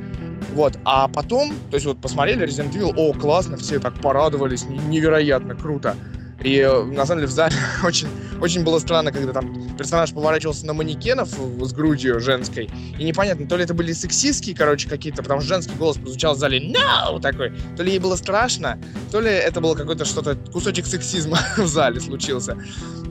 вот, 0.54 0.78
а 0.84 1.08
потом, 1.08 1.54
то 1.70 1.74
есть, 1.74 1.86
вот, 1.86 2.00
посмотрели 2.00 2.46
Resident 2.46 2.72
Evil, 2.72 2.92
о, 2.96 3.12
классно, 3.12 3.56
все 3.56 3.78
так 3.78 3.94
порадовались, 3.94 4.64
невероятно 4.64 5.54
круто. 5.54 5.96
И 6.42 6.58
э, 6.58 6.84
на 6.84 7.06
самом 7.06 7.20
деле 7.20 7.28
в 7.28 7.32
зале 7.32 7.56
очень, 7.84 8.08
очень 8.44 8.62
было 8.62 8.78
странно, 8.78 9.10
когда 9.10 9.32
там 9.32 9.74
персонаж 9.78 10.12
поворачивался 10.12 10.66
на 10.66 10.74
манекенов 10.74 11.30
с 11.30 11.72
грудью 11.72 12.20
женской. 12.20 12.70
И 12.98 13.02
непонятно, 13.04 13.46
то 13.46 13.56
ли 13.56 13.64
это 13.64 13.72
были 13.72 13.94
сексистские, 13.94 14.54
короче, 14.54 14.86
какие-то, 14.86 15.22
потому 15.22 15.40
что 15.40 15.48
женский 15.48 15.74
голос 15.76 15.96
прозвучал 15.96 16.34
в 16.34 16.38
зале 16.38 16.60
«No!» 16.60 17.18
такой. 17.20 17.54
То 17.74 17.82
ли 17.82 17.92
ей 17.92 17.98
было 17.98 18.16
страшно, 18.16 18.78
то 19.10 19.20
ли 19.20 19.30
это 19.30 19.62
было 19.62 19.74
какой-то 19.74 20.04
что-то, 20.04 20.36
кусочек 20.52 20.84
сексизма 20.84 21.38
в 21.56 21.66
зале 21.66 22.00
случился. 22.00 22.58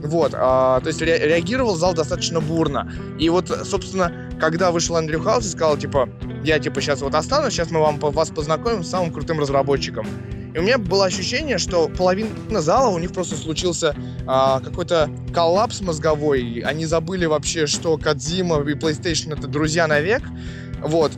Вот, 0.04 0.32
а, 0.34 0.80
то 0.80 0.86
есть 0.86 1.02
ре- 1.02 1.18
реагировал 1.18 1.74
зал 1.74 1.94
достаточно 1.94 2.40
бурно. 2.40 2.92
И 3.18 3.28
вот, 3.28 3.48
собственно, 3.64 4.12
когда 4.40 4.70
вышел 4.70 4.94
Андрю 4.94 5.20
Хаус 5.20 5.46
и 5.46 5.48
сказал, 5.48 5.76
типа, 5.76 6.08
я, 6.44 6.58
типа, 6.58 6.80
сейчас 6.80 7.00
вот 7.00 7.14
останусь, 7.14 7.54
сейчас 7.54 7.70
мы 7.70 7.80
вам, 7.80 7.98
вас 7.98 8.30
познакомим 8.30 8.84
с 8.84 8.90
самым 8.90 9.12
крутым 9.12 9.40
разработчиком. 9.40 10.06
И 10.54 10.58
у 10.58 10.62
меня 10.62 10.78
было 10.78 11.06
ощущение, 11.06 11.58
что 11.58 11.88
половина 11.88 12.60
зала 12.60 12.88
у 12.88 12.98
них 12.98 13.12
просто 13.12 13.34
случился 13.34 13.96
а, 14.26 14.60
какой-то 14.60 15.10
коллапс 15.34 15.80
мозговой. 15.80 16.60
Они 16.60 16.86
забыли 16.86 17.26
вообще, 17.26 17.66
что 17.66 17.98
Кадзима 17.98 18.60
и 18.60 18.74
PlayStation 18.74 19.36
это 19.36 19.48
друзья 19.48 19.88
навек. 19.88 20.22
Вот. 20.80 21.10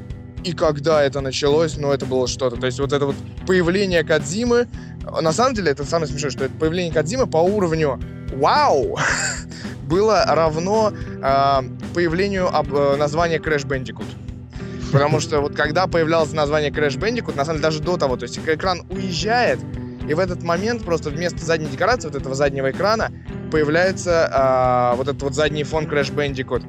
И 0.43 0.53
когда 0.53 1.03
это 1.03 1.21
началось, 1.21 1.77
ну, 1.77 1.93
это 1.93 2.07
было 2.07 2.27
что-то. 2.27 2.57
То 2.57 2.67
есть 2.67 2.79
вот 2.79 2.93
это 2.95 3.05
вот 3.07 3.17
появление 3.47 4.05
Кадзимы, 4.05 4.69
на 5.21 5.33
самом 5.33 5.55
деле, 5.55 5.73
это 5.73 5.85
самое 5.85 6.11
смешное, 6.11 6.31
что 6.31 6.45
это 6.45 6.55
появление 6.55 6.95
Кадзимы 6.95 7.27
по 7.27 7.39
уровню 7.39 8.01
«Вау!» 8.33 8.97
было 9.87 10.25
равно 10.27 10.93
э, 10.93 11.63
появлению 11.95 12.49
об, 12.55 12.75
э, 12.75 12.97
названия 12.97 13.39
Crash 13.39 13.67
Bandicoot. 13.67 14.07
Потому 14.93 15.21
что 15.21 15.41
вот 15.41 15.55
когда 15.55 15.87
появлялось 15.87 16.33
название 16.33 16.71
Crash 16.71 16.99
Bandicoot, 16.99 17.37
на 17.37 17.45
самом 17.45 17.59
деле 17.59 17.71
даже 17.71 17.81
до 17.81 17.97
того, 17.97 18.17
то 18.17 18.25
есть 18.25 18.39
экран 18.39 18.83
уезжает, 18.91 19.59
и 20.09 20.15
в 20.15 20.21
этот 20.21 20.43
момент 20.43 20.85
просто 20.85 21.11
вместо 21.11 21.45
задней 21.45 21.67
декорации, 21.67 22.09
вот 22.09 22.17
этого 22.17 22.35
заднего 22.35 22.71
экрана, 22.71 23.11
появляется 23.51 24.29
а, 24.33 24.95
вот 24.95 25.09
этот 25.09 25.23
вот 25.23 25.35
задний 25.35 25.65
фон 25.65 25.87
Crash 25.87 26.15
Bandicoot. 26.15 26.65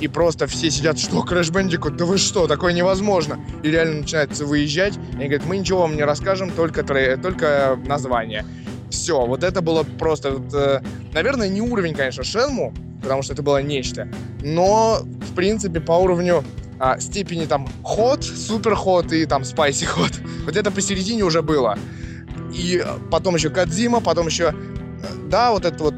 И 0.00 0.08
просто 0.08 0.46
все 0.46 0.70
сидят, 0.70 0.98
что, 0.98 1.22
Crash 1.22 1.52
Bandicoot, 1.52 1.96
да 1.96 2.04
вы 2.06 2.18
что, 2.18 2.46
такое 2.46 2.72
невозможно. 2.72 3.38
И 3.62 3.70
реально 3.70 4.00
начинается 4.00 4.46
выезжать, 4.46 4.94
и 5.12 5.16
они 5.16 5.26
говорят, 5.26 5.46
мы 5.46 5.58
ничего 5.58 5.82
вам 5.82 5.94
не 5.94 6.02
расскажем, 6.02 6.50
только, 6.50 6.82
только 6.82 7.78
название. 7.86 8.44
Все, 8.88 9.24
вот 9.24 9.44
это 9.44 9.60
было 9.60 9.84
просто, 9.84 10.32
вот, 10.32 10.52
э, 10.54 10.82
наверное, 11.12 11.48
не 11.48 11.60
уровень, 11.60 11.94
конечно, 11.94 12.24
Шенму, 12.24 12.74
потому 13.02 13.22
что 13.22 13.34
это 13.34 13.42
было 13.42 13.62
нечто, 13.62 14.08
но, 14.42 15.00
в 15.02 15.34
принципе, 15.34 15.80
по 15.80 15.92
уровню 15.92 16.42
а, 16.80 16.98
степени 16.98 17.44
там 17.44 17.68
ход, 17.82 18.24
супер 18.24 18.74
ход 18.74 19.12
и 19.12 19.26
там 19.26 19.44
спайси 19.44 19.84
ход. 19.84 20.10
Вот 20.46 20.56
это 20.56 20.70
посередине 20.70 21.22
уже 21.22 21.42
было. 21.42 21.78
И 22.52 22.82
потом 23.10 23.36
еще 23.36 23.50
Кадзима, 23.50 24.00
потом 24.00 24.26
еще, 24.26 24.54
да, 25.28 25.52
вот 25.52 25.66
этот 25.66 25.80
вот 25.80 25.94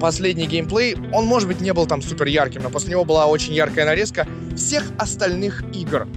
последний 0.00 0.46
геймплей, 0.46 0.96
он, 1.12 1.26
может 1.26 1.46
быть, 1.46 1.60
не 1.60 1.74
был 1.74 1.86
там 1.86 2.00
супер 2.00 2.26
ярким, 2.26 2.62
но 2.62 2.70
после 2.70 2.92
него 2.92 3.04
была 3.04 3.26
очень 3.26 3.52
яркая 3.52 3.84
нарезка 3.84 4.26
всех 4.56 4.84
остальных 4.98 5.62
игр. 5.74 6.08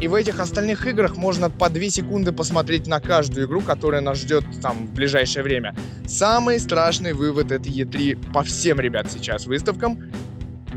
И 0.00 0.08
в 0.08 0.14
этих 0.14 0.40
остальных 0.40 0.86
играх 0.86 1.16
можно 1.16 1.48
по 1.50 1.68
2 1.68 1.82
секунды 1.90 2.32
посмотреть 2.32 2.86
на 2.86 3.00
каждую 3.00 3.46
игру, 3.46 3.60
которая 3.60 4.00
нас 4.00 4.18
ждет 4.18 4.44
там 4.60 4.86
в 4.86 4.92
ближайшее 4.92 5.44
время. 5.44 5.74
Самый 6.06 6.58
страшный 6.58 7.12
вывод 7.12 7.52
этой 7.52 7.70
E3 7.70 8.32
по 8.32 8.42
всем, 8.42 8.80
ребят, 8.80 9.12
сейчас 9.12 9.46
выставкам 9.46 10.10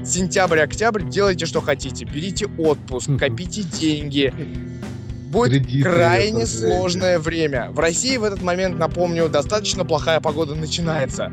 сентябрь-октябрь 0.06 1.04
делайте, 1.04 1.46
что 1.46 1.62
хотите. 1.62 2.06
Берите 2.06 2.48
отпуск, 2.58 3.10
копите 3.18 3.64
деньги. 3.64 4.34
Будет 5.32 5.64
Кредиты 5.64 5.90
крайне 5.90 6.46
сложное 6.46 7.18
время. 7.18 7.72
В 7.72 7.80
России 7.80 8.18
в 8.18 8.24
этот 8.24 8.42
момент, 8.42 8.78
напомню, 8.78 9.30
достаточно 9.30 9.84
плохая 9.84 10.20
погода 10.20 10.54
начинается. 10.54 11.32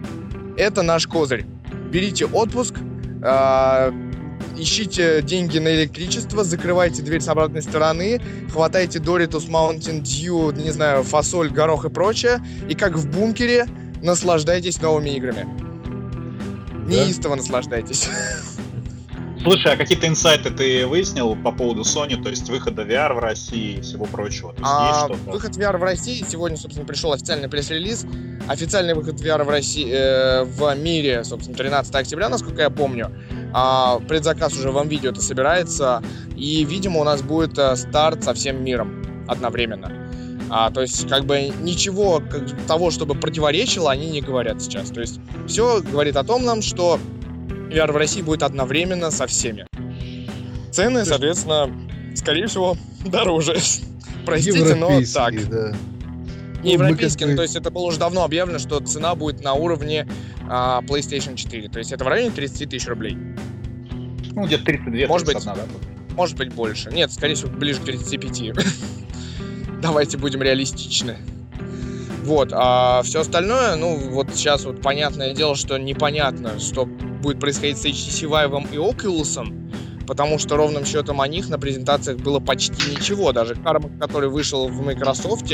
Это 0.57 0.83
наш 0.83 1.07
козырь. 1.07 1.45
Берите 1.91 2.25
отпуск, 2.25 2.77
э, 3.23 3.93
ищите 4.57 5.23
деньги 5.23 5.59
на 5.59 5.75
электричество, 5.75 6.45
закрывайте 6.45 7.03
дверь 7.03 7.21
с 7.21 7.29
обратной 7.29 7.63
стороны, 7.63 8.21
хватайте 8.53 8.99
Doritos, 9.01 9.49
Mountain 9.49 10.03
Dew, 10.03 10.57
не 10.57 10.71
знаю, 10.71 11.03
фасоль, 11.03 11.51
горох 11.51 11.85
и 11.85 11.91
прочее, 11.91 12.41
и 12.69 12.75
как 12.75 12.97
в 12.97 13.11
бункере 13.11 13.67
наслаждайтесь 14.03 14.81
новыми 14.81 15.11
играми. 15.11 15.70
Неистово 16.91 17.37
наслаждайтесь. 17.37 18.09
Слушай, 19.43 19.73
а 19.73 19.77
какие-то 19.77 20.07
инсайты 20.07 20.51
ты 20.51 20.87
выяснил 20.87 21.35
по 21.35 21.51
поводу 21.51 21.81
Sony, 21.81 22.23
то 22.23 22.29
есть 22.29 22.47
выхода 22.51 22.83
VR 22.83 23.15
в 23.15 23.21
России 23.21 23.79
и 23.79 23.81
всего 23.81 24.05
прочего? 24.05 24.53
То 24.53 24.59
есть 24.59 24.71
А, 24.71 25.07
есть 25.09 25.25
выход 25.25 25.57
VR 25.57 25.79
в 25.79 25.83
России 25.83 26.23
сегодня, 26.29 26.59
собственно, 26.59 26.87
пришел 26.87 27.13
официальный 27.15 27.49
пресс-релиз. 27.49 28.05
Официальный 28.49 28.95
выход 28.95 29.15
VR 29.15 29.45
в 29.45 29.49
России 29.49 29.91
э, 29.91 30.45
в 30.45 30.75
мире, 30.75 31.25
собственно, 31.25 31.57
13 31.57 31.95
октября, 31.95 32.29
насколько 32.29 32.61
я 32.61 32.71
помню. 32.71 33.11
А, 33.55 33.99
предзаказ 34.01 34.53
уже 34.59 34.71
в 34.71 34.87
видео 34.87 35.11
это 35.11 35.23
собирается. 35.23 36.03
И, 36.37 36.63
видимо, 36.65 37.01
у 37.01 37.05
нас 37.05 37.23
будет 37.23 37.57
э, 37.59 37.77
старт 37.77 38.23
со 38.23 38.35
всем 38.35 38.63
миром 38.63 39.25
одновременно. 39.27 40.00
А, 40.51 40.71
то 40.71 40.81
есть, 40.83 41.09
как 41.09 41.27
бы 41.27 41.53
ничего 41.61 42.21
как, 42.21 42.43
того, 42.67 42.91
чтобы 42.91 43.15
противоречило, 43.15 43.91
они 43.91 44.11
не 44.11 44.21
говорят 44.21 44.61
сейчас. 44.61 44.91
То 44.91 45.01
есть, 45.01 45.21
все 45.47 45.81
говорит 45.81 46.17
о 46.17 46.25
том 46.25 46.45
нам, 46.45 46.61
что 46.61 46.99
VR 47.71 47.93
в 47.93 47.97
России 47.97 48.21
будет 48.21 48.43
одновременно 48.43 49.13
со 49.13 49.27
всеми. 49.27 49.67
Цены, 50.73 51.05
соответственно, 51.05 51.71
скорее 52.17 52.49
всего, 52.49 52.77
дороже. 53.05 53.57
Простите, 54.27 54.75
но 54.75 55.01
так. 55.15 55.49
Да. 55.49 55.73
Не 56.63 56.77
Ну, 56.77 56.79
мы 56.79 56.85
европейский, 56.89 57.25
ну, 57.25 57.37
то 57.37 57.43
есть 57.43 57.57
это 57.57 57.71
было 57.71 57.85
уже 57.85 57.99
давно 57.99 58.23
объявлено, 58.23 58.59
что 58.59 58.81
цена 58.81 59.15
будет 59.15 59.43
на 59.43 59.55
уровне 59.55 60.07
а, 60.49 60.83
PlayStation 60.83 61.37
4. 61.37 61.69
То 61.69 61.79
есть 61.79 61.93
это 61.93 62.05
в 62.05 62.09
районе 62.09 62.33
30 62.33 62.69
тысяч 62.69 62.87
рублей. 62.87 63.17
Ну, 64.33 64.47
где-то 64.47 64.65
32 64.65 65.07
Может 65.07 65.27
быть. 65.27 65.37
31, 65.37 65.55
да? 65.55 66.15
Может 66.15 66.37
быть 66.37 66.53
больше. 66.53 66.91
Нет, 66.91 67.13
скорее 67.13 67.35
всего, 67.35 67.51
ближе 67.51 67.81
к 67.81 67.85
35. 67.85 68.67
Давайте 69.81 70.19
будем 70.19 70.43
реалистичны. 70.43 71.17
Вот, 72.23 72.51
а 72.53 73.03
все 73.03 73.21
остальное, 73.21 73.77
ну, 73.77 73.97
вот 73.97 74.29
сейчас 74.35 74.65
вот 74.65 74.83
понятное 74.83 75.35
дело, 75.35 75.57
что 75.57 75.79
непонятно, 75.79 76.61
что 76.61 76.85
будет 76.85 77.41
происходить 77.41 77.79
с 77.79 77.87
HTC 77.87 78.29
Vive 78.29 78.73
и 78.73 78.77
Oculus, 78.77 79.60
потому 80.11 80.41
что 80.41 80.57
ровным 80.57 80.85
счетом 80.85 81.21
о 81.21 81.29
них 81.29 81.49
на 81.51 81.57
презентациях 81.57 82.19
было 82.19 82.41
почти 82.41 82.91
ничего. 82.91 83.31
Даже 83.31 83.55
Кармак, 83.55 83.97
который 84.01 84.29
вышел 84.29 84.67
в 84.67 84.83
Microsoft, 84.85 85.53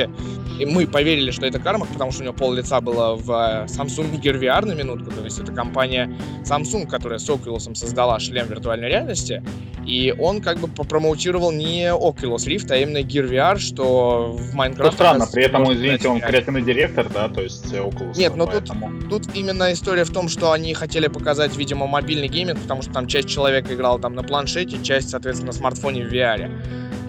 и 0.59 0.65
мы 0.65 0.87
поверили, 0.87 1.31
что 1.31 1.45
это 1.45 1.59
Кармак, 1.59 1.91
потому 1.91 2.11
что 2.11 2.23
у 2.23 2.25
него 2.25 2.35
пол 2.35 2.55
лица 2.55 2.81
было 2.81 3.17
в 3.17 3.31
э, 3.31 3.67
Samsung 3.67 4.19
Gear 4.19 4.41
VR 4.41 4.65
на 4.65 4.73
минутку, 4.73 5.11
то 5.11 5.23
есть 5.23 5.39
это 5.39 5.53
компания 5.53 6.11
Samsung, 6.45 6.87
которая 6.87 7.19
с 7.19 7.29
Oculus 7.29 7.75
создала 7.75 8.19
шлем 8.19 8.47
виртуальной 8.49 8.89
реальности, 8.89 9.43
и 9.85 10.15
он 10.19 10.41
как 10.41 10.59
бы 10.59 10.69
попромоутировал 10.69 11.53
не 11.53 11.93
Oculus 11.93 12.47
Rift, 12.47 12.73
а 12.73 12.77
именно 12.77 12.99
Gear 13.05 13.29
VR, 13.31 13.59
что 13.59 14.33
в 14.33 14.57
Minecraft... 14.57 14.93
странно, 14.93 15.27
при 15.31 15.45
этом, 15.45 15.71
извините, 15.71 16.09
он 16.09 16.21
креативный 16.21 16.63
директор, 16.63 17.07
да, 17.13 17.29
то 17.29 17.43
есть 17.43 17.71
э, 17.75 17.77
Oculus. 17.83 18.17
Нет, 18.17 18.35
но 18.37 18.47
тут- 18.47 18.55
поэтому- 18.55 18.97
Тут 19.11 19.29
именно 19.35 19.73
история 19.73 20.05
в 20.05 20.11
том, 20.11 20.29
что 20.29 20.51
они 20.51 20.75
хотели 20.75 21.07
показать, 21.09 21.57
видимо, 21.57 21.87
мобильный 21.87 22.27
гейминг, 22.27 22.59
потому 22.61 22.83
что 22.83 22.93
там 22.93 23.07
часть 23.07 23.29
человека 23.29 23.75
играла 23.75 24.01
там 24.01 24.15
на 24.15 24.23
планшете, 24.47 24.81
часть, 24.83 25.11
соответственно, 25.11 25.53
на 25.53 25.59
смартфоне 25.59 26.07
в 26.07 26.13
VR. 26.13 26.51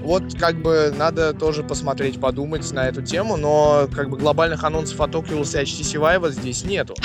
Вот 0.01 0.23
как 0.39 0.59
бы 0.61 0.91
надо 0.97 1.33
тоже 1.33 1.63
посмотреть, 1.63 2.19
подумать 2.19 2.71
на 2.71 2.87
эту 2.87 3.01
тему, 3.01 3.37
но 3.37 3.87
как 3.93 4.09
бы 4.09 4.17
глобальных 4.17 4.63
анонсов 4.63 4.99
от 5.01 5.11
Oculus 5.11 5.59
и 5.59 5.63
HTC 5.63 5.99
Vive 5.99 6.31
здесь 6.31 6.63
нету. 6.63 6.95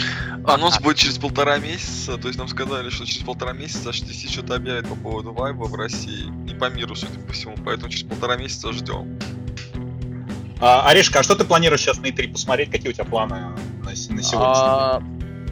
Анонс 0.46 0.80
будет 0.80 0.96
через 0.96 1.18
полтора 1.18 1.58
месяца, 1.58 2.16
то 2.16 2.28
есть 2.28 2.38
нам 2.38 2.48
сказали, 2.48 2.88
что 2.90 3.04
через 3.04 3.22
полтора 3.24 3.52
месяца 3.52 3.90
HTC 3.90 4.32
что-то 4.32 4.54
объявит 4.54 4.88
по 4.88 4.94
поводу 4.94 5.32
Vive 5.32 5.64
в 5.64 5.74
России 5.74 6.32
и 6.48 6.54
по 6.54 6.70
миру, 6.70 6.94
судя 6.94 7.18
по 7.26 7.32
всему, 7.32 7.56
поэтому 7.64 7.90
через 7.90 8.04
полтора 8.04 8.36
месяца 8.36 8.72
ждем. 8.72 9.18
А, 10.60 10.88
Орешка, 10.88 11.18
а 11.18 11.22
что 11.22 11.34
ты 11.34 11.44
планируешь 11.44 11.80
сейчас 11.80 11.98
на 11.98 12.06
E3 12.06 12.32
посмотреть? 12.32 12.70
Какие 12.70 12.90
у 12.90 12.92
тебя 12.92 13.04
планы 13.04 13.34
на, 13.82 13.90
на 13.90 13.96
сегодняшний 13.96 14.38
А, 14.38 15.02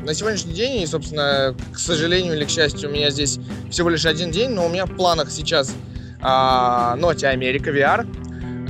на 0.04 0.14
сегодняшний 0.14 0.52
день, 0.54 0.82
и, 0.82 0.86
собственно, 0.86 1.54
к 1.72 1.78
сожалению 1.78 2.34
или 2.34 2.44
к 2.44 2.50
счастью, 2.50 2.88
у 2.88 2.92
меня 2.92 3.10
здесь 3.10 3.38
всего 3.70 3.88
лишь 3.90 4.06
один 4.06 4.30
день, 4.30 4.50
но 4.50 4.66
у 4.66 4.68
меня 4.68 4.86
в 4.86 4.94
планах 4.96 5.30
сейчас 5.30 5.74
а, 6.20 6.96
Note 6.98 7.24
Америка 7.24 7.70
VR. 7.70 8.06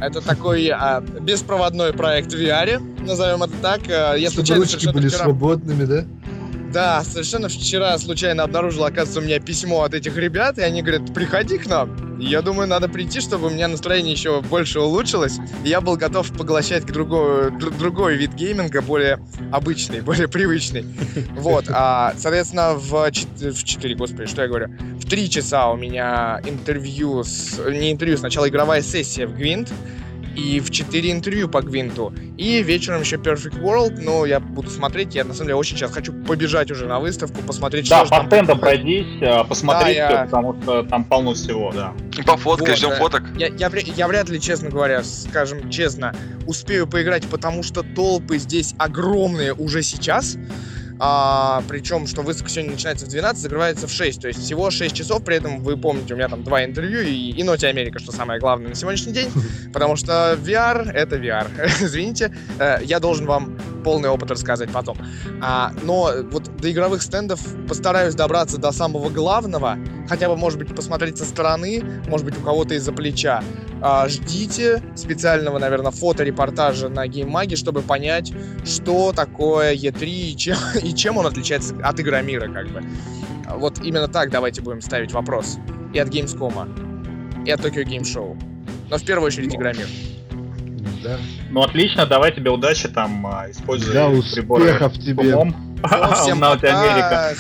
Это 0.01 0.21
такой 0.21 0.69
а, 0.69 1.01
беспроводной 1.01 1.93
проект 1.93 2.33
в 2.33 2.37
VR, 2.37 2.79
назовем 3.05 3.43
это 3.43 3.53
так. 3.63 3.81
А, 3.89 4.15
Я 4.15 4.31
Чтобы 4.31 4.47
случайно 4.47 4.63
ручки 4.65 4.87
были 4.89 5.09
вчера- 5.09 5.25
свободными, 5.25 5.85
да? 5.85 6.05
Да, 6.73 7.03
совершенно 7.03 7.49
вчера 7.49 7.99
случайно 7.99 8.45
обнаружил, 8.45 8.85
оказывается, 8.85 9.19
у 9.19 9.23
меня 9.23 9.41
письмо 9.41 9.83
от 9.83 9.95
этих 9.95 10.17
ребят, 10.17 10.57
и 10.59 10.63
они 10.63 10.83
говорят, 10.83 11.13
приходи 11.13 11.59
к 11.59 11.67
нам. 11.67 12.10
Я 12.21 12.43
думаю, 12.43 12.69
надо 12.69 12.89
прийти, 12.89 13.21
чтобы 13.21 13.47
у 13.47 13.51
меня 13.51 13.67
настроение 13.69 14.13
еще 14.13 14.41
больше 14.43 14.81
улучшилось, 14.81 15.39
и 15.65 15.69
я 15.69 15.81
был 15.81 15.97
готов 15.97 16.31
поглощать 16.37 16.85
другой, 16.87 17.49
дру- 17.51 17.77
другой 17.77 18.17
вид 18.17 18.35
гейминга, 18.35 18.83
более 18.83 19.19
обычный, 19.51 20.01
более 20.03 20.29
привычный. 20.29 20.85
Вот, 21.37 21.65
а, 21.69 22.15
соответственно, 22.19 22.75
в, 22.75 23.11
чет- 23.11 23.41
в 23.41 23.65
4, 23.65 23.95
господи, 23.95 24.27
что 24.27 24.43
я 24.43 24.49
говорю, 24.49 24.69
в 24.99 25.09
3 25.09 25.31
часа 25.31 25.71
у 25.71 25.77
меня 25.77 26.41
интервью, 26.47 27.25
с, 27.25 27.59
не 27.71 27.91
интервью, 27.93 28.19
сначала 28.19 28.49
игровая 28.49 28.83
сессия 28.83 29.27
в 29.27 29.35
Гвинт, 29.35 29.73
и 30.37 30.61
в 30.61 30.71
4 30.71 31.11
интервью 31.13 31.49
по 31.49 31.61
Гвинту. 31.63 32.13
И 32.37 32.63
вечером 32.63 33.01
еще 33.03 33.17
Perfect 33.17 33.61
World, 33.61 34.01
но 34.03 34.25
я 34.27 34.41
буду 34.41 34.71
смотреть, 34.71 35.15
я 35.15 35.25
на 35.25 35.35
самом 35.35 35.47
деле 35.49 35.55
очень 35.57 35.77
сейчас 35.77 35.91
хочу 35.93 36.13
побежать 36.13 36.71
уже 36.71 36.87
на 36.87 36.99
выставку, 37.01 37.43
посмотреть, 37.43 37.89
Да, 37.89 37.99
что 37.99 38.05
же 38.07 38.11
по 38.11 38.17
там 38.19 38.27
стендам 38.27 38.59
пройдись, 38.59 39.07
посмотри 39.49 39.95
Да, 39.97 40.13
я- 40.13 40.25
потому 40.25 40.61
что 40.63 40.83
там 40.85 41.05
полно 41.05 41.35
всего, 41.35 41.73
да. 41.73 41.93
И 42.19 42.23
по 42.23 42.37
фоткой, 42.37 42.69
Вот, 42.71 42.77
ждем 42.79 42.91
да. 42.91 42.97
фоток. 42.97 43.23
Я, 43.37 43.49
я, 43.49 43.71
я 43.97 44.09
вряд 44.09 44.29
ли, 44.29 44.41
честно 44.41 44.71
говоря, 44.71 45.03
скажем 45.05 45.69
честно, 45.71 46.15
успею 46.47 46.87
поиграть, 46.87 47.25
потому 47.27 47.63
что 47.63 47.83
толпы 47.83 48.39
здесь 48.39 48.75
огромные 48.79 49.53
уже 49.55 49.83
сейчас. 49.83 50.37
А, 51.03 51.63
причем, 51.67 52.07
что 52.07 52.21
выставка 52.21 52.51
сегодня 52.51 52.73
начинается 52.73 53.07
в 53.07 53.09
12, 53.09 53.41
закрывается 53.41 53.87
в 53.87 53.91
6. 53.91 54.21
То 54.21 54.29
есть 54.29 54.41
всего 54.41 54.71
6 54.71 54.95
часов. 54.95 55.25
При 55.25 55.37
этом, 55.37 55.61
вы 55.61 55.79
помните, 55.79 56.13
у 56.13 56.17
меня 56.19 56.29
там 56.29 56.45
два 56.45 56.63
интервью 56.63 57.01
и, 57.01 57.31
и 57.31 57.43
Ноти 57.43 57.65
Америка, 57.65 57.99
что 57.99 58.13
самое 58.13 58.39
главное 58.39 58.69
на 58.69 58.75
сегодняшний 58.75 59.15
день. 59.15 59.31
Потому 59.73 59.97
что 59.97 60.39
VR— 60.43 60.91
это 60.93 61.17
VR. 61.17 61.49
Извините, 61.81 62.37
э, 62.59 62.81
я 62.85 63.01
должен 63.01 63.25
вам 63.25 63.59
полный 63.83 64.11
опыт 64.11 64.31
рассказать 64.31 64.71
потом. 64.71 64.99
А, 65.41 65.73
но 65.83 66.13
вот 66.31 66.55
до 66.57 66.71
игровых 66.71 67.03
стендов 67.03 67.41
постараюсь 67.67 68.15
добраться 68.15 68.59
до 68.59 68.71
самого 68.71 69.09
главного. 69.09 69.79
Хотя 70.07 70.29
бы, 70.29 70.37
может 70.37 70.59
быть, 70.59 70.75
посмотреть 70.75 71.17
со 71.17 71.25
стороны, 71.25 71.83
может 72.09 72.27
быть, 72.27 72.37
у 72.37 72.43
кого-то 72.43 72.75
из-за 72.75 72.93
плеча. 72.93 73.43
А, 73.83 74.09
ждите 74.09 74.83
специального, 74.95 75.59
наверное, 75.59 75.91
фоторепортажа 75.91 76.89
на 76.89 77.07
гейммаге, 77.07 77.57
чтобы 77.57 77.81
понять, 77.83 78.33
что 78.65 79.13
такое 79.13 79.75
E3 79.75 80.05
и 80.07 80.37
чем, 80.37 80.57
и 80.83 80.95
чем 80.95 81.17
он 81.17 81.27
отличается 81.27 81.75
от 81.83 81.99
Игромира, 82.01 82.49
как 82.53 82.69
бы. 82.69 82.83
Вот 83.57 83.81
именно 83.83 84.07
так 84.09 84.31
давайте 84.31 84.61
будем 84.63 84.81
ставить 84.81 85.13
вопрос. 85.13 85.59
И 85.93 85.99
от 85.99 86.09
Gamescom, 86.09 87.45
и 87.47 87.51
от 87.51 87.61
Tokyo 87.61 87.85
Game 87.85 88.03
Show. 88.03 88.37
Но 88.91 88.99
в 88.99 89.05
первую 89.05 89.27
очередь 89.29 89.55
Игромир. 89.55 89.87
Да. 91.03 91.19
Ну 91.51 91.63
отлично, 91.63 92.05
давай 92.07 92.33
тебе 92.35 92.51
удачи 92.51 92.87
там, 92.89 93.27
а, 93.27 93.51
используй 93.51 93.95
Да, 93.95 94.11
приборы 94.35 94.65
успехов 94.65 94.93
тебе. 94.99 95.35
умом. 95.35 95.70
Всем 96.15 96.41
пока. 96.41 97.33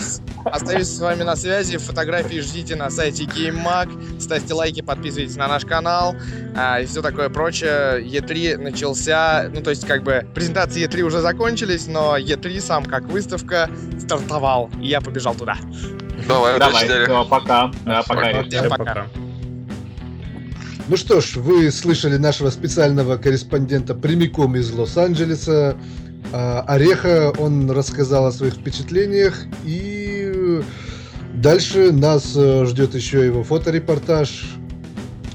Остаюсь 0.45 0.88
с 0.88 0.99
вами 0.99 1.22
на 1.22 1.36
связи. 1.36 1.76
Фотографии 1.76 2.41
ждите 2.41 2.74
на 2.74 2.91
сайте 2.91 3.24
GameMag. 3.24 4.20
Ставьте 4.20 4.55
лайки, 4.55 4.80
подписывайтесь 4.80 5.36
на 5.36 5.49
наш 5.49 5.64
канал 5.64 6.16
а, 6.57 6.80
и 6.80 6.86
все 6.86 7.03
такое 7.03 7.28
прочее. 7.28 8.03
E3 8.03 8.57
начался, 8.57 9.51
ну 9.53 9.61
то 9.61 9.70
есть 9.70 9.86
как 9.86 10.03
бы 10.03 10.26
презентации 10.34 10.86
E3 10.86 11.03
уже 11.03 11.20
закончились, 11.20 11.86
но 11.86 12.16
E3 12.16 12.61
сам 12.61 12.84
как 12.84 13.05
выставка 13.05 13.68
стартовал, 13.99 14.70
и 14.80 14.88
я 14.88 15.01
побежал 15.01 15.34
туда. 15.34 15.57
Давай, 16.26 16.59
Давай, 16.59 16.86
всё, 16.86 17.24
пока. 17.24 17.70
Да, 17.84 18.03
пока, 18.03 18.20
Пока. 18.20 18.43
Всем 18.45 18.68
пока. 18.68 19.07
Ну 20.88 20.97
что 20.97 21.20
ж, 21.20 21.36
вы 21.36 21.70
слышали 21.70 22.16
нашего 22.16 22.51
специального 22.51 23.16
корреспондента 23.16 23.95
прямиком 23.95 24.57
из 24.57 24.72
Лос-Анджелеса. 24.72 25.76
А, 26.32 26.64
Ореха, 26.66 27.32
он 27.38 27.70
рассказал 27.70 28.26
о 28.26 28.32
своих 28.32 28.54
впечатлениях. 28.54 29.42
И 29.64 30.60
дальше 31.34 31.92
нас 31.92 32.34
э, 32.36 32.64
ждет 32.66 32.94
еще 32.94 33.24
его 33.24 33.42
фоторепортаж. 33.42 34.44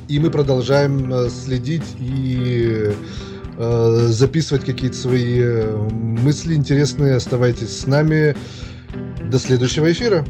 И 0.08 0.20
мы 0.20 0.30
продолжаем 0.30 1.12
э, 1.12 1.30
следить 1.30 1.84
и 2.00 2.94
э, 3.58 4.08
записывать 4.10 4.64
какие-то 4.64 4.96
свои 4.96 5.64
мысли 5.92 6.56
интересные. 6.56 7.16
Оставайтесь 7.16 7.82
с 7.82 7.88
нами. 7.88 8.36
До 9.30 9.40
следующего 9.40 9.92
эфира. 9.92 10.24